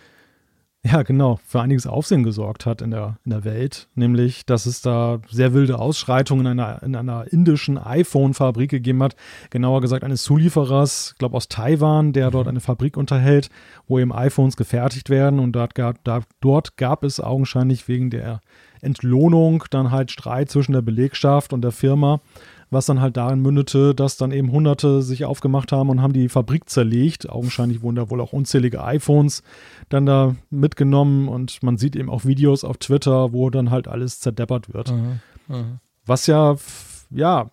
[0.87, 4.83] ja, genau, für einiges Aufsehen gesorgt hat in der, in der Welt, nämlich, dass es
[4.83, 9.17] da sehr wilde Ausschreitungen in einer, in einer indischen iPhone-Fabrik gegeben hat,
[9.51, 13.49] genauer gesagt eines Zulieferers, ich glaube aus Taiwan, der dort eine Fabrik unterhält,
[13.89, 15.41] wo eben iPhones gefertigt werden.
[15.41, 18.41] Und dort gab, da, dort gab es augenscheinlich wegen der
[18.81, 22.21] Entlohnung dann halt Streit zwischen der Belegschaft und der Firma
[22.71, 26.29] was dann halt darin mündete, dass dann eben Hunderte sich aufgemacht haben und haben die
[26.29, 27.29] Fabrik zerlegt.
[27.29, 29.43] Augenscheinlich wurden da wohl auch unzählige iPhones
[29.89, 34.21] dann da mitgenommen und man sieht eben auch Videos auf Twitter, wo dann halt alles
[34.21, 34.93] zerdeppert wird.
[34.93, 35.21] Mhm.
[35.49, 35.79] Mhm.
[36.05, 36.57] Was ja,
[37.11, 37.51] ja,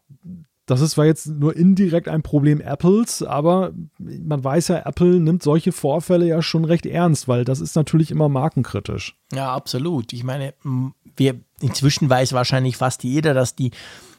[0.66, 5.44] das ist zwar jetzt nur indirekt ein Problem Apples, aber man weiß ja, Apple nimmt
[5.44, 9.18] solche Vorfälle ja schon recht ernst, weil das ist natürlich immer markenkritisch.
[9.34, 10.14] Ja, absolut.
[10.14, 10.54] Ich meine,
[11.18, 13.72] wir inzwischen weiß wahrscheinlich fast jeder, dass die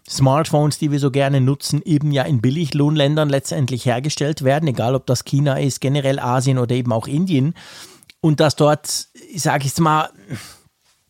[0.09, 5.07] Smartphones, die wir so gerne nutzen, eben ja in Billiglohnländern letztendlich hergestellt werden, egal ob
[5.07, 7.55] das China ist, generell Asien oder eben auch Indien.
[8.21, 8.87] Und dass dort,
[9.35, 10.11] sage ich es mal,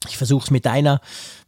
[0.09, 1.01] ich versuche es mit deiner,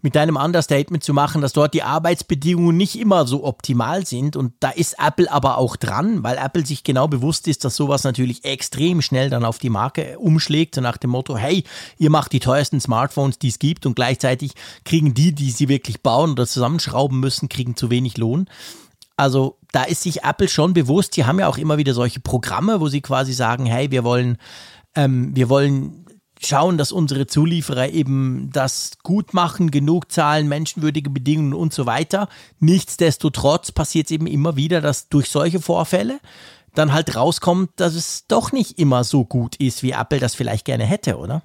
[0.02, 4.36] mit deinem Understatement zu machen, dass dort die Arbeitsbedingungen nicht immer so optimal sind.
[4.36, 8.04] Und da ist Apple aber auch dran, weil Apple sich genau bewusst ist, dass sowas
[8.04, 11.64] natürlich extrem schnell dann auf die Marke umschlägt, so nach dem Motto, hey,
[11.98, 14.52] ihr macht die teuersten Smartphones, die es gibt und gleichzeitig
[14.84, 18.48] kriegen die, die sie wirklich bauen oder zusammenschrauben müssen, kriegen zu wenig Lohn.
[19.16, 22.80] Also da ist sich Apple schon bewusst, die haben ja auch immer wieder solche Programme,
[22.80, 24.36] wo sie quasi sagen, hey, wir wollen,
[24.94, 26.05] ähm, wir wollen
[26.42, 32.28] schauen, dass unsere Zulieferer eben das gut machen, genug zahlen, menschenwürdige Bedingungen und so weiter.
[32.60, 36.20] Nichtsdestotrotz passiert es eben immer wieder, dass durch solche Vorfälle
[36.74, 40.64] dann halt rauskommt, dass es doch nicht immer so gut ist, wie Apple das vielleicht
[40.64, 41.42] gerne hätte, oder?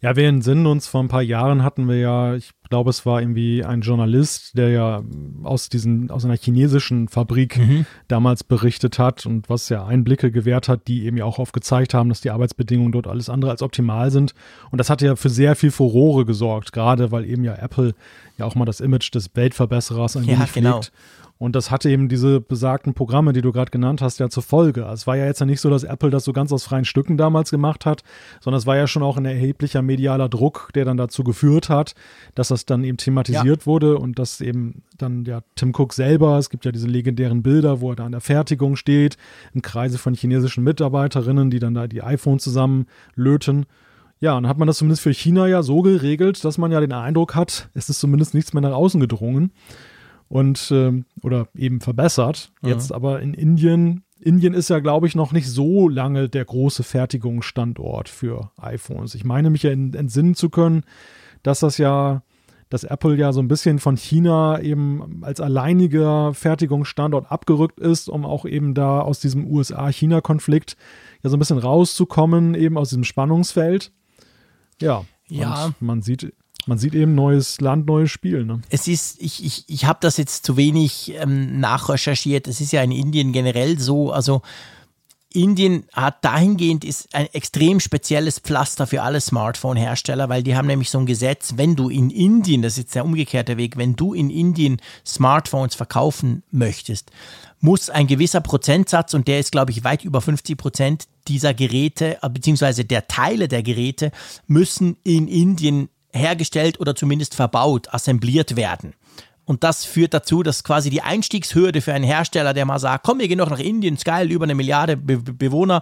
[0.00, 3.20] Ja, wir entsinnen uns, vor ein paar Jahren hatten wir ja, ich glaube, es war
[3.20, 5.02] irgendwie ein Journalist, der ja
[5.42, 7.84] aus diesen, aus einer chinesischen Fabrik mhm.
[8.06, 12.10] damals berichtet hat und was ja Einblicke gewährt hat, die eben ja auch aufgezeigt haben,
[12.10, 14.34] dass die Arbeitsbedingungen dort alles andere als optimal sind.
[14.70, 17.94] Und das hat ja für sehr viel Furore gesorgt, gerade weil eben ja Apple
[18.36, 20.80] ja auch mal das Image des Weltverbesserers ein ja, wenig genau.
[20.80, 20.92] pflegt.
[21.38, 24.86] Und das hatte eben diese besagten Programme, die du gerade genannt hast, ja zur Folge.
[24.86, 26.84] Also es war ja jetzt ja nicht so, dass Apple das so ganz aus freien
[26.84, 28.02] Stücken damals gemacht hat,
[28.40, 31.94] sondern es war ja schon auch ein erheblicher medialer Druck, der dann dazu geführt hat,
[32.34, 33.66] dass das dann eben thematisiert ja.
[33.66, 37.80] wurde und dass eben dann ja Tim Cook selber, es gibt ja diese legendären Bilder,
[37.80, 39.16] wo er da an der Fertigung steht,
[39.54, 43.66] in Kreise von chinesischen Mitarbeiterinnen, die dann da die iPhone zusammen löten.
[44.18, 46.80] Ja, und dann hat man das zumindest für China ja so geregelt, dass man ja
[46.80, 49.52] den Eindruck hat, es ist zumindest nichts mehr nach außen gedrungen
[50.28, 52.52] und ähm, oder eben verbessert.
[52.62, 52.68] Mhm.
[52.68, 56.82] Jetzt aber in Indien, Indien ist ja, glaube ich, noch nicht so lange der große
[56.82, 59.14] Fertigungsstandort für iPhones.
[59.14, 60.84] Ich meine mich ja entsinnen zu können,
[61.42, 62.22] dass das ja,
[62.68, 68.26] dass Apple ja so ein bisschen von China eben als alleiniger Fertigungsstandort abgerückt ist, um
[68.26, 70.76] auch eben da aus diesem USA-China-Konflikt
[71.22, 73.92] ja so ein bisschen rauszukommen, eben aus diesem Spannungsfeld.
[74.80, 75.04] Ja.
[75.30, 75.74] Ja.
[75.80, 76.32] man sieht
[76.68, 78.44] man sieht eben neues Land, neues Spiel.
[78.44, 78.60] Ne?
[78.68, 82.46] Es ist, ich, ich, ich habe das jetzt zu wenig ähm, nachrecherchiert.
[82.46, 84.42] Es ist ja in Indien generell so, also
[85.32, 90.90] Indien hat dahingehend ist ein extrem spezielles Pflaster für alle Smartphone-Hersteller, weil die haben nämlich
[90.90, 94.14] so ein Gesetz, wenn du in Indien, das ist jetzt der umgekehrte Weg, wenn du
[94.14, 97.10] in Indien Smartphones verkaufen möchtest,
[97.60, 102.18] muss ein gewisser Prozentsatz, und der ist, glaube ich, weit über 50 Prozent dieser Geräte,
[102.22, 104.12] äh, beziehungsweise der Teile der Geräte,
[104.46, 105.88] müssen in Indien
[106.18, 108.94] hergestellt oder zumindest verbaut, assembliert werden.
[109.48, 113.18] Und das führt dazu, dass quasi die Einstiegshürde für einen Hersteller, der mal sagt, komm,
[113.18, 115.80] wir gehen noch nach Indien, ist geil, über eine Milliarde Be Bewohner,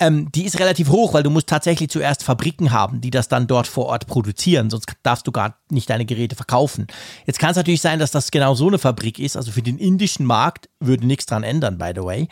[0.00, 3.46] ähm, die ist relativ hoch, weil du musst tatsächlich zuerst Fabriken haben, die das dann
[3.46, 6.88] dort vor Ort produzieren, sonst darfst du gar nicht deine Geräte verkaufen.
[7.26, 9.78] Jetzt kann es natürlich sein, dass das genau so eine Fabrik ist, also für den
[9.78, 12.28] indischen Markt würde nichts dran ändern, by the way.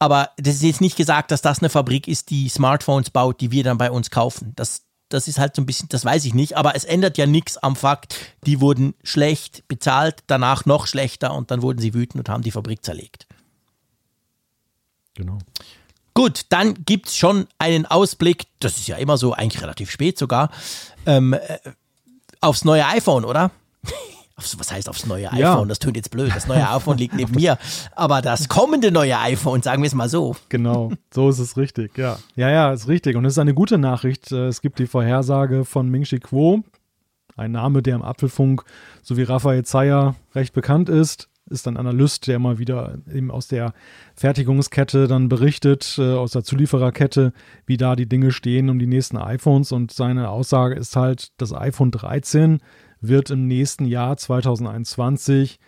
[0.00, 3.52] Aber das ist jetzt nicht gesagt, dass das eine Fabrik ist, die Smartphones baut, die
[3.52, 4.54] wir dann bei uns kaufen.
[4.56, 7.26] Das, das ist halt so ein bisschen, das weiß ich nicht, aber es ändert ja
[7.26, 12.16] nichts am Fakt, die wurden schlecht bezahlt, danach noch schlechter und dann wurden sie wütend
[12.20, 13.26] und haben die Fabrik zerlegt.
[15.14, 15.38] Genau.
[16.14, 20.18] Gut, dann gibt es schon einen Ausblick, das ist ja immer so, eigentlich relativ spät
[20.18, 20.50] sogar,
[21.04, 21.58] ähm, äh,
[22.40, 23.50] aufs neue iPhone, oder?
[24.36, 25.38] Was heißt aufs neue iPhone?
[25.40, 25.64] Ja.
[25.64, 26.30] Das tut jetzt blöd.
[26.34, 27.56] Das neue iPhone liegt neben mir.
[27.94, 30.36] Aber das kommende neue iPhone, sagen wir es mal so.
[30.50, 32.18] Genau, so ist es richtig, ja.
[32.34, 33.16] Ja, ja, ist richtig.
[33.16, 34.32] Und es ist eine gute Nachricht.
[34.32, 36.62] Äh, es gibt die Vorhersage von Ming Chi Kuo,
[37.36, 38.64] ein Name, der im Apfelfunk,
[39.02, 41.28] so wie Raphael Zeyer, recht bekannt ist.
[41.48, 43.72] Ist ein Analyst, der immer wieder eben aus der
[44.16, 47.32] Fertigungskette dann berichtet, äh, aus der Zuliefererkette,
[47.64, 49.72] wie da die Dinge stehen um die nächsten iPhones.
[49.72, 52.60] Und seine Aussage ist halt, das iPhone 13
[53.00, 55.58] wird im nächsten Jahr 2021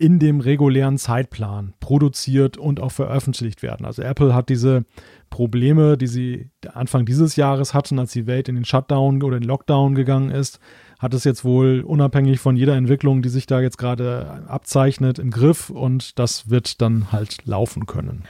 [0.00, 3.84] in dem regulären Zeitplan produziert und auch veröffentlicht werden.
[3.84, 4.86] Also Apple hat diese
[5.28, 9.46] Probleme, die sie Anfang dieses Jahres hatten, als die Welt in den Shutdown oder den
[9.46, 10.58] Lockdown gegangen ist,
[10.98, 15.30] hat es jetzt wohl unabhängig von jeder Entwicklung, die sich da jetzt gerade abzeichnet, im
[15.30, 18.24] Griff und das wird dann halt laufen können.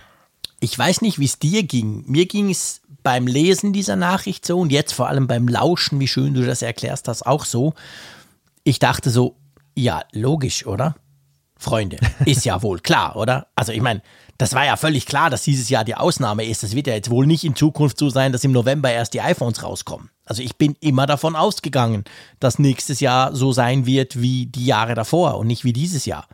[0.59, 2.03] Ich weiß nicht, wie es dir ging.
[2.09, 6.09] Mir ging es beim Lesen dieser Nachricht so und jetzt vor allem beim Lauschen, wie
[6.09, 7.75] schön du das erklärst hast, auch so
[8.71, 9.37] ich dachte so,
[9.75, 10.95] ja, logisch, oder?
[11.57, 13.49] Freunde, ist ja wohl klar, oder?
[13.57, 14.01] Also ich meine,
[14.39, 16.63] das war ja völlig klar, dass dieses Jahr die Ausnahme ist.
[16.63, 19.21] Es wird ja jetzt wohl nicht in Zukunft so sein, dass im November erst die
[19.21, 20.09] iPhones rauskommen.
[20.25, 22.05] Also ich bin immer davon ausgegangen,
[22.39, 26.29] dass nächstes Jahr so sein wird wie die Jahre davor und nicht wie dieses Jahr.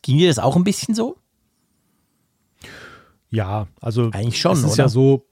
[0.00, 1.18] Ging dir das auch ein bisschen so?
[3.30, 4.52] Ja, also eigentlich schon.
[4.52, 4.84] Es ist oder?
[4.84, 5.26] ja so,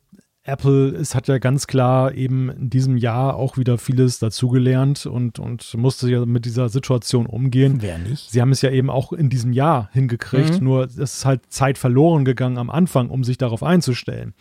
[0.51, 5.39] Apple es hat ja ganz klar eben in diesem Jahr auch wieder vieles dazugelernt und,
[5.39, 7.79] und musste ja mit dieser Situation umgehen.
[7.81, 8.31] Wer nicht?
[8.31, 10.65] Sie haben es ja eben auch in diesem Jahr hingekriegt, mhm.
[10.65, 14.35] nur es ist halt Zeit verloren gegangen am Anfang, um sich darauf einzustellen.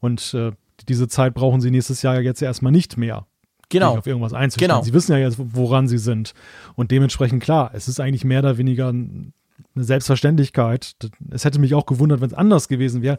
[0.00, 0.52] Und äh,
[0.88, 3.26] diese Zeit brauchen sie nächstes Jahr jetzt erstmal nicht mehr.
[3.68, 3.98] Genau.
[3.98, 4.70] Auf irgendwas einzustellen.
[4.70, 4.82] Genau.
[4.82, 6.32] Sie wissen ja jetzt, woran sie sind.
[6.74, 9.32] Und dementsprechend klar, es ist eigentlich mehr oder weniger eine
[9.76, 10.96] Selbstverständlichkeit.
[11.30, 13.18] Es hätte mich auch gewundert, wenn es anders gewesen wäre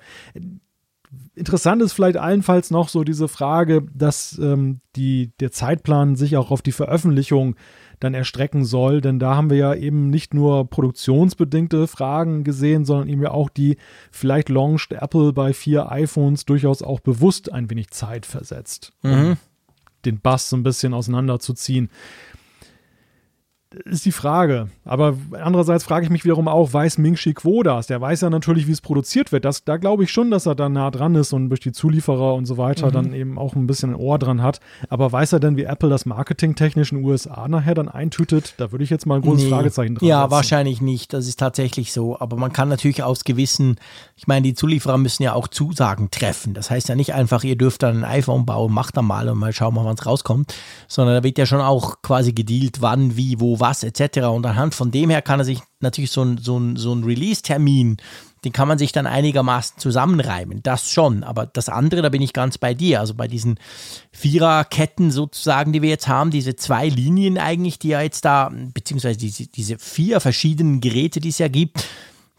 [1.36, 6.51] Interessant ist vielleicht allenfalls noch so diese Frage, dass ähm, die, der Zeitplan sich auch
[6.51, 7.55] auf die Veröffentlichung
[7.99, 13.09] dann erstrecken soll, denn da haben wir ja eben nicht nur produktionsbedingte Fragen gesehen, sondern
[13.09, 13.78] eben ja auch die,
[14.12, 19.38] vielleicht launcht Apple bei vier iPhones durchaus auch bewusst ein wenig Zeit versetzt, um mhm.
[20.05, 21.89] den Bass so ein bisschen auseinanderzuziehen
[23.86, 24.67] ist die Frage.
[24.84, 27.88] Aber andererseits frage ich mich wiederum auch, weiß Ming Chi Kuo das?
[27.88, 29.45] Der weiß ja natürlich, wie es produziert wird.
[29.45, 32.34] Das, da glaube ich schon, dass er da nah dran ist und durch die Zulieferer
[32.34, 32.91] und so weiter mhm.
[32.91, 34.59] dann eben auch ein bisschen ein Ohr dran hat.
[34.89, 38.55] Aber weiß er denn, wie Apple das marketingtechnisch in den USA nachher dann eintütet?
[38.57, 39.49] Da würde ich jetzt mal ein großes nee.
[39.49, 40.32] Fragezeichen dran Ja, setzen.
[40.32, 41.13] wahrscheinlich nicht.
[41.13, 42.19] Das ist tatsächlich so.
[42.19, 43.78] Aber man kann natürlich aus gewissen,
[44.17, 46.53] ich meine, die Zulieferer müssen ja auch Zusagen treffen.
[46.53, 49.38] Das heißt ja nicht einfach, ihr dürft dann ein iPhone bauen, macht dann mal und
[49.38, 50.53] mal schauen, wann es rauskommt.
[50.89, 54.20] Sondern da wird ja schon auch quasi gedealt, wann, wie, wo, was etc.
[54.26, 57.05] Und anhand von dem her kann er sich natürlich so ein, so ein, so ein
[57.05, 57.97] Release-Termin,
[58.43, 60.64] den kann man sich dann einigermaßen zusammenreimen.
[60.64, 61.24] Das schon.
[61.24, 62.99] Aber das andere, da bin ich ganz bei dir.
[62.99, 63.59] Also bei diesen
[64.12, 69.20] Viererketten sozusagen, die wir jetzt haben, diese zwei Linien eigentlich, die ja jetzt da, beziehungsweise
[69.20, 71.86] diese, diese vier verschiedenen Geräte, die es ja gibt,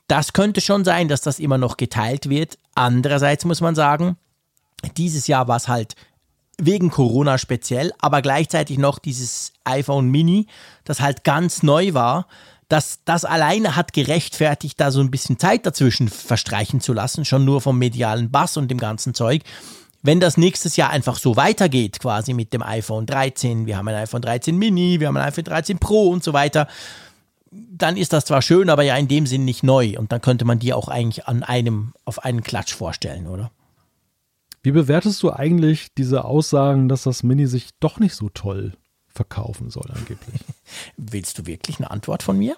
[0.08, 2.58] das könnte schon sein, dass das immer noch geteilt wird.
[2.74, 4.16] Andererseits muss man sagen,
[4.96, 5.94] dieses Jahr war es halt
[6.64, 10.46] wegen Corona speziell, aber gleichzeitig noch dieses iPhone Mini,
[10.84, 12.26] das halt ganz neu war.
[12.68, 17.44] Das, das alleine hat gerechtfertigt, da so ein bisschen Zeit dazwischen verstreichen zu lassen, schon
[17.44, 19.42] nur vom medialen Bass und dem ganzen Zeug.
[20.02, 23.94] Wenn das nächstes Jahr einfach so weitergeht, quasi mit dem iPhone 13, wir haben ein
[23.96, 26.66] iPhone 13 Mini, wir haben ein iPhone 13 Pro und so weiter,
[27.50, 29.98] dann ist das zwar schön, aber ja in dem Sinn nicht neu.
[29.98, 33.50] Und dann könnte man die auch eigentlich an einem, auf einen Klatsch vorstellen, oder?
[34.62, 38.72] Wie bewertest du eigentlich diese Aussagen, dass das Mini sich doch nicht so toll
[39.08, 40.40] verkaufen soll, angeblich?
[40.96, 42.56] Willst du wirklich eine Antwort von mir?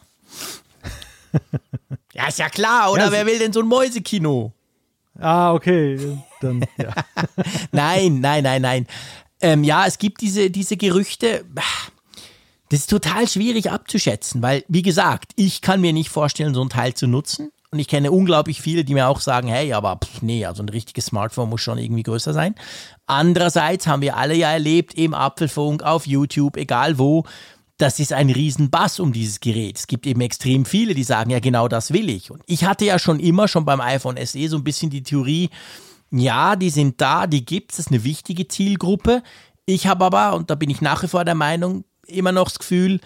[2.13, 3.07] ja, ist ja klar, oder?
[3.07, 4.53] Ja, Wer will denn so ein Mäusekino?
[5.19, 6.19] Ah, okay.
[6.41, 6.93] Dann, ja.
[7.73, 8.87] nein, nein, nein, nein.
[9.41, 11.45] Ähm, ja, es gibt diese, diese Gerüchte.
[12.69, 16.71] Das ist total schwierig abzuschätzen, weil, wie gesagt, ich kann mir nicht vorstellen, so ein
[16.71, 17.51] Teil zu nutzen.
[17.75, 20.69] Und ich kenne unglaublich viele, die mir auch sagen, hey, aber pff, nee, also ein
[20.69, 22.55] richtiges Smartphone muss schon irgendwie größer sein.
[23.07, 27.25] Andererseits haben wir alle ja erlebt im Apfelfunk, auf YouTube, egal wo,
[27.77, 29.77] das ist ein Riesenbass um dieses Gerät.
[29.77, 32.31] Es gibt eben extrem viele, die sagen, ja, genau das will ich.
[32.31, 35.51] Und ich hatte ja schon immer, schon beim iPhone SE, so ein bisschen die Theorie,
[36.13, 39.25] ja, die sind da, die gibt es, das ist eine wichtige Zielgruppe.
[39.67, 42.61] Ich habe aber, und da bin ich nach wie vor der Meinung, immer noch das
[42.61, 43.01] Gefühl,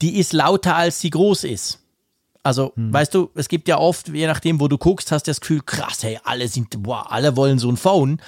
[0.00, 1.81] die ist lauter, als sie groß ist.
[2.42, 2.92] Also, hm.
[2.92, 5.60] weißt du, es gibt ja oft, je nachdem, wo du guckst, hast du das Gefühl,
[5.64, 8.20] krass, hey, alle sind, boah, alle wollen so ein Phone.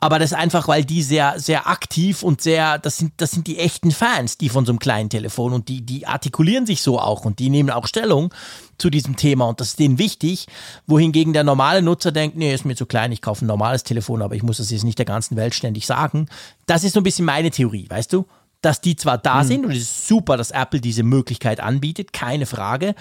[0.00, 3.46] Aber das ist einfach, weil die sehr, sehr aktiv und sehr, das sind, das sind
[3.46, 7.00] die echten Fans, die von so einem kleinen Telefon und die, die artikulieren sich so
[7.00, 8.34] auch und die nehmen auch Stellung
[8.76, 10.46] zu diesem Thema und das ist denen wichtig.
[10.86, 14.20] Wohingegen der normale Nutzer denkt, nee, ist mir zu klein, ich kaufe ein normales Telefon,
[14.20, 16.28] aber ich muss das jetzt nicht der ganzen Welt ständig sagen.
[16.66, 18.26] Das ist so ein bisschen meine Theorie, weißt du?
[18.64, 19.46] dass die zwar da mhm.
[19.46, 22.94] sind und es ist super, dass Apple diese Möglichkeit anbietet, keine Frage,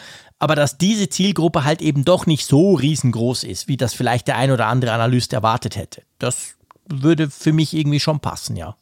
[0.44, 4.36] aber dass diese Zielgruppe halt eben doch nicht so riesengroß ist, wie das vielleicht der
[4.36, 6.04] ein oder andere Analyst erwartet hätte.
[6.20, 6.58] Das
[6.90, 8.76] würde für mich irgendwie schon passen, ja.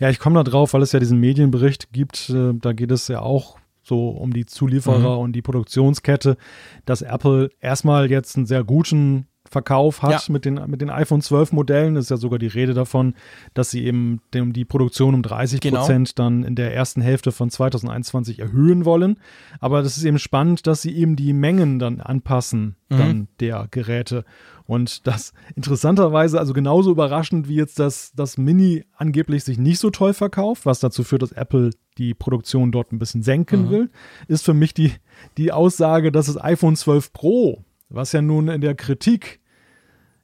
[0.00, 3.08] Ja, ich komme da drauf, weil es ja diesen Medienbericht gibt, äh, da geht es
[3.08, 5.22] ja auch so um die Zulieferer mhm.
[5.22, 6.36] und die Produktionskette,
[6.84, 10.32] dass Apple erstmal jetzt einen sehr guten Verkauf hat ja.
[10.32, 11.96] mit, den, mit den iPhone 12 Modellen.
[11.96, 13.14] Es ist ja sogar die Rede davon,
[13.54, 15.80] dass sie eben den, die Produktion um 30 genau.
[15.80, 16.28] Prozent genau.
[16.28, 19.18] dann in der ersten Hälfte von 2021 erhöhen wollen.
[19.60, 22.98] Aber das ist eben spannend, dass sie eben die Mengen dann anpassen, mhm.
[22.98, 24.24] dann der Geräte.
[24.64, 29.90] Und das interessanterweise, also genauso überraschend wie jetzt das, das Mini angeblich sich nicht so
[29.90, 33.70] toll verkauft, was dazu führt, dass Apple die Produktion dort ein bisschen senken mhm.
[33.70, 33.90] will,
[34.28, 34.92] ist für mich die,
[35.36, 39.41] die Aussage, dass das iPhone 12 Pro, was ja nun in der Kritik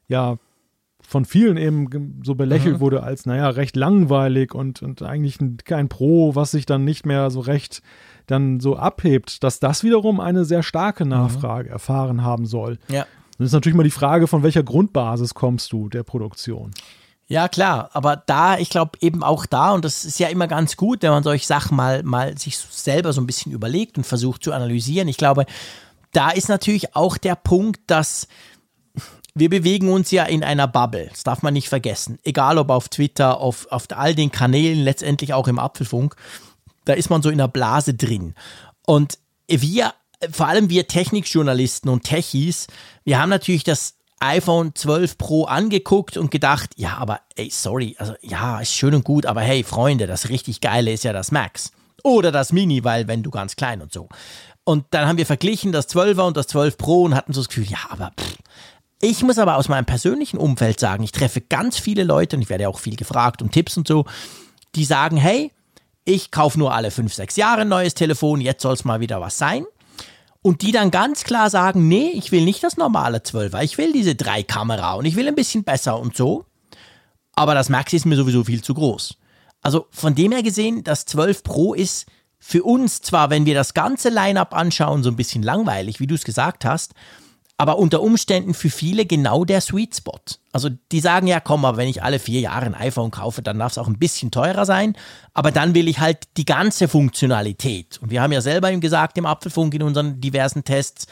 [0.09, 0.37] ja
[1.01, 2.81] von vielen eben so belächelt mhm.
[2.81, 7.31] wurde als, naja, recht langweilig und, und eigentlich kein Pro, was sich dann nicht mehr
[7.31, 7.83] so recht
[8.27, 11.11] dann so abhebt, dass das wiederum eine sehr starke mhm.
[11.11, 11.73] Nachfrage mhm.
[11.73, 12.79] erfahren haben soll.
[12.89, 13.07] Ja.
[13.39, 16.73] Das ist natürlich mal die Frage, von welcher Grundbasis kommst du der Produktion?
[17.29, 20.77] Ja, klar, aber da, ich glaube eben auch da, und das ist ja immer ganz
[20.77, 24.43] gut, wenn man solche Sachen mal, mal sich selber so ein bisschen überlegt und versucht
[24.43, 25.09] zu analysieren.
[25.09, 25.45] Ich glaube,
[26.13, 28.29] da ist natürlich auch der Punkt, dass
[29.39, 31.09] wir bewegen uns ja in einer Bubble.
[31.11, 32.19] Das darf man nicht vergessen.
[32.25, 36.17] Egal ob auf Twitter, auf, auf all den Kanälen, letztendlich auch im Apfelfunk.
[36.85, 38.35] Da ist man so in einer Blase drin.
[38.87, 39.95] Und wir,
[40.31, 42.67] vor allem wir Technikjournalisten und Techies,
[43.05, 48.15] wir haben natürlich das iPhone 12 Pro angeguckt und gedacht, ja, aber ey, sorry, also
[48.21, 51.71] ja, ist schön und gut, aber hey, Freunde, das richtig geile ist ja das Max.
[52.03, 54.09] Oder das Mini, weil wenn du ganz klein und so.
[54.65, 57.49] Und dann haben wir verglichen das 12er und das 12 Pro und hatten so das
[57.49, 58.37] Gefühl, ja, aber pff,
[59.01, 62.49] ich muss aber aus meinem persönlichen Umfeld sagen, ich treffe ganz viele Leute und ich
[62.49, 64.05] werde auch viel gefragt um Tipps und so,
[64.75, 65.53] die sagen, hey,
[66.05, 69.21] ich kaufe nur alle fünf, sechs Jahre ein neues Telefon, jetzt soll es mal wieder
[69.21, 69.67] was sein.
[70.41, 73.93] Und die dann ganz klar sagen, nee, ich will nicht das normale 12er, ich will
[73.93, 76.45] diese drei Kamera und ich will ein bisschen besser und so.
[77.35, 79.17] Aber das Max ist mir sowieso viel zu groß.
[79.61, 82.07] Also von dem her gesehen, das 12 Pro ist
[82.39, 86.15] für uns zwar, wenn wir das ganze Line-up anschauen, so ein bisschen langweilig, wie du
[86.15, 86.95] es gesagt hast,
[87.59, 90.21] aber unter Umständen für viele genau der Sweet Spot.
[90.53, 93.59] Also die sagen ja, komm, aber wenn ich alle vier Jahre ein iPhone kaufe, dann
[93.59, 94.97] darf es auch ein bisschen teurer sein,
[95.35, 97.99] aber dann will ich halt die ganze Funktionalität.
[98.01, 101.09] Und wir haben ja selber ihm gesagt im Apfelfunk in unseren diversen Tests,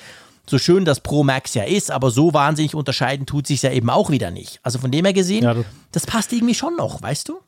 [0.49, 3.91] so schön das Pro Max ja ist, aber so wahnsinnig unterscheiden tut sich ja eben
[3.91, 4.61] auch wieder nicht.
[4.63, 7.41] Also von dem her gesehen, ja, das, das passt irgendwie schon noch, weißt du?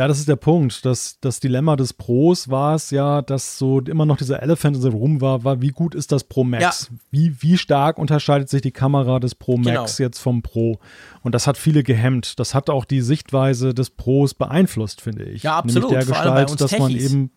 [0.00, 0.86] Ja, das ist der Punkt.
[0.86, 4.80] Das, das Dilemma des Pros war es ja, dass so immer noch dieser Elephant in
[4.80, 6.88] the Room war, war, wie gut ist das Pro Max?
[6.90, 6.96] Ja.
[7.10, 10.06] Wie, wie stark unterscheidet sich die Kamera des Pro Max genau.
[10.06, 10.78] jetzt vom Pro?
[11.22, 12.40] Und das hat viele gehemmt.
[12.40, 15.42] Das hat auch die Sichtweise des Pros beeinflusst, finde ich.
[15.42, 15.90] Ja, absolut.
[15.90, 17.30] Nämlich der Gestalt, dass man eben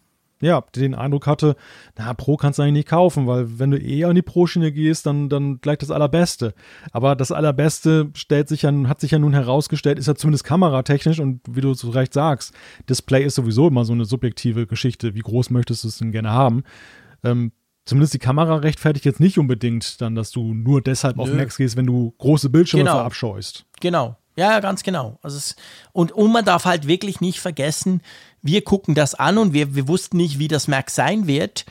[0.44, 1.56] ja, den Eindruck hatte,
[1.98, 5.06] na, Pro kannst du eigentlich nicht kaufen, weil wenn du eh an die Pro-Schiene gehst,
[5.06, 6.54] dann, dann gleich das Allerbeste.
[6.92, 11.20] Aber das Allerbeste stellt sich ja, hat sich ja nun herausgestellt, ist ja zumindest kameratechnisch
[11.20, 12.54] und wie du zu Recht sagst,
[12.90, 15.16] Display ist sowieso immer so eine subjektive Geschichte.
[15.16, 16.64] Wie groß möchtest du es denn gerne haben?
[17.24, 17.52] Ähm,
[17.86, 21.24] zumindest die Kamera rechtfertigt jetzt nicht unbedingt dann, dass du nur deshalb Nö.
[21.24, 22.98] auf Max gehst, wenn du große Bildschirme genau.
[22.98, 23.66] verabscheust.
[23.80, 24.18] Genau.
[24.36, 25.20] Ja, ganz genau.
[25.22, 25.56] Also es,
[25.92, 28.02] und, und man darf halt wirklich nicht vergessen,
[28.44, 31.66] wir gucken das an und wir, wir wussten nicht, wie das Max sein wird.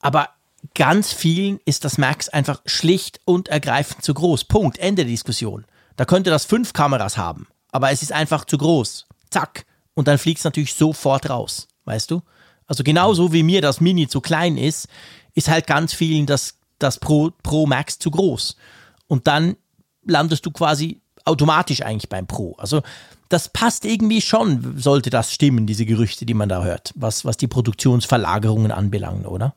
[0.00, 0.30] Aber
[0.74, 4.44] ganz vielen ist das Max einfach schlicht und ergreifend zu groß.
[4.44, 4.78] Punkt.
[4.78, 5.64] Ende der Diskussion.
[5.96, 9.06] Da könnte das fünf Kameras haben, aber es ist einfach zu groß.
[9.30, 9.66] Zack.
[9.94, 11.68] Und dann fliegt es natürlich sofort raus.
[11.84, 12.22] Weißt du?
[12.66, 14.88] Also genauso wie mir das Mini zu klein ist,
[15.34, 18.56] ist halt ganz vielen das, das Pro, Pro Max zu groß.
[19.08, 19.56] Und dann
[20.04, 22.54] landest du quasi automatisch eigentlich beim Pro.
[22.56, 22.82] Also
[23.32, 27.38] das passt irgendwie schon, sollte das stimmen, diese Gerüchte, die man da hört, was, was
[27.38, 29.54] die Produktionsverlagerungen anbelangt, oder?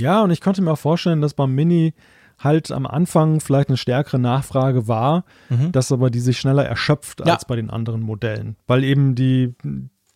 [0.00, 1.94] Ja, und ich konnte mir auch vorstellen, dass beim Mini
[2.38, 5.70] halt am Anfang vielleicht eine stärkere Nachfrage war, mhm.
[5.70, 7.32] dass aber die sich schneller erschöpft ja.
[7.32, 9.54] als bei den anderen Modellen, weil eben die,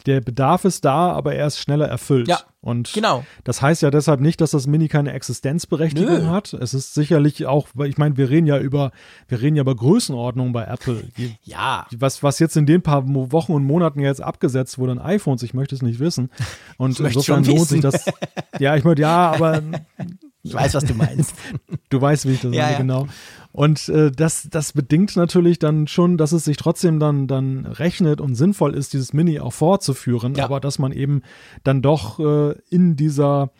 [0.06, 2.28] der Bedarf ist da, aber er ist schneller erfüllt.
[2.28, 3.24] Ja, und genau.
[3.44, 6.26] das heißt ja deshalb nicht, dass das Mini keine Existenzberechtigung Nö.
[6.26, 6.52] hat.
[6.52, 8.90] Es ist sicherlich auch, ich meine, wir reden ja über,
[9.28, 11.04] wir reden ja über Größenordnung bei Apple.
[11.42, 11.86] ja.
[11.96, 15.54] Was, was jetzt in den paar Wochen und Monaten jetzt abgesetzt wurde an iPhones, ich
[15.54, 16.30] möchte es nicht wissen.
[16.76, 18.04] Und insofern lohnt sich das.
[18.58, 19.62] Ja, ich möchte, ja, aber
[20.46, 21.34] ich weiß, was du meinst.
[21.88, 22.78] du weißt, wie ich das ja, ja.
[22.78, 23.08] genau.
[23.52, 28.20] Und äh, das, das bedingt natürlich dann schon, dass es sich trotzdem dann, dann rechnet
[28.20, 30.44] und sinnvoll ist, dieses Mini auch fortzuführen, ja.
[30.44, 31.22] aber dass man eben
[31.64, 33.50] dann doch äh, in dieser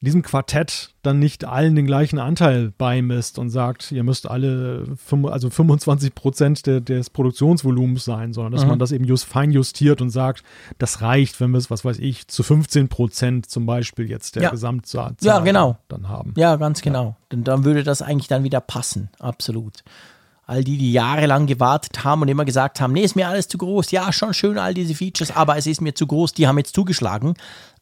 [0.00, 4.84] diesem Quartett dann nicht allen den gleichen Anteil beimisst und sagt, ihr müsst alle
[5.24, 8.68] also 25 Prozent de, des Produktionsvolumens sein, sondern dass mhm.
[8.68, 10.44] man das eben just, fein justiert und sagt,
[10.78, 14.44] das reicht, wenn wir es, was weiß ich, zu 15 Prozent zum Beispiel jetzt der
[14.44, 14.50] ja.
[14.50, 15.78] Gesamtzahl ja, genau.
[15.88, 16.32] dann haben.
[16.36, 17.04] Ja, ganz genau.
[17.04, 17.16] Ja.
[17.32, 19.82] Denn dann würde das eigentlich dann wieder passen, absolut.
[20.46, 23.58] All die, die jahrelang gewartet haben und immer gesagt haben, nee, ist mir alles zu
[23.58, 23.90] groß.
[23.90, 26.32] Ja, schon schön all diese Features, aber es ist mir zu groß.
[26.32, 27.34] Die haben jetzt zugeschlagen,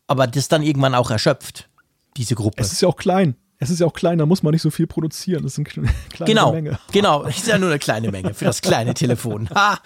[0.09, 1.69] aber das dann irgendwann auch erschöpft
[2.17, 2.61] diese Gruppe.
[2.61, 3.37] Es ist ja auch klein.
[3.59, 5.43] Es ist ja auch klein, da muss man nicht so viel produzieren.
[5.43, 5.91] Das ist eine kleine
[6.27, 6.79] genau, Menge.
[6.93, 9.49] Genau, es ist ja nur eine kleine Menge für das kleine Telefon.
[9.55, 9.79] Ha!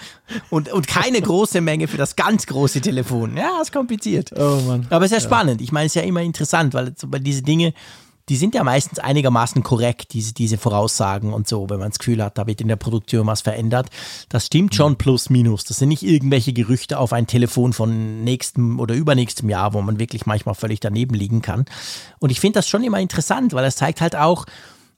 [0.51, 3.36] Und, und keine große Menge für das ganz große Telefon.
[3.36, 4.32] Ja, ist kompliziert.
[4.36, 4.86] Oh Mann.
[4.90, 5.61] Aber es ist ja, ja spannend.
[5.61, 7.73] Ich meine, es ist ja immer interessant, weil diese Dinge,
[8.31, 12.23] die sind ja meistens einigermaßen korrekt, diese, diese Voraussagen und so, wenn man das Gefühl
[12.23, 13.89] hat, da wird in der Produktion was verändert.
[14.28, 15.65] Das stimmt schon plus minus.
[15.65, 19.98] Das sind nicht irgendwelche Gerüchte auf ein Telefon von nächstem oder übernächstem Jahr, wo man
[19.98, 21.65] wirklich manchmal völlig daneben liegen kann.
[22.20, 24.47] Und ich finde das schon immer interessant, weil das zeigt halt auch,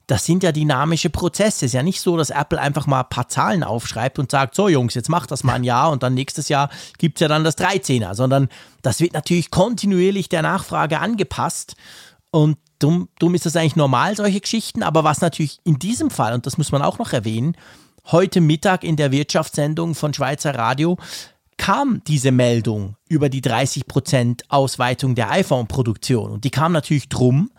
[0.05, 1.65] das sind ja dynamische Prozesse.
[1.65, 4.53] Es ist ja nicht so, dass Apple einfach mal ein paar Zahlen aufschreibt und sagt,
[4.53, 6.69] so Jungs, jetzt macht das mal ein Jahr und dann nächstes Jahr
[6.99, 8.49] gibt es ja dann das 13er, sondern
[8.83, 11.75] das wird natürlich kontinuierlich der Nachfrage angepasst.
[12.31, 16.33] Und dumm, dumm ist das eigentlich normal, solche Geschichten, aber was natürlich in diesem Fall,
[16.33, 17.55] und das muss man auch noch erwähnen,
[18.11, 20.97] heute Mittag in der Wirtschaftssendung von Schweizer Radio
[21.57, 26.31] kam diese Meldung über die 30% Ausweitung der iPhone-Produktion.
[26.31, 27.51] Und die kam natürlich drum,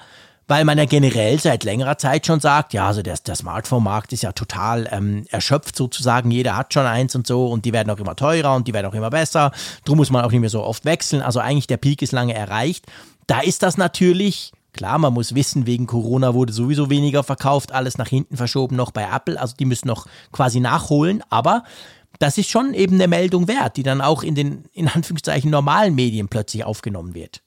[0.46, 4.22] weil man ja generell seit längerer Zeit schon sagt, ja, also der, der Smartphone-Markt ist
[4.22, 7.98] ja total ähm, erschöpft sozusagen, jeder hat schon eins und so und die werden auch
[7.98, 9.52] immer teurer und die werden auch immer besser,
[9.86, 12.34] drum muss man auch nicht mehr so oft wechseln, also eigentlich der Peak ist lange
[12.34, 12.84] erreicht.
[13.26, 17.96] Da ist das natürlich Klar, man muss wissen, wegen Corona wurde sowieso weniger verkauft, alles
[17.96, 21.62] nach hinten verschoben noch bei Apple, also die müssen noch quasi nachholen, aber
[22.18, 25.94] das ist schon eben eine Meldung wert, die dann auch in den, in Anführungszeichen, normalen
[25.94, 27.42] Medien plötzlich aufgenommen wird.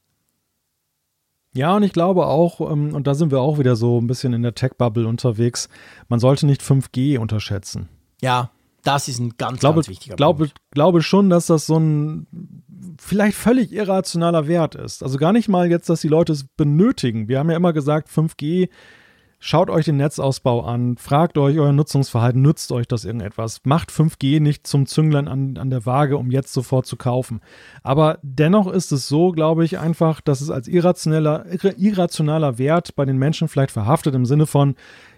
[1.53, 4.31] Ja, und ich glaube auch, ähm, und da sind wir auch wieder so ein bisschen
[4.31, 5.69] in der Tech-Bubble unterwegs,
[6.07, 7.89] man sollte nicht 5G unterschätzen.
[8.21, 8.51] Ja,
[8.83, 10.61] das ist ein ganz, glaube, ganz wichtiger glaube, Punkt.
[10.71, 12.27] Glaube schon, dass das so ein
[12.99, 15.03] vielleicht völlig irrationaler Wert ist.
[15.03, 17.27] Also gar nicht mal jetzt, dass die Leute es benötigen.
[17.27, 18.69] Wir haben ja immer gesagt, 5G,
[19.39, 23.61] schaut euch den Netzausbau an, fragt euch euer Nutzungsverhalten, nützt euch das irgendetwas.
[23.63, 27.41] Macht 5G nicht zum Zünglein an, an der Waage, um jetzt sofort zu kaufen.
[27.83, 31.45] Aber dennoch ist es so, glaube ich, einfach, dass es als irrationeller,
[31.77, 34.75] irrationaler Wert bei den Menschen vielleicht verhaftet im Sinne von,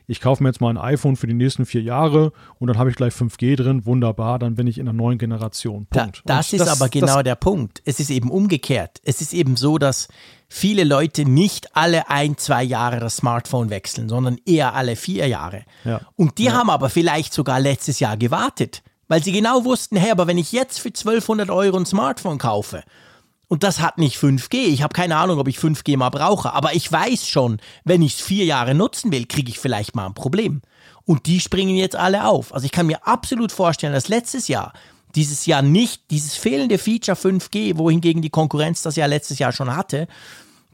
[0.09, 2.89] ich kaufe mir jetzt mal ein iPhone für die nächsten vier Jahre und dann habe
[2.89, 5.85] ich gleich 5G drin, wunderbar, dann bin ich in der neuen Generation.
[5.85, 6.23] Punkt.
[6.25, 7.83] Da, das ist das, aber genau der Punkt.
[7.85, 9.01] Es ist eben umgekehrt.
[9.03, 10.07] Es ist eben so, dass
[10.47, 15.63] viele Leute nicht alle ein, zwei Jahre das Smartphone wechseln, sondern eher alle vier Jahre.
[15.85, 16.01] Ja.
[16.15, 16.53] Und die ja.
[16.53, 20.51] haben aber vielleicht sogar letztes Jahr gewartet Weil sie genau wussten, hey, aber wenn ich
[20.51, 22.83] jetzt für 1200 Euro ein Smartphone kaufe,
[23.49, 24.67] und das hat nicht 5G.
[24.67, 28.13] Ich habe keine Ahnung, ob ich 5G mal brauche, aber ich weiß schon, wenn ich
[28.13, 30.61] es vier Jahre nutzen will, kriege ich vielleicht mal ein Problem.
[31.03, 32.53] Und die springen jetzt alle auf.
[32.53, 34.73] Also ich kann mir absolut vorstellen, dass letztes Jahr
[35.15, 39.75] dieses Jahr nicht, dieses fehlende Feature 5G, wohingegen die Konkurrenz das ja letztes Jahr schon
[39.75, 40.07] hatte,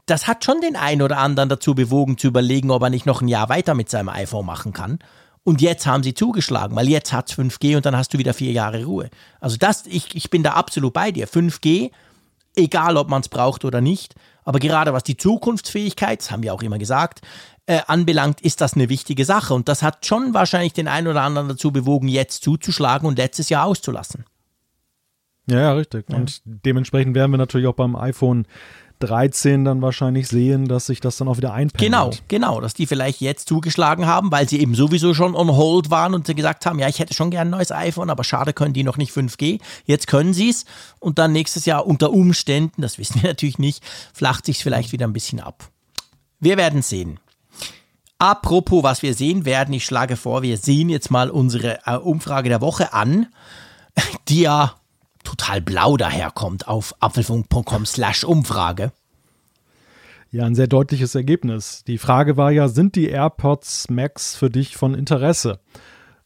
[0.04, 3.22] das hat schon den einen oder anderen dazu bewogen zu überlegen, ob er nicht noch
[3.22, 4.98] ein Jahr weiter mit seinem iPhone machen kann.
[5.42, 8.34] Und jetzt haben sie zugeschlagen, weil jetzt hat es 5G und dann hast du wieder
[8.34, 9.08] vier Jahre Ruhe.
[9.40, 11.26] Also das, ich, ich bin da absolut bei dir.
[11.26, 11.92] 5G
[12.56, 14.14] egal ob man es braucht oder nicht.
[14.44, 17.20] Aber gerade was die Zukunftsfähigkeit, das haben wir auch immer gesagt,
[17.66, 19.54] äh, anbelangt, ist das eine wichtige Sache.
[19.54, 23.48] Und das hat schon wahrscheinlich den einen oder anderen dazu bewogen, jetzt zuzuschlagen und letztes
[23.48, 24.24] Jahr auszulassen.
[25.48, 26.06] Ja, ja, richtig.
[26.08, 26.16] Ja.
[26.16, 28.46] Und dementsprechend werden wir natürlich auch beim iPhone
[29.00, 31.80] 13 dann wahrscheinlich sehen, dass sich das dann auch wieder einpendelt.
[31.80, 35.90] Genau, genau, dass die vielleicht jetzt zugeschlagen haben, weil sie eben sowieso schon on hold
[35.90, 38.52] waren und sie gesagt haben, ja, ich hätte schon gern ein neues iPhone, aber schade
[38.52, 39.60] können die noch nicht 5G.
[39.84, 40.64] Jetzt können sie es
[40.98, 45.06] und dann nächstes Jahr unter Umständen, das wissen wir natürlich nicht, flacht sich vielleicht wieder
[45.06, 45.68] ein bisschen ab.
[46.40, 47.20] Wir werden sehen.
[48.18, 52.48] Apropos, was wir sehen werden, ich schlage vor, wir sehen jetzt mal unsere äh, Umfrage
[52.48, 53.26] der Woche an,
[54.28, 54.74] die ja
[55.26, 58.92] total blau daherkommt auf apfelfunk.com slash Umfrage.
[60.30, 61.84] Ja, ein sehr deutliches Ergebnis.
[61.86, 65.60] Die Frage war ja, sind die AirPods Max für dich von Interesse?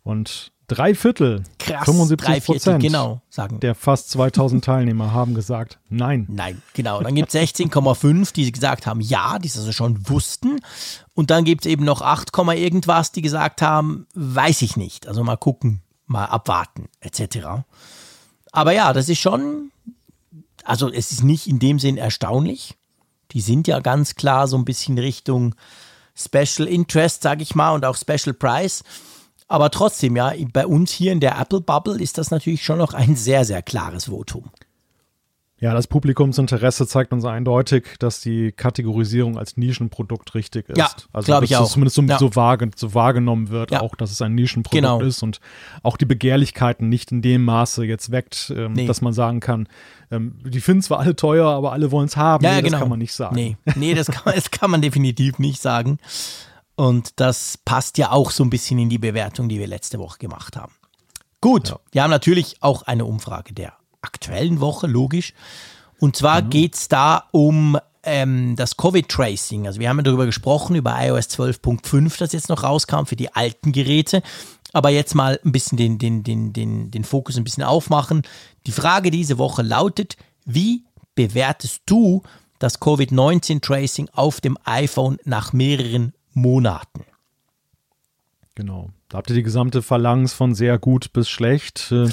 [0.02, 3.60] Und drei Viertel, Krass, 75 Prozent genau, sagen.
[3.60, 6.26] der fast 2000 Teilnehmer haben gesagt, nein.
[6.28, 7.02] Nein, genau.
[7.02, 10.60] Dann gibt es 16,5, die gesagt haben, ja, die es also schon wussten.
[11.14, 15.06] Und dann gibt es eben noch 8, irgendwas, die gesagt haben, weiß ich nicht.
[15.06, 17.64] Also mal gucken, mal abwarten, etc.
[18.52, 19.70] Aber ja, das ist schon,
[20.64, 22.76] also es ist nicht in dem Sinn erstaunlich.
[23.32, 25.54] Die sind ja ganz klar so ein bisschen Richtung
[26.16, 28.82] Special Interest, sage ich mal, und auch Special Price.
[29.46, 32.94] Aber trotzdem, ja, bei uns hier in der Apple Bubble ist das natürlich schon noch
[32.94, 34.50] ein sehr, sehr klares Votum.
[35.60, 40.78] Ja, das Publikumsinteresse zeigt uns eindeutig, dass die Kategorisierung als Nischenprodukt richtig ist.
[40.78, 41.68] Ja, also glaube ich auch.
[41.68, 42.18] Zumindest so, ja.
[42.18, 43.82] so, wahrge so, wahrgenommen wird, ja.
[43.82, 45.00] auch dass es ein Nischenprodukt genau.
[45.02, 45.38] ist und
[45.82, 48.86] auch die Begehrlichkeiten nicht in dem Maße jetzt weckt, ähm, nee.
[48.86, 49.68] dass man sagen kann,
[50.10, 52.42] ähm, die finden zwar alle teuer, aber alle wollen es haben.
[52.42, 52.70] Ja, nee, genau.
[52.70, 53.34] Das kann man nicht sagen.
[53.34, 55.98] Nee, nee das, kann, das kann man definitiv nicht sagen.
[56.74, 60.16] Und das passt ja auch so ein bisschen in die Bewertung, die wir letzte Woche
[60.18, 60.72] gemacht haben.
[61.42, 65.34] Gut, wir haben natürlich auch eine Umfrage der aktuellen Woche, logisch.
[65.98, 66.50] Und zwar mhm.
[66.50, 69.66] geht es da um ähm, das Covid-Tracing.
[69.66, 73.32] Also wir haben ja darüber gesprochen, über iOS 12.5, das jetzt noch rauskam für die
[73.34, 74.22] alten Geräte.
[74.72, 78.22] Aber jetzt mal ein bisschen den, den, den, den, den Fokus ein bisschen aufmachen.
[78.66, 82.22] Die Frage diese Woche lautet, wie bewertest du
[82.58, 87.04] das Covid-19-Tracing auf dem iPhone nach mehreren Monaten?
[88.60, 88.90] Genau.
[89.08, 92.08] Da habt ihr die gesamte Phalanx von sehr gut bis schlecht äh,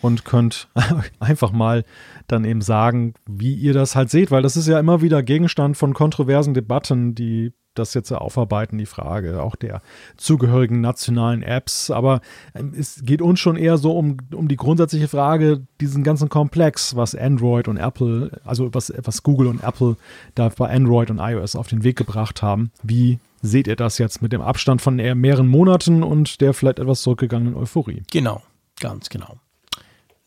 [0.00, 0.68] und könnt
[1.18, 1.84] einfach mal
[2.28, 5.76] dann eben sagen, wie ihr das halt seht, weil das ist ja immer wieder Gegenstand
[5.76, 9.82] von kontroversen Debatten, die das jetzt aufarbeiten, die Frage auch der
[10.16, 11.90] zugehörigen nationalen Apps.
[11.90, 12.20] Aber
[12.54, 16.94] ähm, es geht uns schon eher so um, um die grundsätzliche Frage, diesen ganzen Komplex,
[16.94, 19.96] was Android und Apple, also was, was Google und Apple
[20.36, 22.70] da bei Android und iOS auf den Weg gebracht haben.
[22.84, 26.78] Wie seht ihr das jetzt mit dem Abstand von eher mehreren Monaten und der vielleicht
[26.78, 28.02] etwas zurückgegangenen Euphorie?
[28.10, 28.42] Genau,
[28.78, 29.36] ganz genau.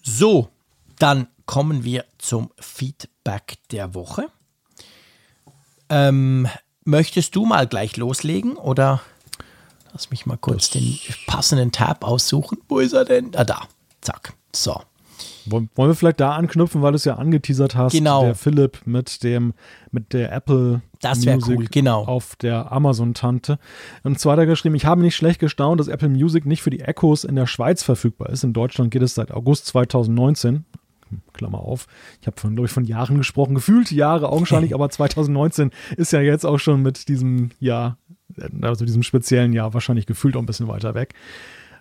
[0.01, 0.49] So,
[0.99, 4.27] dann kommen wir zum Feedback der Woche.
[5.89, 6.47] Ähm,
[6.83, 9.01] möchtest du mal gleich loslegen oder
[9.91, 12.57] lass mich mal kurz das den passenden Tab aussuchen.
[12.67, 13.35] Wo ist er denn?
[13.35, 13.67] Ah, da.
[14.01, 14.33] Zack.
[14.53, 14.81] So.
[15.45, 18.23] Wollen wir vielleicht da anknüpfen, weil du es ja angeteasert hast, genau.
[18.23, 19.53] der Philipp mit dem
[19.91, 22.05] mit der Apple das Music cool, genau.
[22.05, 23.59] auf der Amazon-Tante.
[24.03, 26.69] Und zwar hat er geschrieben, ich habe nicht schlecht gestaunt, dass Apple Music nicht für
[26.69, 28.43] die Echos in der Schweiz verfügbar ist.
[28.43, 30.65] In Deutschland geht es seit August 2019.
[31.33, 31.87] Klammer auf.
[32.21, 36.21] Ich habe von, glaube ich, von Jahren gesprochen, gefühlt Jahre augenscheinlich, aber 2019 ist ja
[36.21, 37.97] jetzt auch schon mit diesem Jahr,
[38.61, 41.13] also diesem speziellen Jahr wahrscheinlich gefühlt auch ein bisschen weiter weg.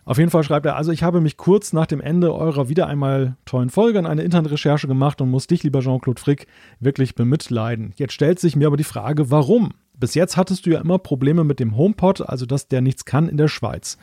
[0.05, 2.89] Auf jeden Fall schreibt er, also ich habe mich kurz nach dem Ende eurer wieder
[2.89, 6.49] einmal tollen Folge an eine Internetrecherche gemacht und muss dich, lieber Jean-Claude Frick,
[6.81, 7.93] wirklich bemitleiden.
[7.97, 9.75] Jetzt stellt sich mir aber die Frage, warum?
[9.95, 13.29] Bis jetzt hattest du ja immer Probleme mit dem HomePod, also dass der nichts kann
[13.29, 13.99] in der Schweiz.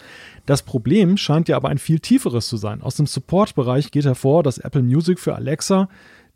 [0.46, 2.82] Das Problem scheint ja aber ein viel tieferes zu sein.
[2.82, 5.90] Aus dem Support-Bereich geht hervor, dass Apple Music für Alexa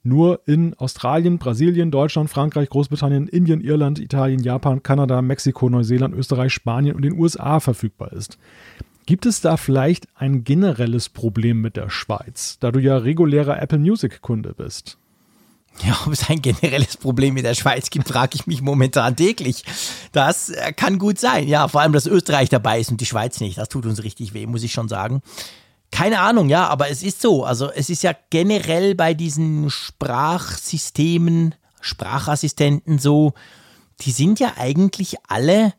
[0.04, 6.52] nur in Australien, Brasilien, Deutschland, Frankreich, Großbritannien, Indien, Irland, Italien, Japan, Kanada, Mexiko, Neuseeland, Österreich,
[6.52, 8.38] Spanien und den USA verfügbar ist.
[9.06, 13.80] Gibt es da vielleicht ein generelles Problem mit der Schweiz, da du ja regulärer Apple
[13.80, 14.98] Music-Kunde bist?
[15.82, 19.64] Ja, ob es ein generelles Problem mit der Schweiz gibt, frage ich mich momentan täglich.
[20.12, 21.48] Das äh, kann gut sein.
[21.48, 23.58] Ja, vor allem, dass Österreich dabei ist und die Schweiz nicht.
[23.58, 25.22] Das tut uns richtig weh, muss ich schon sagen.
[25.92, 27.44] Keine Ahnung, ja, aber es ist so.
[27.44, 33.34] Also es ist ja generell bei diesen Sprachsystemen, Sprachassistenten so,
[34.02, 35.74] die sind ja eigentlich alle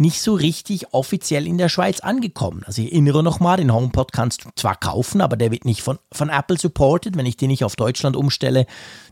[0.00, 2.62] nicht so richtig offiziell in der Schweiz angekommen.
[2.64, 5.98] Also ich erinnere nochmal, den HomePod kannst du zwar kaufen, aber der wird nicht von,
[6.10, 7.18] von Apple supported.
[7.18, 8.66] Wenn ich den nicht auf Deutschland umstelle,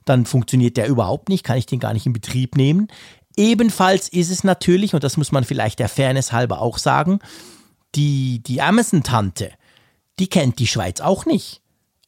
[0.06, 2.88] dann funktioniert der überhaupt nicht, kann ich den gar nicht in Betrieb nehmen.
[3.36, 7.20] Ebenfalls ist es natürlich, und das muss man vielleicht der Fairness halber auch sagen,
[7.94, 9.50] die, die Amazon-Tante,
[10.18, 11.60] die kennt die Schweiz auch nicht.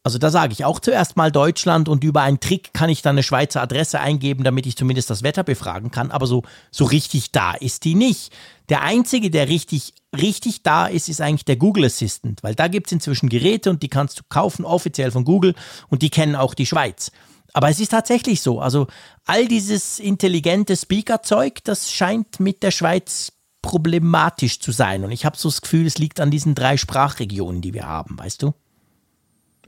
[0.02, 3.16] Also da sage ich auch zuerst mal Deutschland und über einen Trick kann ich dann
[3.16, 6.10] eine Schweizer Adresse eingeben, damit ich zumindest das Wetter befragen kann.
[6.10, 8.32] Aber so, so richtig da ist die nicht.
[8.70, 12.86] Der einzige, der richtig, richtig da ist, ist eigentlich der Google Assistant, weil da gibt
[12.86, 15.54] es inzwischen Geräte und die kannst du kaufen, offiziell von Google
[15.88, 17.12] und die kennen auch die Schweiz.
[17.52, 18.60] Aber es ist tatsächlich so.
[18.60, 18.86] Also
[19.26, 25.04] all dieses intelligente Speaker-Zeug, das scheint mit der Schweiz problematisch zu sein.
[25.04, 28.18] Und ich habe so das Gefühl, es liegt an diesen drei Sprachregionen, die wir haben,
[28.18, 28.54] weißt du?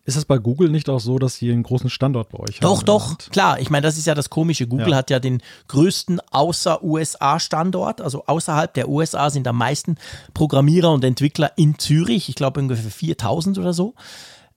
[0.04, 2.78] Ist es bei Google nicht auch so, dass sie einen großen Standort bei euch doch,
[2.78, 2.86] haben?
[2.86, 3.60] Doch, doch, klar.
[3.60, 4.66] Ich meine, das ist ja das Komische.
[4.66, 4.96] Google ja.
[4.96, 8.00] hat ja den größten außer USA-Standort.
[8.00, 9.96] Also außerhalb der USA sind am meisten
[10.34, 12.28] Programmierer und Entwickler in Zürich.
[12.28, 13.94] Ich glaube ungefähr 4000 oder so.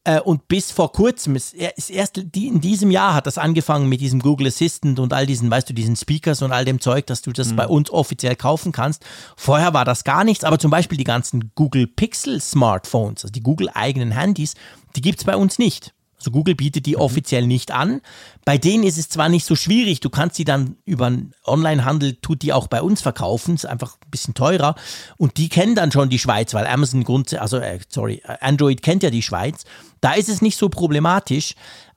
[0.06, 3.90] Äh, und bis vor kurzem, ist, ist erst die, in diesem Jahr hat das angefangen
[3.90, 7.08] mit diesem Google Assistant und all diesen, weißt du, diesen Speakers und all dem Zeug,
[7.08, 7.56] dass du das mhm.
[7.56, 9.04] bei uns offiziell kaufen kannst.
[9.36, 13.42] Vorher war das gar nichts, aber zum Beispiel die ganzen Google Pixel Smartphones, also die
[13.42, 14.54] Google eigenen Handys,
[14.96, 15.95] die gibt es bei uns nicht.
[16.26, 17.02] Also Google bietet die mhm.
[17.02, 18.02] offiziell nicht an.
[18.46, 22.16] Bei denen ist es zwar nicht so schwierig, du kannst sie dann über einen Onlinehandel,
[22.16, 24.74] tut die auch bei uns verkaufen, ist einfach ein bisschen teurer.
[25.18, 29.04] Und die kennen dann schon die Schweiz, weil Amazon Grund, also äh, sorry, Android kennt
[29.04, 29.66] ja die Schweiz.
[30.02, 31.54] Da ist es nicht so problematisch.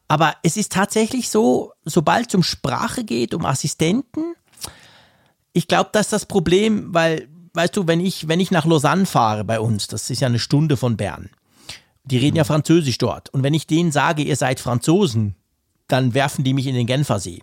[0.09, 4.35] Aber es ist tatsächlich so, sobald es um Sprache geht, um Assistenten,
[5.55, 9.07] ich glaube, das ist das Problem, weil, weißt du, wenn ich, wenn ich nach Lausanne
[9.07, 11.31] fahre bei uns, das ist ja eine Stunde von Bern,
[12.11, 13.29] die reden ja Französisch dort.
[13.31, 15.35] Und wenn ich denen sage, ihr seid Franzosen,
[15.87, 17.43] dann werfen die mich in den Genfersee.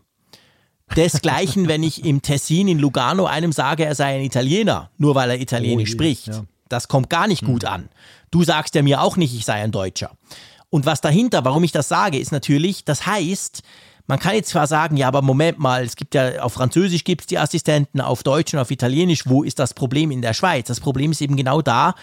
[0.95, 5.31] Desgleichen, wenn ich im Tessin in Lugano einem sage, er sei ein Italiener, nur weil
[5.31, 6.27] er Italienisch oh, spricht.
[6.27, 6.45] Ja.
[6.69, 7.73] Das kommt gar nicht gut hm.
[7.73, 7.89] an.
[8.31, 10.11] Du sagst ja mir auch nicht, ich sei ein Deutscher.
[10.69, 13.61] Und was dahinter, warum ich das sage, ist natürlich, das heißt,
[14.07, 17.21] man kann jetzt zwar sagen, ja, aber Moment mal, es gibt ja auf Französisch gibt
[17.21, 20.67] es die Assistenten, auf Deutsch und auf Italienisch, wo ist das Problem in der Schweiz?
[20.67, 21.95] Das Problem ist eben genau da,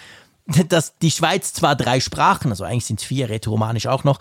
[0.68, 4.18] dass die Schweiz zwar drei Sprachen, also eigentlich sind es vier, rätoromanisch auch noch,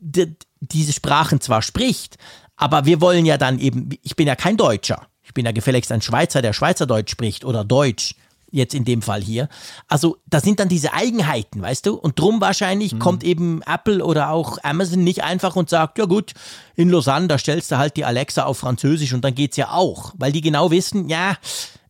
[0.00, 2.18] diese Sprachen zwar spricht,
[2.56, 5.92] aber wir wollen ja dann eben, ich bin ja kein Deutscher, ich bin ja gefälligst
[5.92, 8.14] ein Schweizer, der Schweizerdeutsch spricht oder Deutsch,
[8.50, 9.48] jetzt in dem Fall hier.
[9.88, 11.94] Also da sind dann diese Eigenheiten, weißt du?
[11.94, 12.98] Und drum wahrscheinlich mhm.
[13.00, 16.32] kommt eben Apple oder auch Amazon nicht einfach und sagt, ja gut,
[16.76, 20.14] in Lausanne, da stellst du halt die Alexa auf Französisch und dann geht's ja auch,
[20.16, 21.36] weil die genau wissen, ja,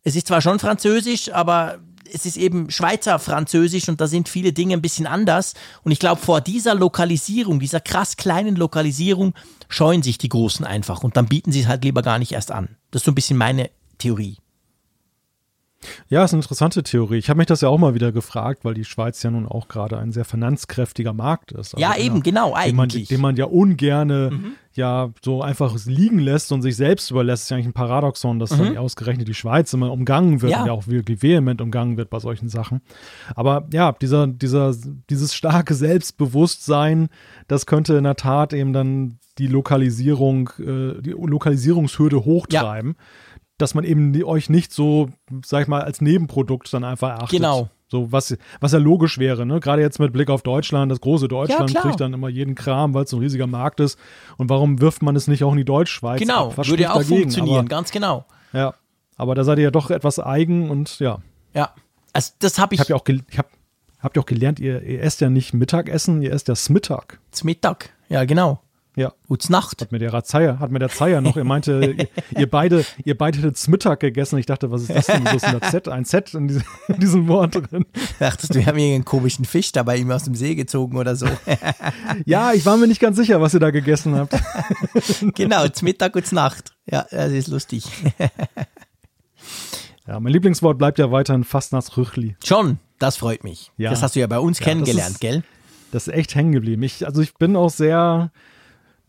[0.03, 1.79] es ist zwar schon Französisch, aber
[2.13, 5.53] es ist eben Schweizer Französisch und da sind viele Dinge ein bisschen anders.
[5.83, 9.33] Und ich glaube, vor dieser Lokalisierung, dieser krass kleinen Lokalisierung,
[9.69, 12.51] scheuen sich die Großen einfach und dann bieten sie es halt lieber gar nicht erst
[12.51, 12.77] an.
[12.91, 14.37] Das ist so ein bisschen meine Theorie.
[16.09, 17.17] Ja, ist eine interessante Theorie.
[17.17, 19.67] Ich habe mich das ja auch mal wieder gefragt, weil die Schweiz ja nun auch
[19.67, 21.75] gerade ein sehr finanzkräftiger Markt ist.
[21.75, 23.07] Also ja, eben, einer, genau, eigentlich.
[23.07, 24.51] Den man, den man ja ungerne mhm.
[24.73, 27.43] ja so einfach liegen lässt und sich selbst überlässt.
[27.43, 28.63] ist ja eigentlich ein Paradoxon, dass mhm.
[28.63, 30.61] dann ausgerechnet die Schweiz immer umgangen wird ja.
[30.61, 32.81] und ja auch wirklich vehement umgangen wird bei solchen Sachen.
[33.35, 34.73] Aber ja, dieser, dieser,
[35.09, 37.09] dieses starke Selbstbewusstsein,
[37.47, 42.95] das könnte in der Tat eben dann die Lokalisierung, äh, die Lokalisierungshürde hochtreiben.
[42.97, 43.05] Ja
[43.57, 45.09] dass man eben euch nicht so,
[45.43, 47.39] sag ich mal, als Nebenprodukt dann einfach erachtet.
[47.39, 47.69] Genau.
[47.89, 49.61] So, was, was ja logisch wäre, ne?
[49.61, 52.93] Gerade jetzt mit Blick auf Deutschland, das große Deutschland ja, kriegt dann immer jeden Kram,
[52.93, 53.97] weil es so ein riesiger Markt ist.
[54.35, 56.19] Und warum wirft man es nicht auch in die Deutschschweiz?
[56.19, 56.67] Genau, ab?
[56.67, 57.21] würde ja auch dagegen?
[57.21, 58.25] funktionieren, aber, ganz genau.
[58.51, 58.73] Ja.
[59.15, 61.19] Aber da seid ihr ja doch etwas eigen und ja.
[61.53, 61.73] Ja.
[62.11, 62.81] Also das habe ich.
[62.81, 63.49] Ich habe ja auch, ich hab,
[63.99, 67.19] habt ihr auch gelernt, ihr, ihr esst ja nicht Mittagessen, ihr esst ja Smittag.
[67.33, 68.59] Smittag, ja, genau.
[68.97, 69.13] Ja.
[69.27, 69.79] Gute Nacht.
[69.79, 73.15] Hat mir der Zeier, hat mir der Zeier noch, er meinte, ihr, ihr, beide, ihr
[73.15, 74.39] beide hättet Mittag gegessen.
[74.39, 75.23] Ich dachte, was ist das denn?
[75.23, 75.87] Was ist das Z?
[75.87, 77.85] Ein Z in, diese, in diesem Wort drin.
[78.17, 81.15] Dachtest du, wir haben irgendeinen komischen Fisch da bei ihm aus dem See gezogen oder
[81.15, 81.27] so?
[82.25, 84.35] ja, ich war mir nicht ganz sicher, was ihr da gegessen habt.
[85.35, 86.73] genau, zum Mittag und Nacht.
[86.89, 87.85] Ja, das ist lustig.
[90.07, 92.35] ja, mein Lieblingswort bleibt ja weiterhin Fastnachtsrüchli.
[92.43, 93.71] Schon, das freut mich.
[93.77, 93.91] Ja.
[93.91, 95.43] Das hast du ja bei uns ja, kennengelernt, ist, gell?
[95.91, 96.81] Das ist echt hängen geblieben.
[96.81, 98.31] Ich, also ich bin auch sehr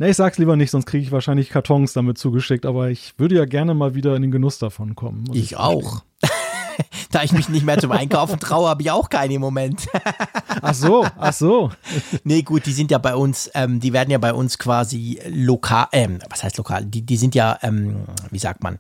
[0.01, 3.35] Ne, ich sag's lieber nicht, sonst kriege ich wahrscheinlich Kartons damit zugeschickt, aber ich würde
[3.35, 5.25] ja gerne mal wieder in den Genuss davon kommen.
[5.33, 6.03] Ich, ich auch.
[7.11, 9.89] da ich mich nicht mehr zum Einkaufen traue, habe ich auch keine im Moment.
[10.63, 11.73] ach so, ach so.
[12.25, 15.89] nee, gut, die sind ja bei uns, ähm, die werden ja bei uns quasi lokal,
[15.91, 16.85] ähm, was heißt lokal?
[16.85, 18.79] Die, die sind ja, ähm, wie sagt man,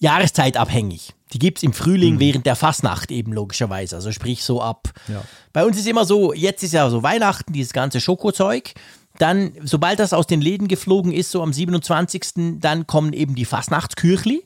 [0.00, 1.14] jahreszeitabhängig.
[1.32, 2.20] Die gibt es im Frühling Mhm.
[2.20, 3.96] während der Fastnacht eben logischerweise.
[3.96, 4.90] Also sprich so ab.
[5.08, 5.22] Ja.
[5.52, 8.74] Bei uns ist immer so, jetzt ist ja so Weihnachten, dieses ganze Schokozeug.
[9.18, 13.44] Dann, sobald das aus den Läden geflogen ist, so am 27., dann kommen eben die
[13.44, 14.44] Fastnachtsküchli.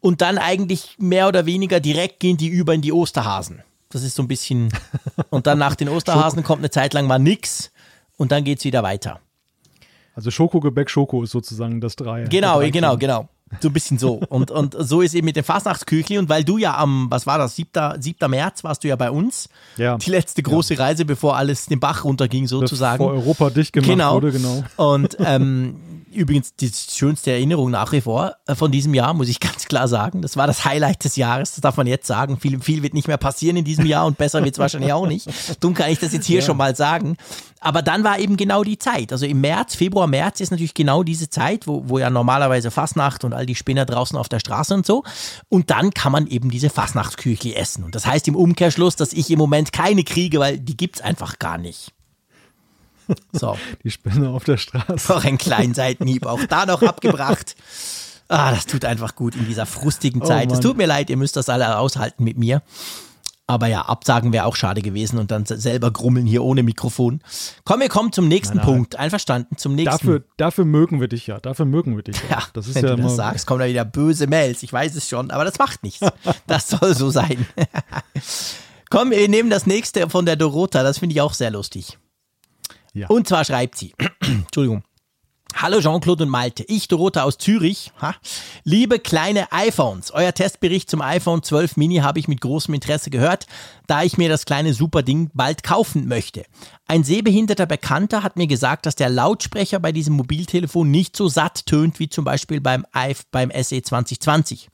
[0.00, 3.62] Und dann eigentlich mehr oder weniger direkt gehen die über in die Osterhasen.
[3.88, 4.68] Das ist so ein bisschen.
[5.30, 7.72] Und dann nach den Osterhasen kommt eine Zeit lang mal nix.
[8.16, 9.20] Und dann geht's wieder weiter.
[10.14, 12.24] Also Schokogebäck, Schoko ist sozusagen das Drei.
[12.24, 13.28] Genau, drei genau, genau.
[13.60, 14.20] So ein bisschen so.
[14.28, 16.18] Und, und so ist eben mit dem Fastnachtsküchli.
[16.18, 17.70] Und weil du ja am, was war das, 7.
[18.00, 18.30] 7.
[18.30, 19.48] März warst du ja bei uns.
[19.76, 19.96] Ja.
[19.98, 22.98] Die letzte große Reise, bevor alles den Bach runterging, sozusagen.
[22.98, 24.14] Bevor Europa dicht gemacht Genau.
[24.14, 24.64] wurde, genau.
[24.76, 25.76] Und ähm,
[26.12, 29.88] übrigens die schönste Erinnerung nach wie vor äh, von diesem Jahr, muss ich ganz klar
[29.88, 30.22] sagen.
[30.22, 32.38] Das war das Highlight des Jahres, das darf man jetzt sagen.
[32.38, 35.06] Viel, viel wird nicht mehr passieren in diesem Jahr und besser wird es wahrscheinlich auch
[35.06, 35.28] nicht.
[35.60, 37.16] Dumm kann ich das jetzt hier schon mal sagen.
[37.60, 39.12] Aber dann war eben genau die Zeit.
[39.12, 43.24] Also im März, Februar, März ist natürlich genau diese Zeit, wo, wo ja normalerweise Fastnacht
[43.24, 45.02] und all die Spinner draußen auf der Straße und so.
[45.48, 47.84] Und dann kann man eben diese Fastnachtsküchli essen.
[47.84, 51.38] Und das heißt im Umkehrschluss, dass ich im Moment keine kriege, weil die gibt's einfach
[51.38, 51.92] gar nicht.
[53.32, 53.56] So.
[53.84, 55.12] Die Spinne auf der Straße.
[55.12, 57.56] Noch einen kleinen Seitenhieb auch da noch abgebracht.
[58.28, 60.48] Ah, das tut einfach gut in dieser frustigen Oh Zeit.
[60.48, 60.60] es Mann.
[60.62, 62.62] tut mir leid, ihr müsst das alle aushalten mit mir.
[63.50, 67.22] Aber ja, absagen wäre auch schade gewesen und dann selber grummeln hier ohne Mikrofon.
[67.64, 68.74] Komm, wir kommen zum nächsten Nein, nein.
[68.74, 68.96] Punkt.
[68.96, 69.90] Einverstanden, zum nächsten.
[70.06, 71.40] Dafür, dafür mögen wir dich ja.
[71.40, 72.40] Dafür mögen wir dich ja.
[72.40, 74.62] ja, das ist wenn ja du das sagst, kommen da wieder böse Mails.
[74.62, 76.00] Ich weiß es schon, aber das macht nichts.
[76.46, 77.46] Das soll so sein.
[78.90, 80.82] Komm, wir nehmen das nächste von der Dorota.
[80.82, 81.96] Das finde ich auch sehr lustig.
[82.94, 83.06] Ja.
[83.08, 84.82] Und zwar schreibt sie, Entschuldigung.
[85.54, 87.90] Hallo Jean-Claude und Malte, ich Dorota aus Zürich.
[88.00, 88.14] Ha.
[88.64, 93.46] Liebe kleine iPhones, euer Testbericht zum iPhone 12 Mini habe ich mit großem Interesse gehört,
[93.88, 96.44] da ich mir das kleine Superding bald kaufen möchte.
[96.86, 101.66] Ein sehbehinderter Bekannter hat mir gesagt, dass der Lautsprecher bei diesem Mobiltelefon nicht so satt
[101.66, 104.68] tönt wie zum Beispiel beim, iPh- beim SE 2020.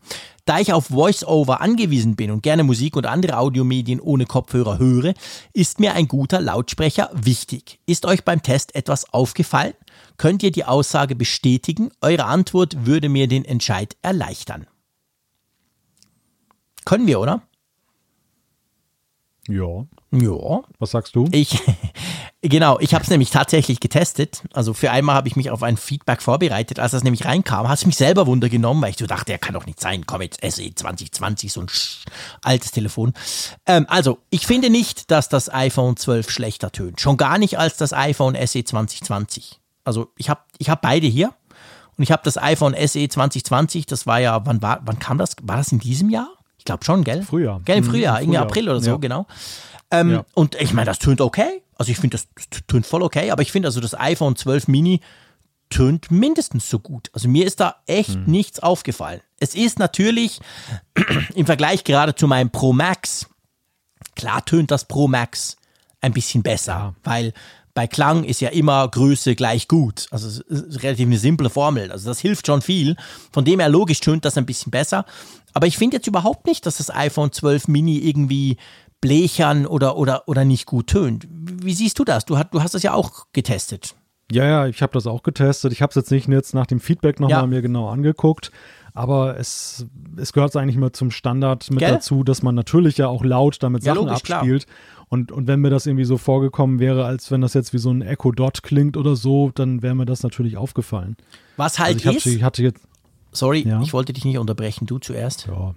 [0.45, 5.15] Da ich auf VoiceOver angewiesen bin und gerne Musik und andere Audiomedien ohne Kopfhörer höre,
[5.55, 7.79] ist mir ein guter Lautsprecher wichtig.
[7.87, 9.73] Ist euch beim Test etwas aufgefallen?
[10.17, 11.91] Könnt ihr die Aussage bestätigen?
[12.01, 14.67] Eure Antwort würde mir den Entscheid erleichtern.
[16.85, 17.43] Können wir, oder?
[19.49, 19.87] Ja.
[20.11, 20.63] Ja.
[20.79, 21.29] Was sagst du?
[21.33, 21.61] Ich,
[22.43, 24.43] genau, ich habe es nämlich tatsächlich getestet.
[24.53, 26.79] Also für einmal habe ich mich auf ein Feedback vorbereitet.
[26.79, 29.39] Als das nämlich reinkam, hat es mich selber Wunder genommen, weil ich so dachte, der
[29.39, 30.07] kann doch nicht sein.
[30.07, 31.67] Komm jetzt, SE 2020, so ein
[32.43, 33.13] altes Telefon.
[33.67, 37.01] Ähm, also, ich finde nicht, dass das iPhone 12 schlechter tönt.
[37.01, 39.61] Schon gar nicht als das iPhone SE 2020.
[39.85, 41.33] Also, ich habe ich hab beide hier.
[41.97, 45.37] Und ich habe das iPhone SE 2020, das war ja, wann, war, wann kam das?
[45.43, 46.29] War das in diesem Jahr?
[46.59, 47.23] Ich glaube schon, gell?
[47.23, 47.61] Frühjahr.
[47.65, 48.39] Gell, im Mhm, Frühjahr, irgendwie.
[48.39, 48.97] April oder so, Ja.
[48.97, 49.27] genau.
[49.93, 50.25] Ähm, Ja.
[50.35, 51.63] Und ich meine, das tönt okay.
[51.77, 52.27] Also ich finde, das
[52.67, 55.01] tönt voll okay, aber ich finde also das iPhone 12 Mini
[55.71, 57.11] tönt mindestens so gut.
[57.13, 58.25] Also mir ist da echt Hm.
[58.27, 59.21] nichts aufgefallen.
[59.41, 60.41] Es ist natürlich
[61.35, 63.27] im Vergleich gerade zu meinem Pro Max,
[64.17, 65.57] klar tönt das Pro Max
[66.01, 67.33] ein bisschen besser, weil
[67.75, 70.07] bei Klang ist ja immer Größe gleich gut.
[70.13, 71.91] Also es ist relativ eine simple Formel.
[71.91, 72.97] Also das hilft schon viel.
[73.33, 75.05] Von dem her logisch tönt das ein bisschen besser.
[75.55, 78.57] Aber ich finde jetzt überhaupt nicht, dass das iPhone 12 Mini irgendwie
[79.01, 81.27] blechern oder, oder, oder nicht gut tönt.
[81.31, 82.25] Wie siehst du das?
[82.25, 83.95] Du, hast- du hast das ja auch getestet.
[84.33, 85.73] Ja, ja, ich habe das auch getestet.
[85.73, 87.47] Ich habe es jetzt nicht jetzt nach dem Feedback nochmal Ja.
[87.47, 88.51] mir genau angeguckt.
[88.97, 91.91] Aber es, es gehört eigentlich mal zum Standard mit Gell?
[91.91, 94.39] dazu, dass man natürlich ja auch laut damit Ja, Sachen logisch, klar.
[94.41, 94.67] abspielt.
[95.09, 97.91] Und, und wenn mir das irgendwie so vorgekommen wäre, als wenn das jetzt wie so
[97.91, 101.17] ein Echo Dot klingt oder so, dann wäre mir das natürlich aufgefallen.
[101.57, 102.87] Was halt Also ich, ist, ich hatte jetzt,
[103.33, 103.81] sorry, Ja.
[103.83, 105.47] ich wollte dich nicht unterbrechen, du zuerst.
[105.49, 105.75] ja,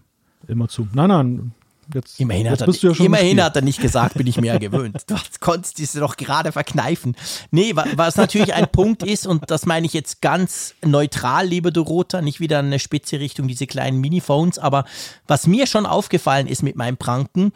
[0.48, 0.88] immer zu.
[0.94, 1.52] Nein, nein,
[1.94, 4.98] jetzt, Immerhin, hat er, ja immerhin hat er nicht gesagt, bin ich mir ja gewöhnt.
[5.08, 7.16] Du konntest diese doch gerade verkneifen.
[7.52, 11.72] Nee, wa- was natürlich ein Punkt ist, und das meine ich jetzt ganz neutral, liebe
[11.72, 14.86] Dorota, nicht wieder eine spitze Richtung diese kleinen Miniphones, aber
[15.28, 17.52] was mir schon aufgefallen ist mit meinem Pranken,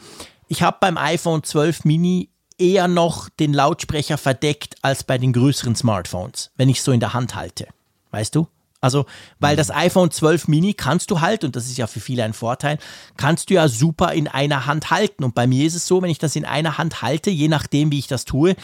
[0.47, 5.75] ich habe beim iPhone 12 Mini eher noch den Lautsprecher verdeckt als bei den größeren
[5.75, 7.67] Smartphones, wenn ich es so in der Hand halte.
[8.11, 8.47] Weißt du?
[8.81, 9.05] Also,
[9.39, 12.33] weil das iPhone 12 Mini kannst du halt, und das ist ja für viele ein
[12.33, 12.79] Vorteil,
[13.15, 15.23] kannst du ja super in einer Hand halten.
[15.23, 17.91] Und bei mir ist es so, wenn ich das in einer Hand halte, je nachdem,
[17.91, 18.55] wie ich das tue,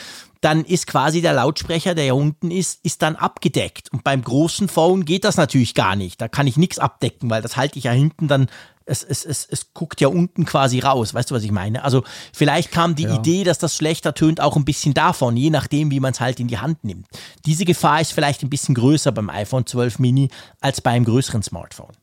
[0.41, 3.91] dann ist quasi der Lautsprecher, der ja unten ist, ist dann abgedeckt.
[3.94, 6.19] Und beim großen Phone geht das natürlich gar nicht.
[6.19, 8.48] Da kann ich nichts abdecken, weil das halte ich ja hinten dann
[8.88, 11.14] es, es, es, es guckt ja unten quasi raus.
[11.14, 11.84] Weißt du, was ich meine?
[11.84, 12.03] Also
[12.34, 13.15] vielleicht kam die Ja.
[13.15, 16.39] Idee, dass das schlechter tönt, auch ein bisschen davon, je nachdem, wie man es halt
[16.39, 17.05] in die Hand nimmt.
[17.45, 20.30] Diese Gefahr ist vielleicht ein bisschen größer beim iPhone 12 Mini
[20.61, 21.95] als bei einem größeren Smartphone.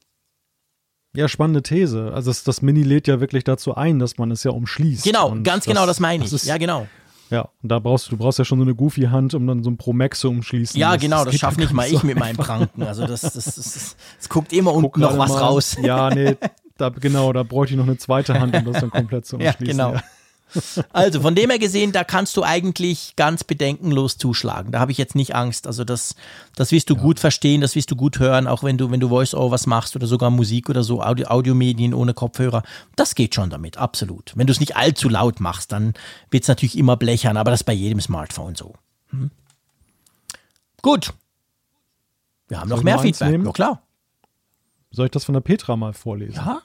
[1.16, 2.12] Ja, spannende These.
[2.12, 5.04] Also das, das Mini lädt ja wirklich dazu ein, dass man es ja umschließt.
[5.04, 6.32] Genau, Und ganz genau das meine ich.
[6.32, 6.86] Ist, ja, genau.
[7.30, 9.70] Ja, und da brauchst du, du brauchst ja schon so eine Goofy-Hand, um dann so
[9.70, 10.78] ein Pro-Max zu umschließen.
[10.78, 12.82] Ja, das, genau, das, das schaffe nicht mal ich mit meinem Pranken.
[12.82, 15.38] Also das, das, das, das guckt immer unten noch was mal.
[15.38, 15.76] raus.
[15.80, 16.36] Ja, nee,
[16.76, 19.78] da, genau, da bräuchte ich noch eine zweite Hand, um das dann komplett zu umschließen.
[19.78, 19.94] Ja, genau.
[19.94, 20.02] Ja.
[20.92, 24.72] Also von dem her gesehen, da kannst du eigentlich ganz bedenkenlos zuschlagen.
[24.72, 25.66] Da habe ich jetzt nicht Angst.
[25.66, 26.14] Also das,
[26.54, 27.00] das wirst du ja.
[27.00, 30.06] gut verstehen, das wirst du gut hören, auch wenn du, wenn du Voice-Overs machst oder
[30.06, 32.62] sogar Musik oder so, Audio, Audiomedien ohne Kopfhörer.
[32.94, 34.32] Das geht schon damit, absolut.
[34.36, 35.94] Wenn du es nicht allzu laut machst, dann
[36.30, 38.74] wird es natürlich immer blechern, aber das ist bei jedem Smartphone so.
[39.10, 39.30] Hm?
[40.82, 41.12] Gut.
[42.48, 43.42] Wir haben Soll noch mehr Feedback.
[43.44, 43.82] Ja, klar.
[44.94, 46.36] Soll ich das von der Petra mal vorlesen?
[46.36, 46.62] Ja.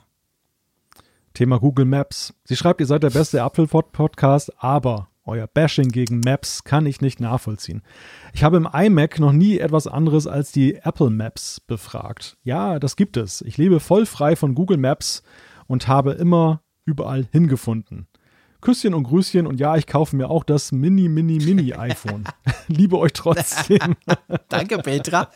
[1.34, 2.34] Thema Google Maps.
[2.44, 7.20] Sie schreibt, ihr seid der beste Apfel-Podcast, aber euer Bashing gegen Maps kann ich nicht
[7.20, 7.82] nachvollziehen.
[8.34, 12.38] Ich habe im iMac noch nie etwas anderes als die Apple Maps befragt.
[12.44, 13.42] Ja, das gibt es.
[13.42, 15.24] Ich lebe voll frei von Google Maps
[15.68, 18.08] und habe immer überall hingefunden.
[18.62, 22.26] Küsschen und Grüßchen und ja, ich kaufe mir auch das Mini, Mini, Mini iPhone.
[22.68, 23.96] Liebe euch trotzdem.
[24.50, 25.30] Danke, Petra.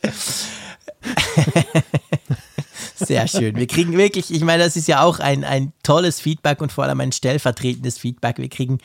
[3.05, 3.55] Sehr schön.
[3.55, 6.83] Wir kriegen wirklich, ich meine, das ist ja auch ein, ein tolles Feedback und vor
[6.83, 8.37] allem ein stellvertretendes Feedback.
[8.37, 8.79] Wir kriegen,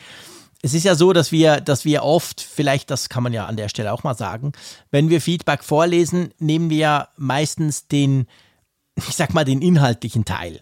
[0.61, 3.57] es ist ja so, dass wir, dass wir oft, vielleicht, das kann man ja an
[3.57, 4.51] der Stelle auch mal sagen,
[4.91, 8.27] wenn wir Feedback vorlesen, nehmen wir meistens den,
[8.95, 10.61] ich sag mal, den inhaltlichen Teil.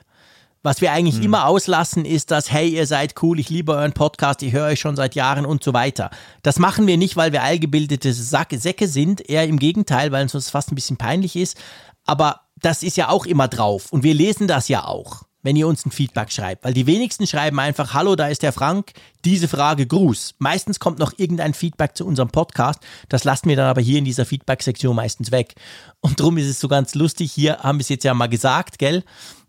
[0.63, 1.23] Was wir eigentlich hm.
[1.23, 4.79] immer auslassen, ist das, hey, ihr seid cool, ich liebe euren Podcast, ich höre euch
[4.79, 6.09] schon seit Jahren und so weiter.
[6.43, 10.49] Das machen wir nicht, weil wir allgebildete Säcke sind, eher im Gegenteil, weil uns das
[10.49, 11.57] fast ein bisschen peinlich ist.
[12.05, 15.67] Aber das ist ja auch immer drauf und wir lesen das ja auch, wenn ihr
[15.67, 18.93] uns ein Feedback schreibt, weil die wenigsten schreiben einfach, hallo, da ist der Frank,
[19.23, 20.35] diese Frage, Gruß.
[20.39, 22.79] Meistens kommt noch irgendein Feedback zu unserem Podcast,
[23.09, 25.55] das lassen wir dann aber hier in dieser Feedback-Sektion meistens weg.
[26.01, 28.79] Und darum ist es so ganz lustig, hier haben wir es jetzt ja mal gesagt,
[28.79, 29.03] gell?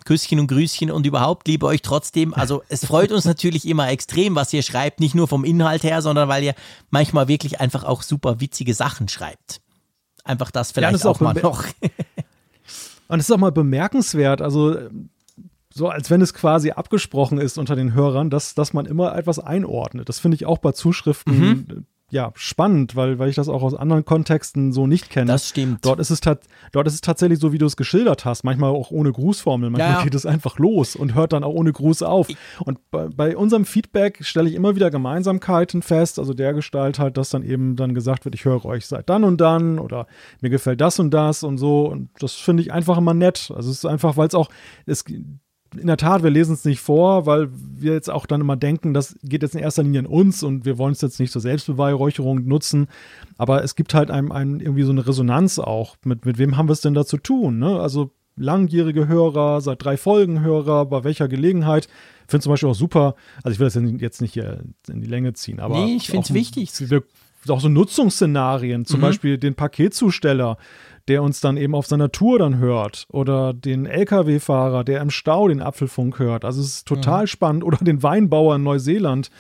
[0.05, 2.33] Küsschen und Grüßchen und überhaupt liebe euch trotzdem.
[2.33, 6.01] Also es freut uns natürlich immer extrem, was ihr schreibt, nicht nur vom Inhalt her,
[6.01, 6.55] sondern weil ihr
[6.91, 9.61] manchmal wirklich einfach auch super witzige Sachen schreibt.
[10.25, 11.65] Einfach das vielleicht ja, das auch, auch mal noch.
[13.09, 14.77] Und es ist auch mal bemerkenswert, also
[15.71, 19.39] so als wenn es quasi abgesprochen ist unter den Hörern, dass, dass man immer etwas
[19.39, 20.09] einordnet.
[20.09, 23.75] Das finde ich auch bei Zuschriften mhm ja, spannend, weil, weil ich das auch aus
[23.75, 25.27] anderen Kontexten so nicht kenne.
[25.27, 25.85] Das stimmt.
[25.85, 28.91] Dort ist es, dort ist es tatsächlich so, wie du es geschildert hast, manchmal auch
[28.91, 29.69] ohne Grußformel.
[29.69, 32.29] Manchmal ja, geht es einfach los und hört dann auch ohne Gruß auf.
[32.61, 37.19] Und bei, bei unserem Feedback stelle ich immer wieder Gemeinsamkeiten fest, also der Gestalt halt,
[37.19, 40.07] dass dann eben dann gesagt wird, ich höre euch seit dann und dann oder
[40.41, 41.87] mir gefällt das und das und so.
[41.89, 43.53] Und das finde ich einfach immer nett.
[43.55, 44.49] Also es ist einfach, weil es auch,
[44.87, 45.05] es
[45.77, 48.95] in der Tat, wir lesen es nicht vor, weil wir jetzt auch dann immer denken,
[48.95, 51.43] das geht jetzt in erster Linie an uns und wir wollen es jetzt nicht zur
[51.43, 52.89] Selbstbeweihräucherung nutzen.
[53.37, 55.97] Aber es gibt halt einem, einem irgendwie so eine Resonanz auch.
[56.05, 57.59] Mit, mit wem haben wir es denn da zu tun?
[57.59, 57.79] Ne?
[57.79, 61.87] Also langjährige Hörer, seit drei Folgen Hörer, bei welcher Gelegenheit.
[62.25, 65.09] Ich finde zum Beispiel auch super, also ich will das jetzt nicht hier in die
[65.09, 65.85] Länge ziehen, aber.
[65.85, 66.71] Nee, ich finde es wichtig.
[67.49, 69.03] Auch so Nutzungsszenarien, zum mhm.
[69.03, 70.59] Beispiel den Paketzusteller,
[71.09, 75.49] der uns dann eben auf seiner Tour dann hört oder den LKW-Fahrer, der im Stau
[75.49, 76.45] den Apfelfunk hört.
[76.45, 77.29] Also es ist total mhm.
[77.29, 79.31] spannend oder den Weinbauer in Neuseeland,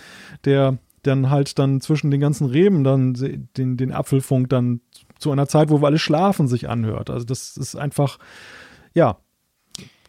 [0.44, 3.14] der dann halt dann zwischen den ganzen Reben dann
[3.56, 4.80] den, den Apfelfunk dann
[5.18, 7.10] zu einer Zeit, wo wir alle schlafen, sich anhört.
[7.10, 8.18] Also das ist einfach,
[8.94, 9.18] ja,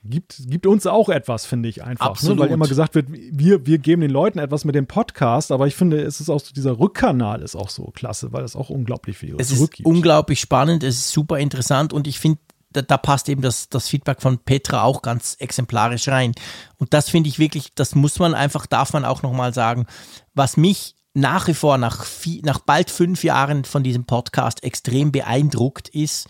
[0.03, 2.21] gibt, gibt uns auch etwas, finde ich einfach.
[2.21, 2.37] Ne?
[2.37, 5.75] Weil immer gesagt wird, wir, wir geben den Leuten etwas mit dem Podcast, aber ich
[5.75, 9.17] finde, es ist auch so, dieser Rückkanal ist auch so klasse, weil es auch unglaublich
[9.17, 12.39] viel es ist unglaublich spannend, es ist super interessant und ich finde,
[12.71, 16.33] da, da, passt eben das, das Feedback von Petra auch ganz exemplarisch rein.
[16.77, 19.87] Und das finde ich wirklich, das muss man einfach, darf man auch nochmal sagen,
[20.35, 22.05] was mich nach wie vor nach,
[22.43, 26.29] nach bald fünf Jahren von diesem Podcast extrem beeindruckt ist,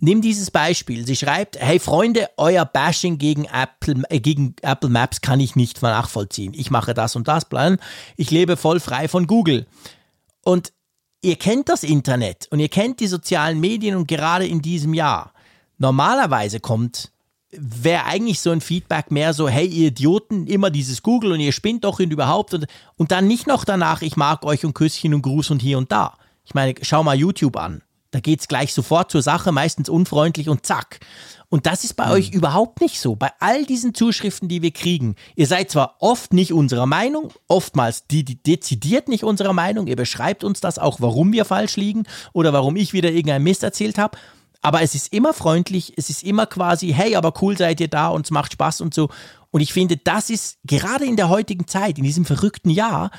[0.00, 1.04] Nimm dieses Beispiel.
[1.04, 5.82] Sie schreibt, hey Freunde, euer Bashing gegen Apple, äh, gegen Apple Maps kann ich nicht
[5.82, 6.52] nachvollziehen.
[6.54, 7.78] Ich mache das und das Plan.
[8.16, 9.66] Ich lebe voll frei von Google.
[10.44, 10.72] Und
[11.20, 15.32] ihr kennt das Internet und ihr kennt die sozialen Medien und gerade in diesem Jahr.
[15.78, 17.10] Normalerweise kommt,
[17.50, 21.52] wäre eigentlich so ein Feedback mehr so, hey ihr Idioten, immer dieses Google und ihr
[21.52, 22.66] spinnt doch und überhaupt und,
[22.96, 25.90] und dann nicht noch danach, ich mag euch und Küsschen und Gruß und hier und
[25.90, 26.16] da.
[26.44, 27.82] Ich meine, schau mal YouTube an.
[28.10, 31.00] Da geht es gleich sofort zur Sache, meistens unfreundlich und zack.
[31.50, 32.12] Und das ist bei mhm.
[32.12, 33.16] euch überhaupt nicht so.
[33.16, 38.06] Bei all diesen Zuschriften, die wir kriegen, ihr seid zwar oft nicht unserer Meinung, oftmals
[38.06, 42.04] die, die dezidiert nicht unserer Meinung, ihr beschreibt uns das auch, warum wir falsch liegen
[42.32, 44.18] oder warum ich wieder irgendein Mist erzählt habe,
[44.60, 48.08] aber es ist immer freundlich, es ist immer quasi, hey, aber cool seid ihr da
[48.08, 49.08] und es macht Spaß und so.
[49.50, 53.10] Und ich finde, das ist gerade in der heutigen Zeit, in diesem verrückten Jahr,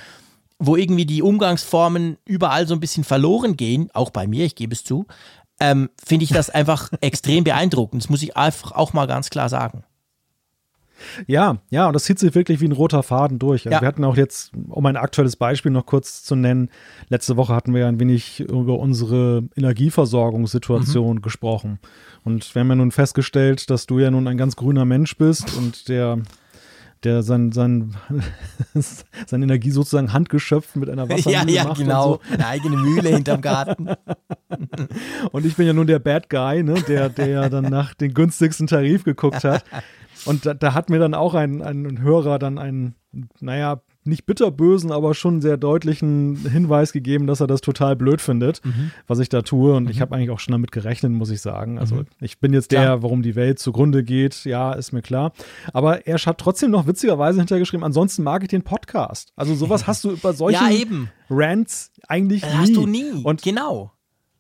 [0.60, 4.74] wo irgendwie die Umgangsformen überall so ein bisschen verloren gehen, auch bei mir, ich gebe
[4.74, 5.06] es zu,
[5.62, 8.04] ähm, finde ich das einfach extrem beeindruckend.
[8.04, 9.84] Das muss ich einfach auch mal ganz klar sagen.
[11.28, 13.66] Ja, ja, und das zieht sich wirklich wie ein roter Faden durch.
[13.66, 13.82] Also Ja.
[13.82, 16.70] Wir hatten auch jetzt, um ein aktuelles Beispiel noch kurz zu nennen,
[17.08, 21.22] letzte Woche hatten wir ja ein wenig über unsere Energieversorgungssituation Mhm.
[21.22, 21.80] gesprochen.
[22.26, 25.56] Und wir haben ja nun festgestellt, dass du ja nun ein ganz grüner Mensch bist
[25.56, 26.20] und der
[27.04, 27.96] der sein, sein,
[29.26, 32.14] seine Energie sozusagen handgeschöpft mit einer Wassermühle ja, ja, genau.
[32.14, 32.20] so.
[32.34, 33.90] Eine eigene Mühle hinterm Garten.
[35.32, 38.14] Und ich bin ja nun der Bad Guy, ne, der, der ja dann nach den
[38.14, 39.64] günstigsten Tarif geguckt hat.
[40.26, 42.96] Und da, da hat mir dann auch ein, ein Hörer dann einen,
[43.40, 48.62] naja, nicht bitterbösen, aber schon sehr deutlichen Hinweis gegeben, dass er das total blöd findet,
[49.08, 49.74] was ich da tue.
[49.76, 51.80] Und ich habe eigentlich auch schon damit gerechnet, muss ich sagen.
[51.80, 53.04] Also ich bin jetzt der, Klar.
[53.04, 55.32] warum die Welt zugrunde geht, ja, ist mir klar.
[55.72, 59.32] Aber er hat trotzdem noch witzigerweise hintergeschrieben, ansonsten mag ich den Podcast.
[59.36, 60.86] Also sowas hast du über solche Ja.
[61.30, 62.50] Rants eigentlich nie.
[62.54, 63.12] Hast du nie.
[63.24, 63.92] Und genau.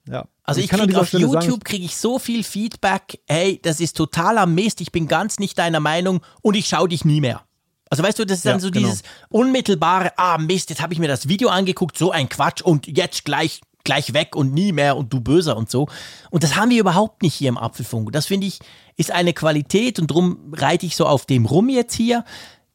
[0.08, 0.26] ja.
[0.44, 4.48] Also ich kriege dieser auf YouTube kriege ich so viel Feedback, hey, das ist totaler
[4.48, 7.44] Mist, ich bin ganz nicht deiner Meinung und ich schaue dich nie mehr.
[7.90, 8.88] Also weißt du, das ist dann Ja, so genau.
[8.88, 12.88] dieses unmittelbare, ah Mist, jetzt habe ich mir das Video angeguckt, so ein Quatsch und
[12.88, 15.88] jetzt gleich gleich weg und nie mehr und du böser und so.
[16.30, 18.12] Und das haben wir überhaupt nicht hier im Apfelfunk.
[18.12, 18.60] Das finde ich
[18.98, 22.26] ist eine Qualität und drum reite ich so auf dem rum jetzt hier.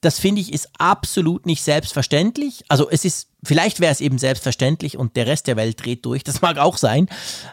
[0.01, 2.65] Das finde ich ist absolut nicht selbstverständlich.
[2.69, 6.25] Also es ist, vielleicht wäre es eben selbstverständlich und der Rest der Welt dreht durch.
[6.25, 7.09] Das mag auch sein.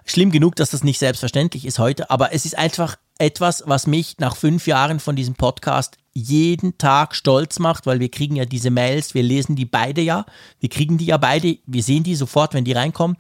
[0.06, 2.10] Schlimm genug, dass das nicht selbstverständlich ist heute.
[2.10, 7.16] Aber es ist einfach etwas, was mich nach fünf Jahren von diesem Podcast jeden Tag
[7.16, 10.26] stolz macht, weil wir kriegen ja diese Mails, wir lesen die beide ja.
[10.60, 13.18] Wir kriegen die ja beide, wir sehen die sofort, wenn die reinkommen.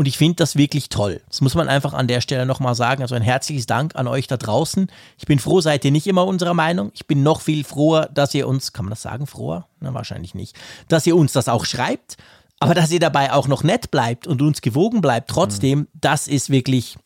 [0.00, 1.20] Und ich finde das wirklich toll.
[1.28, 3.02] Das muss man einfach an der Stelle nochmal sagen.
[3.02, 4.90] Also ein herzliches Dank an euch da draußen.
[5.18, 6.90] Ich bin froh, seid ihr nicht immer unserer Meinung.
[6.94, 9.66] Ich bin noch viel froher, dass ihr uns, kann man das sagen, froher?
[9.78, 10.56] Na, wahrscheinlich nicht.
[10.88, 12.16] Dass ihr uns das auch schreibt.
[12.60, 16.48] Aber dass ihr dabei auch noch nett bleibt und uns gewogen bleibt, trotzdem, das ist
[16.48, 16.96] wirklich,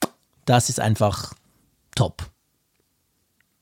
[0.44, 1.34] das ist einfach
[1.96, 2.30] top.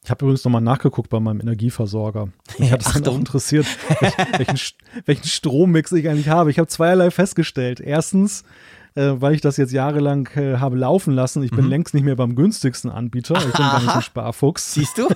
[0.05, 2.29] Ich habe übrigens nochmal nachgeguckt bei meinem Energieversorger.
[2.59, 3.67] Mich hat es dann auch interessiert,
[4.01, 4.59] welch, welchen,
[5.07, 6.51] welchen Strommix ich eigentlich habe.
[6.51, 7.81] Ich habe zweierlei festgestellt.
[7.81, 8.45] Erstens,
[8.95, 12.17] äh, weil ich das jetzt jahrelang äh, habe laufen lassen, ich bin längst nicht mehr
[12.17, 13.37] beim günstigsten Anbieter.
[13.37, 14.75] Ich bin gar nicht ein Sparfuchs.
[14.75, 15.09] Siehst du?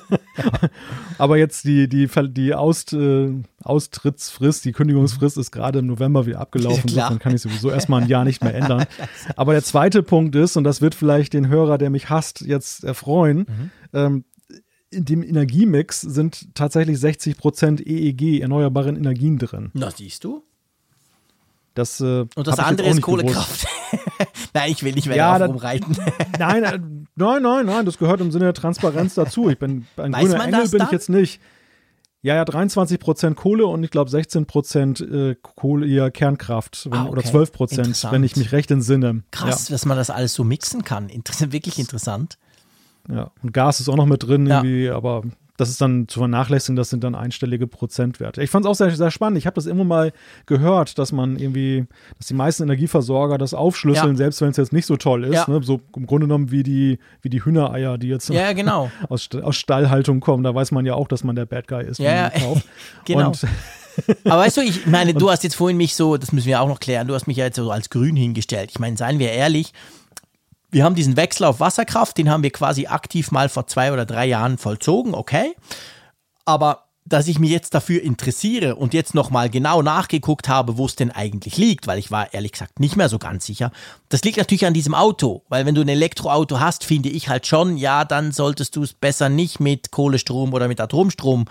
[1.19, 3.33] Aber jetzt die, die, die Aust, äh,
[3.63, 6.77] Austrittsfrist, die Kündigungsfrist ist gerade im November wieder abgelaufen.
[6.97, 7.03] Ja.
[7.03, 8.87] Insofern kann ich sowieso erstmal ein Jahr nicht mehr ändern.
[9.35, 12.85] Aber der zweite Punkt ist, und das wird vielleicht den Hörer, der mich hasst, jetzt
[12.85, 14.25] erfreuen, ähm,
[14.91, 19.71] in dem Energiemix sind tatsächlich 60 Prozent EEG, erneuerbaren Energien drin.
[19.75, 20.43] Na, siehst du?
[21.77, 23.03] Das, äh, Und das andere ist.
[23.03, 23.67] Kohlekraft.
[24.55, 25.97] nein, ich will nicht mehr Ja, das- rumreiten.
[26.39, 26.79] Nein, äh,
[27.15, 29.49] nein, nein, nein, das gehört im Sinne der Transparenz dazu.
[29.51, 30.89] Ich bin ein Weiß grüner Engel bin dann?
[30.89, 31.41] ich jetzt nicht.
[32.23, 36.99] Ja, ja, 23 Prozent Kohle und ich glaube 16 Prozent äh, Kohle, ja, Kernkraft wenn,
[36.99, 37.31] Ah, oder okay.
[37.31, 38.13] 12 Prozent, Interessant.
[38.15, 39.23] wenn ich mich recht entsinne.
[39.31, 41.09] Krass, dass man das alles so mixen kann.
[41.09, 42.39] Inter wirklich interessant.
[43.09, 43.31] Ja, ja.
[43.43, 44.57] Und Gas ist auch noch mit drin Ja.
[44.63, 45.23] irgendwie, aber
[45.57, 48.43] das ist dann zu vernachlässigen, das sind dann einstellige Prozentwerte.
[48.43, 49.39] Ich fand es auch sehr, sehr spannend.
[49.39, 50.13] Ich habe das immer mal
[50.47, 51.87] gehört, dass man irgendwie,
[52.19, 54.17] dass die meisten Energieversorger das aufschlüsseln, Ja.
[54.17, 55.35] selbst wenn es jetzt nicht so toll ist.
[55.35, 55.45] Ja.
[55.49, 55.61] Ne?
[55.63, 58.91] So im Grunde genommen wie die, wie die Hühnereier, die jetzt Ja, genau.
[59.09, 60.43] aus, aus Stallhaltung kommen.
[60.45, 61.99] Da weiß man ja auch, dass man der Bad Guy ist.
[61.99, 62.31] Ja,
[63.05, 63.29] genau.
[63.29, 63.47] Und,
[64.25, 66.69] Aber weißt du, ich meine, du hast jetzt vorhin mich so, das müssen wir auch
[66.69, 68.71] noch klären, du hast mich ja jetzt so als grün hingestellt.
[68.71, 69.73] Ich meine, seien wir ehrlich,
[70.71, 74.05] wir haben diesen Wechsel auf Wasserkraft, den haben wir quasi aktiv mal vor zwei oder
[74.07, 75.55] drei Jahren vollzogen, okay.
[76.45, 80.97] Aber dass ich mich jetzt dafür interessiere und jetzt nochmal genau nachgeguckt habe, wo es
[80.97, 83.71] denn eigentlich liegt, weil ich war ehrlich gesagt nicht mehr so ganz sicher.
[84.09, 87.47] Das liegt natürlich an diesem Auto, weil wenn du ein Elektroauto hast, finde ich halt
[87.47, 91.45] schon, ja, dann solltest du es besser nicht mit Kohlestrom oder mit Atomstrom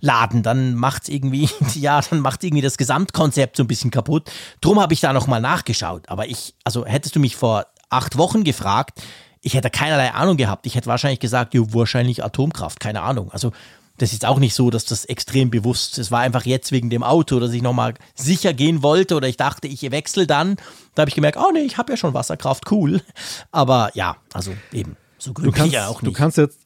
[0.00, 0.42] laden.
[0.42, 4.30] Dann macht's irgendwie, ja, dann macht irgendwie das Gesamtkonzept so ein bisschen kaputt.
[4.62, 6.08] Drum habe ich da nochmal nachgeschaut.
[6.08, 9.00] Aber ich, also hättest du mich vor acht Wochen gefragt,
[9.40, 10.66] ich hätte keinerlei Ahnung gehabt.
[10.66, 13.30] Ich hätte wahrscheinlich gesagt, ja, wahrscheinlich Atomkraft, keine Ahnung.
[13.32, 13.52] Also
[13.98, 16.06] das ist auch nicht so, dass das extrem bewusst ist.
[16.06, 19.36] Es war einfach jetzt wegen dem Auto, dass ich nochmal sicher gehen wollte oder ich
[19.36, 20.56] dachte, ich wechsle dann.
[20.94, 23.02] Da habe ich gemerkt, oh nee, ich habe ja schon Wasserkraft, cool.
[23.50, 26.16] Aber ja, also eben, so du glücklich kannst, ja auch du nicht.
[26.16, 26.58] kannst jetzt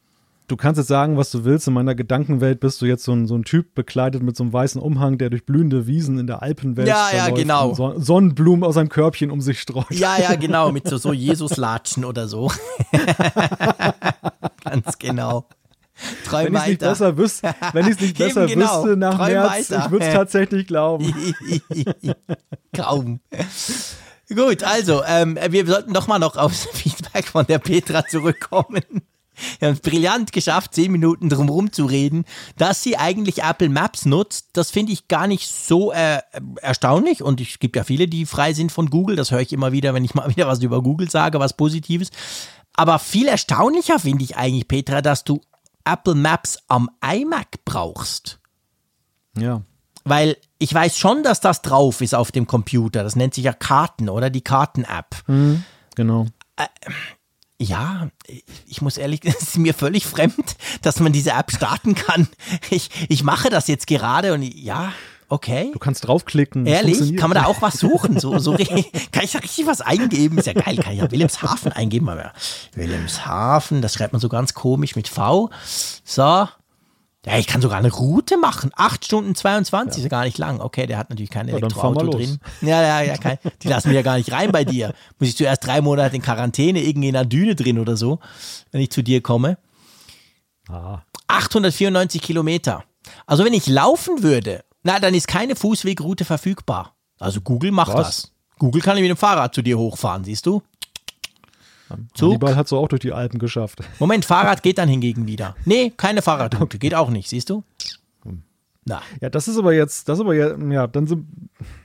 [0.48, 1.66] Du kannst jetzt sagen, was du willst.
[1.66, 4.52] In meiner Gedankenwelt bist du jetzt so ein, so ein Typ bekleidet mit so einem
[4.52, 7.74] weißen Umhang, der durch blühende Wiesen in der Alpenwelt Ja, ja, genau.
[7.74, 9.90] Son Sonnenblumen aus seinem Körbchen um sich streut.
[9.90, 12.52] Ja, ja, genau, mit so, so Jesus-Latschen oder so.
[14.64, 15.46] Ganz genau.
[16.26, 18.84] Träum Wenn ich es nicht besser wüsste, wenn ich es nicht besser genau.
[18.84, 19.84] wüsste nach Träum März, weiter.
[19.84, 21.14] ich würde es tatsächlich glauben.
[22.76, 23.20] Kaum.
[24.28, 28.82] Gut, also, ähm, wir sollten doch mal noch aufs Feedback von der Petra zurückkommen.
[29.58, 32.24] Wir haben es brillant geschafft, zehn Minuten drum rumzureden,
[32.56, 34.50] dass sie eigentlich Apple Maps nutzt.
[34.54, 36.20] Das finde ich gar nicht so äh,
[36.60, 37.22] erstaunlich.
[37.22, 39.16] Und es gibt ja viele, die frei sind von Google.
[39.16, 42.10] Das höre ich immer wieder, wenn ich mal wieder was über Google sage, was Positives.
[42.74, 45.40] Aber viel erstaunlicher finde ich eigentlich, Petra, dass du
[45.84, 48.38] Apple Maps am iMac brauchst.
[49.38, 49.62] Ja.
[50.04, 53.02] Weil ich weiß schon, dass das drauf ist auf dem Computer.
[53.02, 54.30] Das nennt sich ja Karten, oder?
[54.30, 55.16] Die Karten-App.
[55.26, 55.64] Mhm,
[55.94, 56.26] genau.
[57.58, 58.08] Ja,
[58.66, 62.28] ich muss ehrlich, es ist mir völlig fremd, dass man diese App starten kann.
[62.70, 64.92] Ich, ich mache das jetzt gerade und ja,
[65.28, 65.70] okay.
[65.72, 66.66] Du kannst draufklicken.
[66.66, 67.16] Ehrlich?
[67.16, 68.20] Kann man da auch was suchen?
[68.20, 68.52] So, so,
[69.12, 70.38] kann ich da richtig was eingeben?
[70.38, 70.76] Ist ja geil.
[70.76, 72.08] Kann ich ja Wilhelmshaven eingeben?
[72.08, 72.32] Aber
[72.74, 75.50] Wilhelmshaven, das schreibt man so ganz komisch mit V.
[76.04, 76.48] So.
[77.26, 78.70] Ja, ich kann sogar eine Route machen.
[78.76, 80.60] 8 Stunden 22 ist ja gar nicht lang.
[80.60, 82.38] Okay, der hat natürlich kein Elektroauto drin.
[82.60, 83.16] Ja, ja, ja.
[83.16, 84.94] Kein, die lassen mich ja gar nicht rein bei dir.
[85.18, 88.20] Muss ich zuerst drei Monate in Quarantäne, irgendwie in einer Düne drin oder so,
[88.70, 89.58] wenn ich zu dir komme.
[90.68, 92.84] Ah, 894 Kilometer.
[93.26, 96.94] Also wenn ich laufen würde, na, dann ist keine Fußwegroute verfügbar.
[97.18, 98.06] Also Google macht Was?
[98.06, 98.32] das.
[98.58, 100.62] Google kann mit dem Fahrrad zu dir hochfahren, siehst du?
[102.14, 102.30] Zug.
[102.30, 103.80] Hannibal hat so auch durch die Alpen geschafft.
[103.98, 105.54] Moment, Fahrrad geht dann hingegen wieder.
[105.64, 107.62] Nee, keine Fahrradroute, geht auch nicht, siehst du?
[108.88, 111.26] Na, Ja, das ist aber jetzt, das ist aber ja, ja, dann sind,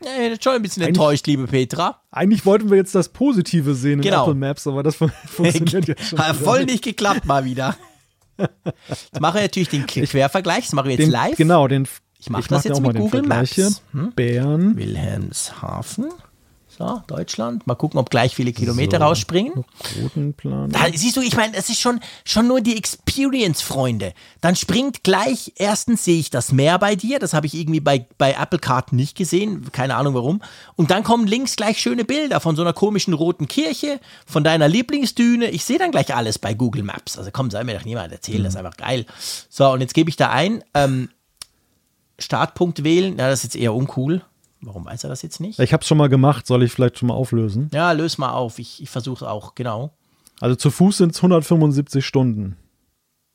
[0.05, 1.99] ja, bin schon ein bisschen enttäuscht, liebe Petra.
[2.11, 4.21] eigentlich wollten wir jetzt das Positive sehen in Genau.
[4.23, 6.19] Apple Maps, aber das fun funktioniert ja schon.
[6.19, 7.75] Hat voll nicht geklappt mal wieder.
[8.87, 11.35] Jetzt mache ich natürlich den Quervergleich, das mache ich jetzt Den, live.
[11.37, 11.87] Genau, den,
[12.17, 13.51] Ich mach ich das mach jetzt mit Google Maps.
[13.53, 13.69] Hier.
[14.15, 16.05] Bern, Wilhelmshaven.
[16.77, 17.67] So, Deutschland.
[17.67, 19.03] Mal gucken, ob gleich viele Kilometer So.
[19.03, 19.65] rausspringen.
[20.01, 20.69] Routenplan.
[20.69, 24.13] Da, siehst du, ich meine, es ist schon, schon nur die Experience, Freunde.
[24.39, 28.05] Dann springt gleich, erstens sehe ich das Meer bei dir, das habe ich irgendwie bei,
[28.17, 30.41] bei Apple Card nicht gesehen, keine Ahnung warum.
[30.77, 34.69] Und dann kommen links gleich schöne Bilder von so einer komischen roten Kirche, von deiner
[34.69, 35.49] Lieblingsdüne.
[35.49, 37.17] Ich sehe dann gleich alles bei Google Maps.
[37.17, 39.05] Also komm, soll mir doch niemand erzählen, das ist einfach geil.
[39.49, 41.09] So, und jetzt gebe ich da ein, ähm,
[42.17, 43.17] Startpunkt wählen.
[43.17, 44.21] Ja, das ist jetzt eher uncool.
[44.61, 45.59] Warum weiß er das jetzt nicht?
[45.59, 47.69] Ich habe es schon mal gemacht, soll ich vielleicht schon mal auflösen?
[47.73, 48.59] Ja, löse mal auf.
[48.59, 49.91] Ich, ich versuche es auch, genau.
[50.39, 52.57] Also zu Fuß sind es 175 Stunden.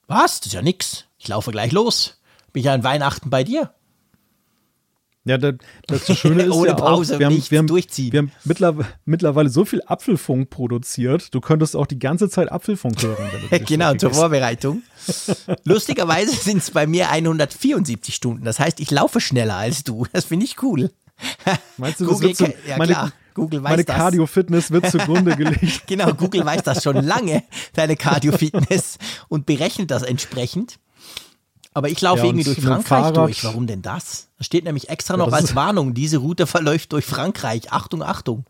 [0.06, 0.40] Was?
[0.40, 1.04] Das ist ja nix.
[1.18, 2.20] Ich laufe gleich los.
[2.52, 3.72] Bin ja an Weihnachten bei dir.
[5.24, 5.54] Ja, das,
[5.88, 8.12] das Schöne ist Ohne ja Pause, auch, wir haben, wir haben, durchziehen.
[8.12, 13.02] wir haben mittlerweile, mittlerweile so viel Apfelfunk produziert, du könntest auch die ganze Zeit Apfelfunk
[13.02, 13.28] hören.
[13.66, 14.14] Genau, zur.
[14.14, 14.82] Vorbereitung.
[15.64, 18.44] Lustigerweise sind es bei mir 174 Stunden.
[18.44, 20.06] Das heißt, ich laufe schneller als du.
[20.12, 20.92] Das finde ich cool.
[21.76, 23.96] Meinst du, das Google, wird ke- ja meine, klar, Google weiß meine das.
[23.96, 25.86] Cardio-Fitness wird zugrunde gelegt.
[25.86, 27.42] Genau, Google weiß das schon lange,
[27.74, 28.98] deine Cardio-Fitness,
[29.28, 30.78] und berechnet das entsprechend.
[31.74, 33.44] Aber ich laufe Ja, irgendwie durch Frankreich Fahrrad- durch.
[33.44, 34.28] Warum denn das?
[34.38, 37.70] Da steht nämlich extra noch das als Warnung, diese Route verläuft durch Frankreich.
[37.72, 38.46] Achtung, Achtung.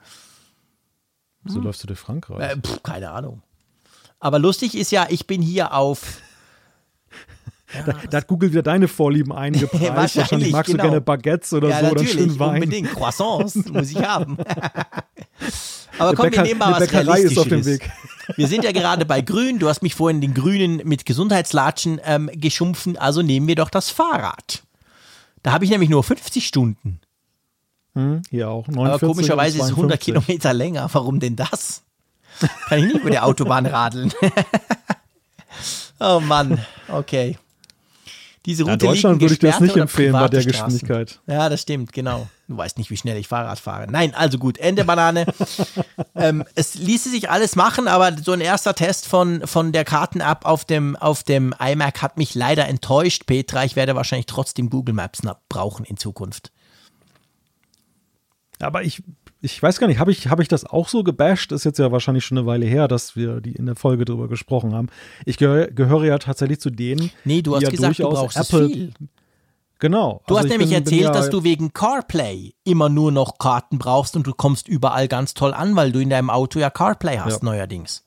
[1.44, 2.40] So läufst du durch Frankreich.
[2.40, 3.42] Äh, pff, keine Ahnung.
[4.18, 6.18] Aber lustig ist ja, ich bin hier auf.
[7.84, 9.82] Da, da hat Google wieder deine Vorlieben eingepreist.
[9.82, 10.84] Wahrscheinlich, Wahrscheinlich magst genau.
[10.84, 12.54] du gerne Baguettes oder ja, so oder schön Wein.
[12.54, 12.90] unbedingt.
[12.92, 14.38] Croissants muss ich haben.
[15.98, 17.90] Aber komm, wir nehmen mal was Bäckerei ist auf dem Realistisches.
[18.36, 19.58] Wir sind ja gerade bei Grün.
[19.58, 22.98] Du hast mich vorhin den Grünen mit Gesundheitslatschen ähm, geschumpfen.
[22.98, 24.62] Also nehmen wir doch das Fahrrad.
[25.42, 27.00] Da habe ich nämlich nur 50 Stunden.
[27.94, 28.66] Hm, hier auch.
[28.68, 30.04] 49 Aber komischerweise ist es 100 52.
[30.04, 30.88] Kilometer länger.
[30.92, 31.82] Warum denn das?
[32.68, 34.12] Kann ich nicht über der Autobahn radeln.
[36.00, 36.58] oh Mann,
[36.88, 37.38] okay.
[38.46, 40.44] Diese Route Ja, Deutschland würde ich das nicht empfehlen bei der?
[40.44, 41.20] Geschwindigkeit.
[41.26, 42.28] Ja, das stimmt, genau.
[42.46, 43.90] Du weißt nicht, wie schnell ich Fahrrad fahre.
[43.90, 45.26] Nein, also gut, Ende Banane.
[46.14, 50.46] ähm, es ließe sich alles machen, aber so ein erster Test von, von der Karten-App
[50.46, 53.64] auf dem, auf dem iMac hat mich leider enttäuscht, Petra.
[53.64, 56.52] Ich werde wahrscheinlich trotzdem Google Maps brauchen in Zukunft.
[58.60, 59.02] Aber ich,
[59.40, 61.52] ich weiß gar nicht, habe ich, hab ich das auch so gebasht?
[61.52, 64.28] Ist jetzt ja wahrscheinlich schon eine Weile her, dass wir die in der Folge drüber
[64.28, 64.88] gesprochen haben.
[65.24, 67.10] Ich gehöre, gehöre ja tatsächlich zu denen.
[67.24, 68.92] Nee, du die hast ja gesagt, du durchaus brauchst es Apple, viel.
[69.78, 70.22] Genau.
[70.26, 73.12] Du Also hast ich nämlich bin- bin erzählt, ja, dass du wegen CarPlay immer nur
[73.12, 76.58] noch Karten brauchst und du kommst überall ganz toll an, weil du in deinem Auto
[76.58, 77.44] ja CarPlay hast Ja.
[77.44, 78.02] neuerdings.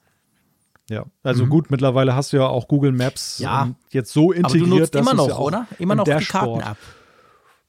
[0.89, 3.43] Ja, also gut, mittlerweile hast du ja auch Google Maps Mhm.
[3.43, 3.69] Ja.
[3.91, 5.67] jetzt so Aber integriert, du nutzt dass immer noch, ja oder?
[5.77, 6.77] Immer im noch die Dashboard- Karten-App.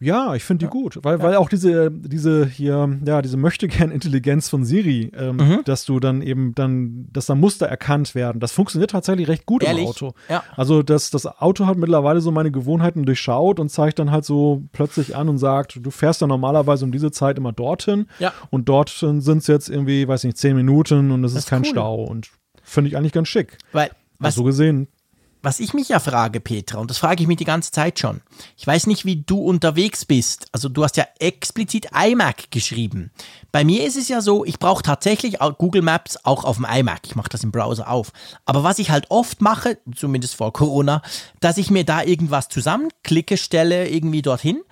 [0.02, 4.64] Ja, ich finde die gut, weil, weil auch diese, diese hier, ja, diese Möchtegern-Intelligenz von
[4.64, 5.60] Siri, ähm, Mhm.
[5.66, 9.62] dass du dann eben dann, dass da Muster erkannt werden, das funktioniert tatsächlich recht gut
[9.62, 9.84] Ehrlich?
[9.84, 10.12] im Auto.
[10.30, 10.42] Ja.
[10.56, 14.62] Also das, das Auto hat mittlerweile so meine Gewohnheiten durchschaut und zeigt dann halt so
[14.72, 18.32] plötzlich an und sagt, du fährst ja normalerweise um diese Zeit immer dorthin Ja.
[18.50, 21.68] und dort sind es jetzt irgendwie, weiß nicht, zehn Minuten und es ist kein cool.
[21.68, 22.30] Stau und
[22.62, 23.58] finde ich eigentlich ganz schick.
[23.72, 24.88] Weil, was, so gesehen,
[25.42, 28.20] was ich mich ja frage, Petra, und das frage ich mich die ganze Zeit schon.
[28.56, 30.46] Ich weiß nicht, wie du unterwegs bist.
[30.52, 33.10] Also du hast ja explizit iMac geschrieben.
[33.52, 37.00] Bei mir ist es ja so, ich brauche tatsächlich Google Maps auch auf dem iMac.
[37.06, 38.12] Ich mache das im Browser auf.
[38.44, 41.02] Aber was ich halt oft mache, zumindest vor Corona,
[41.40, 44.62] dass ich mir da irgendwas zusammenklicke, stelle irgendwie dorthin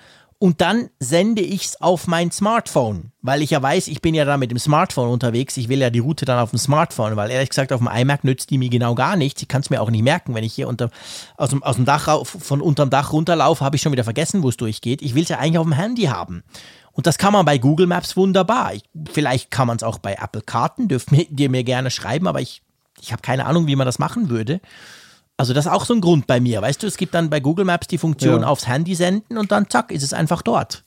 [0.40, 4.24] und dann sende ich es auf mein Smartphone, weil ich ja weiß, ich bin ja
[4.24, 5.56] da mit dem Smartphone unterwegs.
[5.56, 8.23] Ich will ja die Route dann auf dem Smartphone, weil ehrlich gesagt auf dem iMac
[8.23, 9.43] nützt die mir genau gar nichts.
[9.43, 10.90] Ich kann es mir auch nicht merken, wenn ich hier unter,
[11.36, 14.48] aus, dem, aus dem Dach von unterm Dach runterlaufe, habe ich schon wieder vergessen, wo
[14.48, 15.02] es durchgeht.
[15.02, 16.44] Ich will es ja eigentlich auf dem Handy haben.
[16.93, 18.74] Und das kann man bei Google Maps wunderbar.
[18.74, 22.28] Ich, vielleicht kann man es auch bei Apple Karten, dürft mir, dir mir gerne schreiben,
[22.28, 22.62] aber ich,
[23.01, 24.60] ich habe keine Ahnung, wie man das machen würde.
[25.39, 26.60] Also das ist auch so ein Grund bei mir.
[26.60, 28.48] Weißt du, es gibt dann bei Google Maps die Funktion ja.
[28.48, 30.85] aufs Handy senden und dann zack, ist es einfach dort.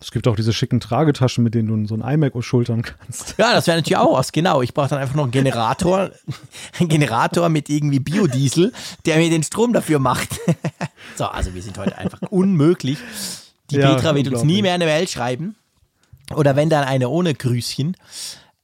[0.00, 3.34] Es gibt auch diese schicken Tragetaschen, mit denen du so ein iMac schultern kannst.
[3.38, 4.62] Ja, das wäre natürlich auch was, genau.
[4.62, 6.10] Ich brauche dann einfach noch einen Generator,
[6.80, 8.72] einen Generator mit irgendwie Biodiesel,
[9.04, 10.40] der mir den Strom dafür macht.
[11.16, 12.98] so, also wir sind heute einfach unmöglich.
[13.70, 15.56] Die ja, Petra wird uns nie mehr eine Mail schreiben.
[16.34, 17.96] Oder wenn dann eine ohne Grüßchen.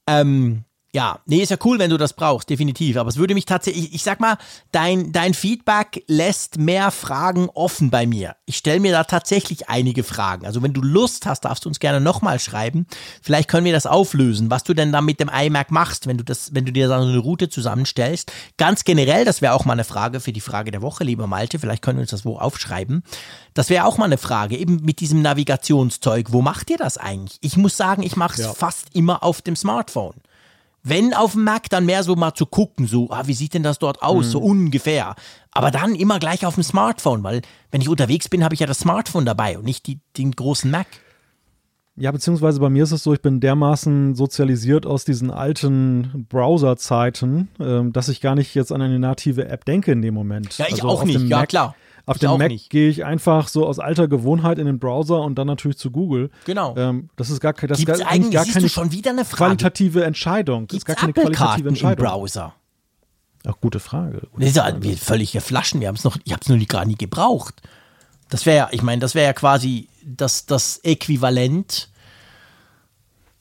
[0.07, 2.97] Ähm, ja, nee, ist ja cool, wenn du das brauchst, definitiv.
[2.97, 4.37] Aber es würde mich tatsächlich, ich sag mal,
[4.71, 8.35] dein, dein Feedback lässt mehr Fragen offen bei mir.
[8.45, 10.47] Ich stelle mir da tatsächlich einige Fragen.
[10.47, 12.87] Also wenn du Lust hast, darfst du uns gerne nochmal schreiben.
[13.21, 16.23] Vielleicht können wir das auflösen, was du denn da mit dem iMac machst, wenn du
[16.23, 18.31] das, wenn du dir da so eine Route zusammenstellst.
[18.57, 21.59] Ganz generell, das wäre auch mal eine Frage für die Frage der Woche, lieber Malte.
[21.59, 23.03] Vielleicht können wir uns das wo aufschreiben.
[23.53, 26.31] Das wäre auch mal eine Frage, eben mit diesem Navigationszeug.
[26.31, 27.37] Wo macht ihr das eigentlich?
[27.41, 28.53] Ich muss sagen, ich mache es ja.
[28.53, 30.15] fast immer auf dem Smartphone.
[30.83, 33.63] Wenn auf dem Mac, dann mehr so mal zu gucken, so, ah, wie sieht denn
[33.63, 34.31] das dort aus, mhm.
[34.31, 35.15] so ungefähr.
[35.51, 37.41] Aber dann immer gleich auf dem Smartphone, weil
[37.71, 40.71] wenn ich unterwegs bin, habe ich ja das Smartphone dabei und nicht die, den großen
[40.71, 40.87] Mac.
[41.99, 47.49] Ja, beziehungsweise bei mir ist es so, ich bin dermaßen sozialisiert aus diesen alten Browser-Zeiten,
[47.59, 50.57] äh, dass ich gar nicht jetzt an eine native App denke in dem Moment.
[50.57, 51.75] Ja, ich also auch nicht, ja klar.
[52.09, 55.47] Auf dem Mac gehe ich einfach so aus alter Gewohnheit in den Browser und dann
[55.47, 56.31] natürlich zu Google.
[56.45, 56.75] Genau.
[56.75, 59.37] Ähm, das ist gar, das Gibt's gar, eigentlich gar keine schon wieder eine Frage.
[59.37, 60.67] qualitative Entscheidung.
[60.67, 62.05] Gibt's das ist gar keine qualitative Entscheidung.
[62.05, 62.55] Im Browser?
[63.45, 64.27] Ach, gute Frage.
[64.31, 65.81] Gute das ist ja völlige Flaschen.
[65.81, 67.61] Wir haben es noch, ich habe es noch nie, gar nie gebraucht.
[68.29, 71.89] Das wäre ja, ich meine, das wäre ja quasi das, das Äquivalent.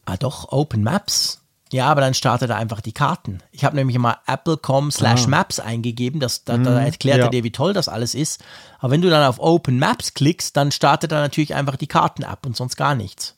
[0.05, 1.43] Ah, doch, Open Maps.
[1.70, 3.39] Ja, aber dann startet er einfach die Karten.
[3.53, 5.28] Ich habe nämlich mal apple.com slash ah.
[5.28, 7.24] maps eingegeben, das, da, da mhm, erklärt ja.
[7.24, 8.43] er dir, wie toll das alles ist.
[8.78, 12.24] Aber wenn du dann auf Open Maps klickst, dann startet er natürlich einfach die Karten
[12.24, 13.35] ab und sonst gar nichts.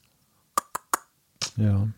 [1.57, 1.89] Ja.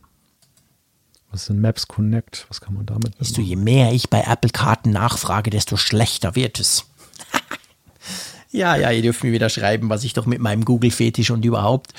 [1.30, 2.46] Was ist denn Maps Connect?
[2.48, 6.34] Was kann man damit Siehst du, je mehr ich bei Apple Karten nachfrage, desto schlechter
[6.34, 6.86] wird es.
[8.50, 11.92] ja, ja, ihr dürft mir wieder schreiben, was ich doch mit meinem Google-Fetisch und überhaupt.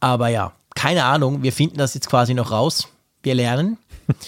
[0.00, 2.88] Aber ja, keine Ahnung, wir finden das jetzt quasi noch raus
[3.24, 3.78] wir lernen.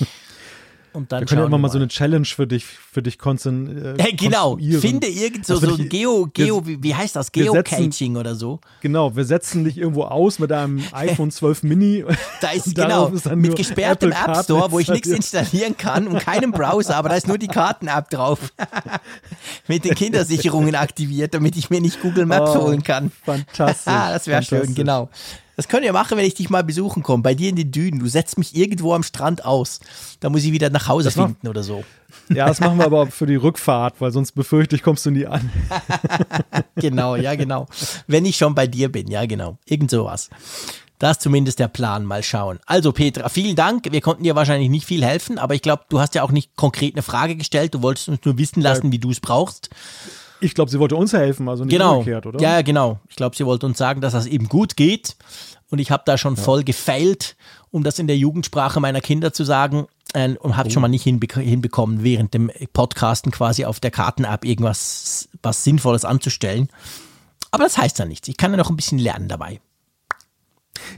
[0.97, 3.97] Und dann wir können ja immer mal so eine Challenge für dich, für dich konzen,
[3.99, 7.33] äh, hey, genau, finde irgend so, so ein Geo, Geo, wie, wie heißt das?
[7.33, 8.61] Geocaching oder so.
[8.81, 12.05] Genau, wir setzen dich irgendwo aus mit einem iPhone 12 Mini.
[12.41, 16.51] Da ist genau, ist mit gesperrtem App Store, wo ich nichts installieren kann und keinem
[16.51, 18.53] Browser, aber da ist nur die Karten-App drauf.
[19.69, 23.11] mit den Kindersicherungen aktiviert, damit ich mir nicht Google Maps oh, holen kann.
[23.25, 23.85] Fantastisch.
[23.85, 25.11] das wäre schön, genau.
[25.57, 27.23] Das können wir machen, wenn ich dich mal besuchen komme.
[27.23, 28.01] Bei dir in den Dünen.
[28.01, 29.81] Du setzt mich irgendwo am Strand aus.
[30.21, 31.83] Da muss ich wieder nach Hause das finden mach, oder so.
[32.29, 35.27] Ja, das machen wir aber für die Rückfahrt, weil sonst befürchte ich, kommst du nie
[35.27, 35.51] an.
[36.77, 37.67] genau, ja, genau.
[38.07, 39.57] Wenn ich schon bei dir bin, ja, genau.
[39.65, 40.29] Irgend sowas.
[40.99, 42.05] Das ist zumindest der Plan.
[42.05, 42.59] Mal schauen.
[42.67, 43.91] Also, Petra, vielen Dank.
[43.91, 46.57] Wir konnten dir wahrscheinlich nicht viel helfen, aber ich glaube, du hast ja auch nicht
[46.57, 47.75] konkret eine Frage gestellt.
[47.75, 49.71] Du wolltest uns nur wissen lassen, wie du es brauchst.
[50.41, 51.99] Ich glaube, sie wollte uns helfen, also nicht genau.
[51.99, 52.41] umgekehrt, oder?
[52.41, 53.01] Ja, genau.
[53.09, 55.17] Ich glaube, sie wollte uns sagen, dass das eben gut geht.
[55.69, 56.43] Und ich habe da schon ja.
[56.43, 57.37] voll gefailt,
[57.71, 59.87] um das in der Jugendsprache meiner Kinder zu sagen.
[60.13, 60.73] Äh, und habe oh.
[60.73, 66.05] schon mal nicht hinbe hinbekommen, während dem Podcasten quasi auf der Karten-App irgendwas was Sinnvolles
[66.05, 66.69] anzustellen.
[67.51, 68.29] Aber das heißt ja nichts.
[68.29, 69.61] Ich kann ja noch ein bisschen lernen dabei.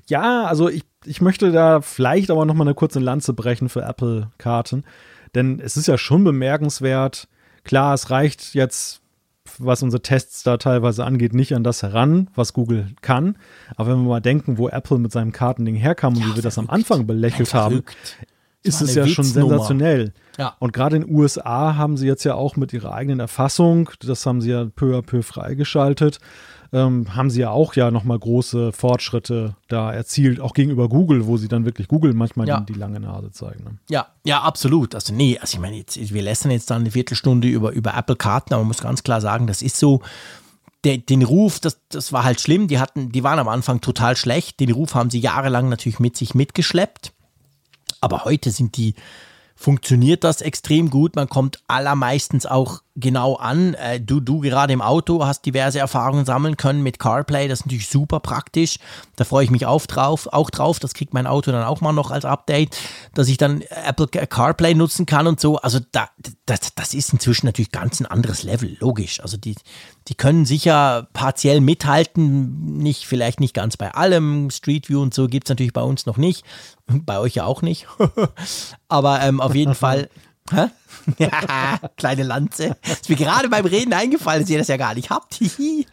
[0.07, 3.83] Ja, also ich, ich möchte da vielleicht aber noch mal eine kurze Lanze brechen für
[3.83, 4.85] Apple-Karten.
[5.35, 7.29] Denn es ist ja schon bemerkenswert,
[7.65, 9.01] klar, es reicht jetzt
[9.65, 13.37] was unsere Tests da teilweise angeht, nicht an das heran, was Google kann.
[13.77, 16.43] Aber wenn wir mal denken, wo Apple mit seinem Kartending herkam und ja, wie wir
[16.43, 17.83] das am Anfang belächelt haben,
[18.63, 20.13] ist es ja schon sensationell.
[20.37, 20.57] Ja.
[20.59, 24.25] Und gerade in den USA haben sie jetzt ja auch mit ihrer eigenen Erfassung, das
[24.27, 26.19] haben sie ja peu à peu freigeschaltet,
[26.73, 31.37] ähm, haben sie ja auch ja nochmal große Fortschritte da erzielt, auch gegenüber Google, wo
[31.37, 32.61] sie dann wirklich Google manchmal ja.
[32.61, 33.65] die, die, lange Nase zeigen.
[33.65, 33.79] Ne?
[33.89, 34.95] Ja, ja, absolut.
[34.95, 38.53] Also nee, also ich meine, jetzt, wir lästern jetzt dann eine Viertelstunde über, über Apple-Karten,
[38.53, 40.03] aber man muss ganz klar sagen, das ist so,
[40.85, 42.69] der, den Ruf, das, das war halt schlimm.
[42.69, 44.61] Die hatten, die waren am Anfang total schlecht.
[44.61, 47.13] Den Ruf haben sie jahrelang natürlich mit sich mitgeschleppt.
[48.01, 48.95] Aber heute sind die,
[49.57, 51.17] funktioniert das extrem gut.
[51.17, 53.75] Man kommt allermeistens auch genau an.
[53.75, 57.49] Äh, du, du gerade im Auto hast diverse Erfahrungen sammeln können mit CarPlay.
[57.49, 58.79] Das ist natürlich super praktisch.
[59.17, 60.79] Da freue ich mich auf drauf, auch drauf.
[60.79, 62.77] Das kriegt mein Auto dann auch mal noch als Update,
[63.15, 65.57] dass ich dann Apple CarPlay nutzen kann und so.
[65.59, 66.09] Also da,
[66.47, 69.21] das, das ist inzwischen natürlich ganz ein anderes Level, logisch.
[69.21, 69.55] Also die,
[70.09, 74.51] die können sicher partiell mithalten, nicht, vielleicht nicht ganz bei allem.
[74.51, 76.45] Street View und so gibt es natürlich bei uns noch nicht.
[77.05, 77.87] Bei euch ja auch nicht.
[78.89, 80.09] Aber ähm, auf jeden Fall.
[80.51, 80.69] Hä?
[81.19, 82.77] ja, kleine Lanze.
[82.83, 85.41] Ist mir gerade beim Reden eingefallen, dass ihr das ja gar nicht habt.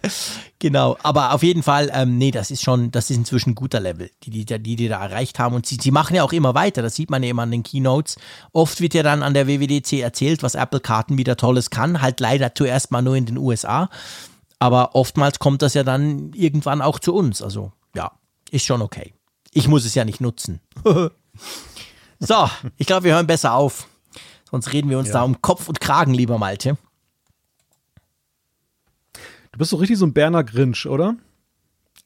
[0.60, 3.80] genau, aber auf jeden Fall, ähm, nee, das ist schon, das ist inzwischen ein guter
[3.80, 5.56] Level, die die, die, die da erreicht haben.
[5.56, 7.64] Und sie, sie machen ja auch immer weiter, das sieht man ja immer an den
[7.64, 8.18] Keynotes.
[8.52, 12.54] Oft wird ja dann an der WWDC erzählt, was Apple-Karten wieder Tolles kann, halt leider
[12.54, 13.90] zuerst mal nur in den USA.
[14.60, 17.42] Aber oftmals kommt das ja dann irgendwann auch zu uns.
[17.42, 18.12] Also ja,
[18.52, 19.14] ist schon okay.
[19.52, 20.60] Ich muss es ja nicht nutzen.
[22.20, 23.88] so, ich glaube, wir hören besser auf.
[24.50, 25.16] Sonst reden wir uns ja.
[25.16, 26.78] da um Kopf und Kragen, lieber Malte.
[29.52, 31.16] Du bist so richtig so ein Berner Grinch, oder?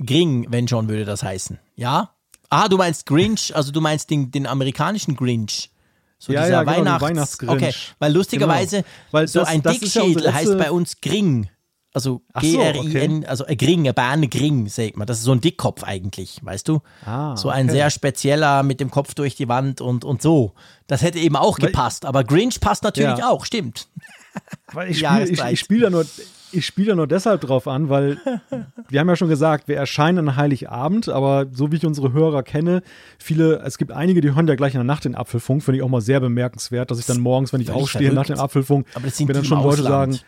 [0.06, 1.60] Gring, wenn schon, würde das heißen.
[1.76, 2.12] Ja?
[2.50, 5.72] Ah, du meinst Grinch, also du meinst den, den amerikanischen Grinch.
[6.18, 7.52] So ja, dieser ja, genau, Weihnachts Weihnachtsgrinch.
[7.52, 8.88] Okay, weil lustigerweise genau.
[9.12, 11.50] weil so das, ein das Dickschädel ja heißt bei uns Gring.
[11.92, 13.26] Also G-R-I-N, okay.
[13.26, 15.08] also ein Gring, ein Bahn Gring, sagt man.
[15.08, 16.82] Das ist so ein Dickkopf eigentlich, weißt du?
[17.04, 20.54] Ah, so ein sehr spezieller mit dem Kopf durch die Wand und, und so.
[20.86, 23.30] Das hätte eben auch Weil, gepasst, aber Grinch passt natürlich ja.
[23.30, 23.88] auch, stimmt.
[24.74, 26.06] Weil ich spiele ich, ich spiel da nur,
[26.52, 28.18] ich spiele nur deshalb drauf an, weil
[28.90, 32.44] wir haben ja schon gesagt, wir erscheinen an Heiligabend, aber so wie ich unsere Hörer
[32.44, 32.82] kenne,
[33.18, 35.84] viele, es gibt einige, die hören ja gleich in der Nacht den Apfelfunk, finde ich
[35.84, 39.06] auch mal sehr bemerkenswert, dass ich dann morgens, wenn ich aufstehe nach dem Apfelfunk, aber
[39.06, 40.20] das mir dann schon Leute sagen,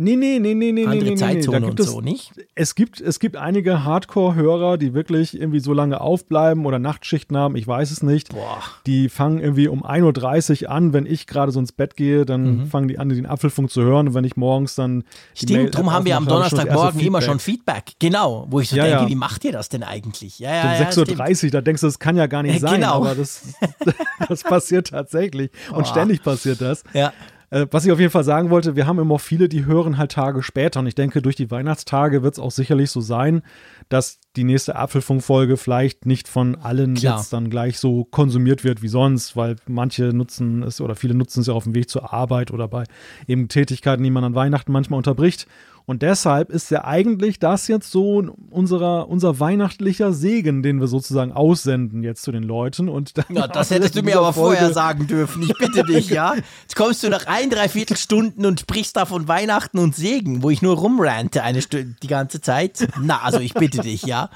[0.00, 2.30] Nee, nee, nee, nee, nee, Andere nee, nee, Zeitzone Da gibt und es, so, nicht?
[2.54, 7.56] Es gibt, es gibt einige Hardcore-Hörer, die wirklich irgendwie so lange aufbleiben oder Nachtschichten haben,
[7.56, 8.28] ich weiß es nicht.
[8.30, 8.62] Boah.
[8.86, 12.58] Die fangen irgendwie um 1.30 Uhr an, wenn ich gerade so ins Bett gehe, dann
[12.58, 12.66] Mhm.
[12.66, 15.02] fangen die an, den Apfelfunk zu hören und wenn ich morgens dann
[15.34, 17.92] Stimmt, drum haben wir am Donnerstagmorgen immer schon Feedback.
[17.98, 19.08] Genau, wo ich so Ja, denke, ja.
[19.08, 20.38] wie macht ihr das denn eigentlich?
[20.38, 22.80] Ja, ja, Um ja, 6.30 Uhr, da denkst du, das kann ja gar nicht sein,
[22.80, 22.94] Genau.
[22.94, 23.54] aber das,
[24.28, 25.50] das passiert tatsächlich.
[25.70, 25.84] Und Boah.
[25.86, 26.84] ständig passiert das.
[26.94, 27.12] Ja.
[27.50, 29.98] Äh, was ich auf jeden Fall sagen wollte, wir haben immer auch viele, die hören
[29.98, 30.80] halt Tage später.
[30.80, 33.42] Und ich denke, durch die Weihnachtstage wird es auch sicherlich so sein,
[33.88, 37.18] dass die nächste Apfelfunkfolge vielleicht nicht von allen Klar.
[37.18, 41.40] jetzt dann gleich so konsumiert wird wie sonst, weil manche nutzen es oder viele nutzen
[41.40, 42.84] es ja auf dem Weg zur Arbeit oder bei
[43.26, 45.46] eben Tätigkeiten, die man an Weihnachten manchmal unterbricht.
[45.88, 51.32] Und deshalb ist ja eigentlich das jetzt so unserer, unser weihnachtlicher Segen, den wir sozusagen
[51.32, 52.90] aussenden jetzt zu den Leuten.
[52.90, 55.42] Und Ja, das hättest du mir aber Folge- vorher sagen dürfen.
[55.42, 56.34] Ich bitte dich, ja.
[56.60, 60.50] Jetzt kommst du nach ein, dreiviertel Stunden und sprichst da von Weihnachten und Segen, wo
[60.50, 62.86] ich nur rumrante eine Stunde die ganze Zeit.
[63.00, 64.28] Na, also ich bitte dich, ja.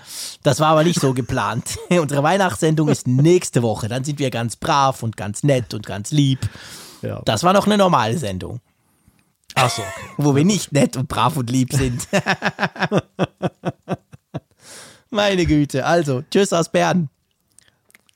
[0.43, 1.77] Das war aber nicht so geplant.
[1.91, 3.89] Unsere Weihnachtssendung ist nächste Woche.
[3.91, 6.39] Dann sind wir ganz brav und ganz nett und ganz lieb.
[7.03, 7.21] Ja.
[7.27, 8.61] Das war noch eine normale Sendung.
[9.55, 9.83] Ach so.
[10.17, 12.09] Wo wir nicht nett und brav und lieb sind.
[15.11, 15.85] Meine Güte.
[15.85, 17.11] Also, tschüss aus Bern.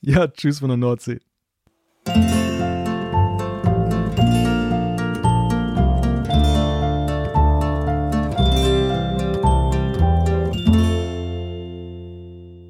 [0.00, 1.20] Ja, tschüss von der Nordsee.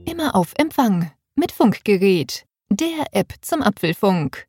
[0.07, 4.49] Immer auf Empfang mit Funkgerät, der App zum Apfelfunk.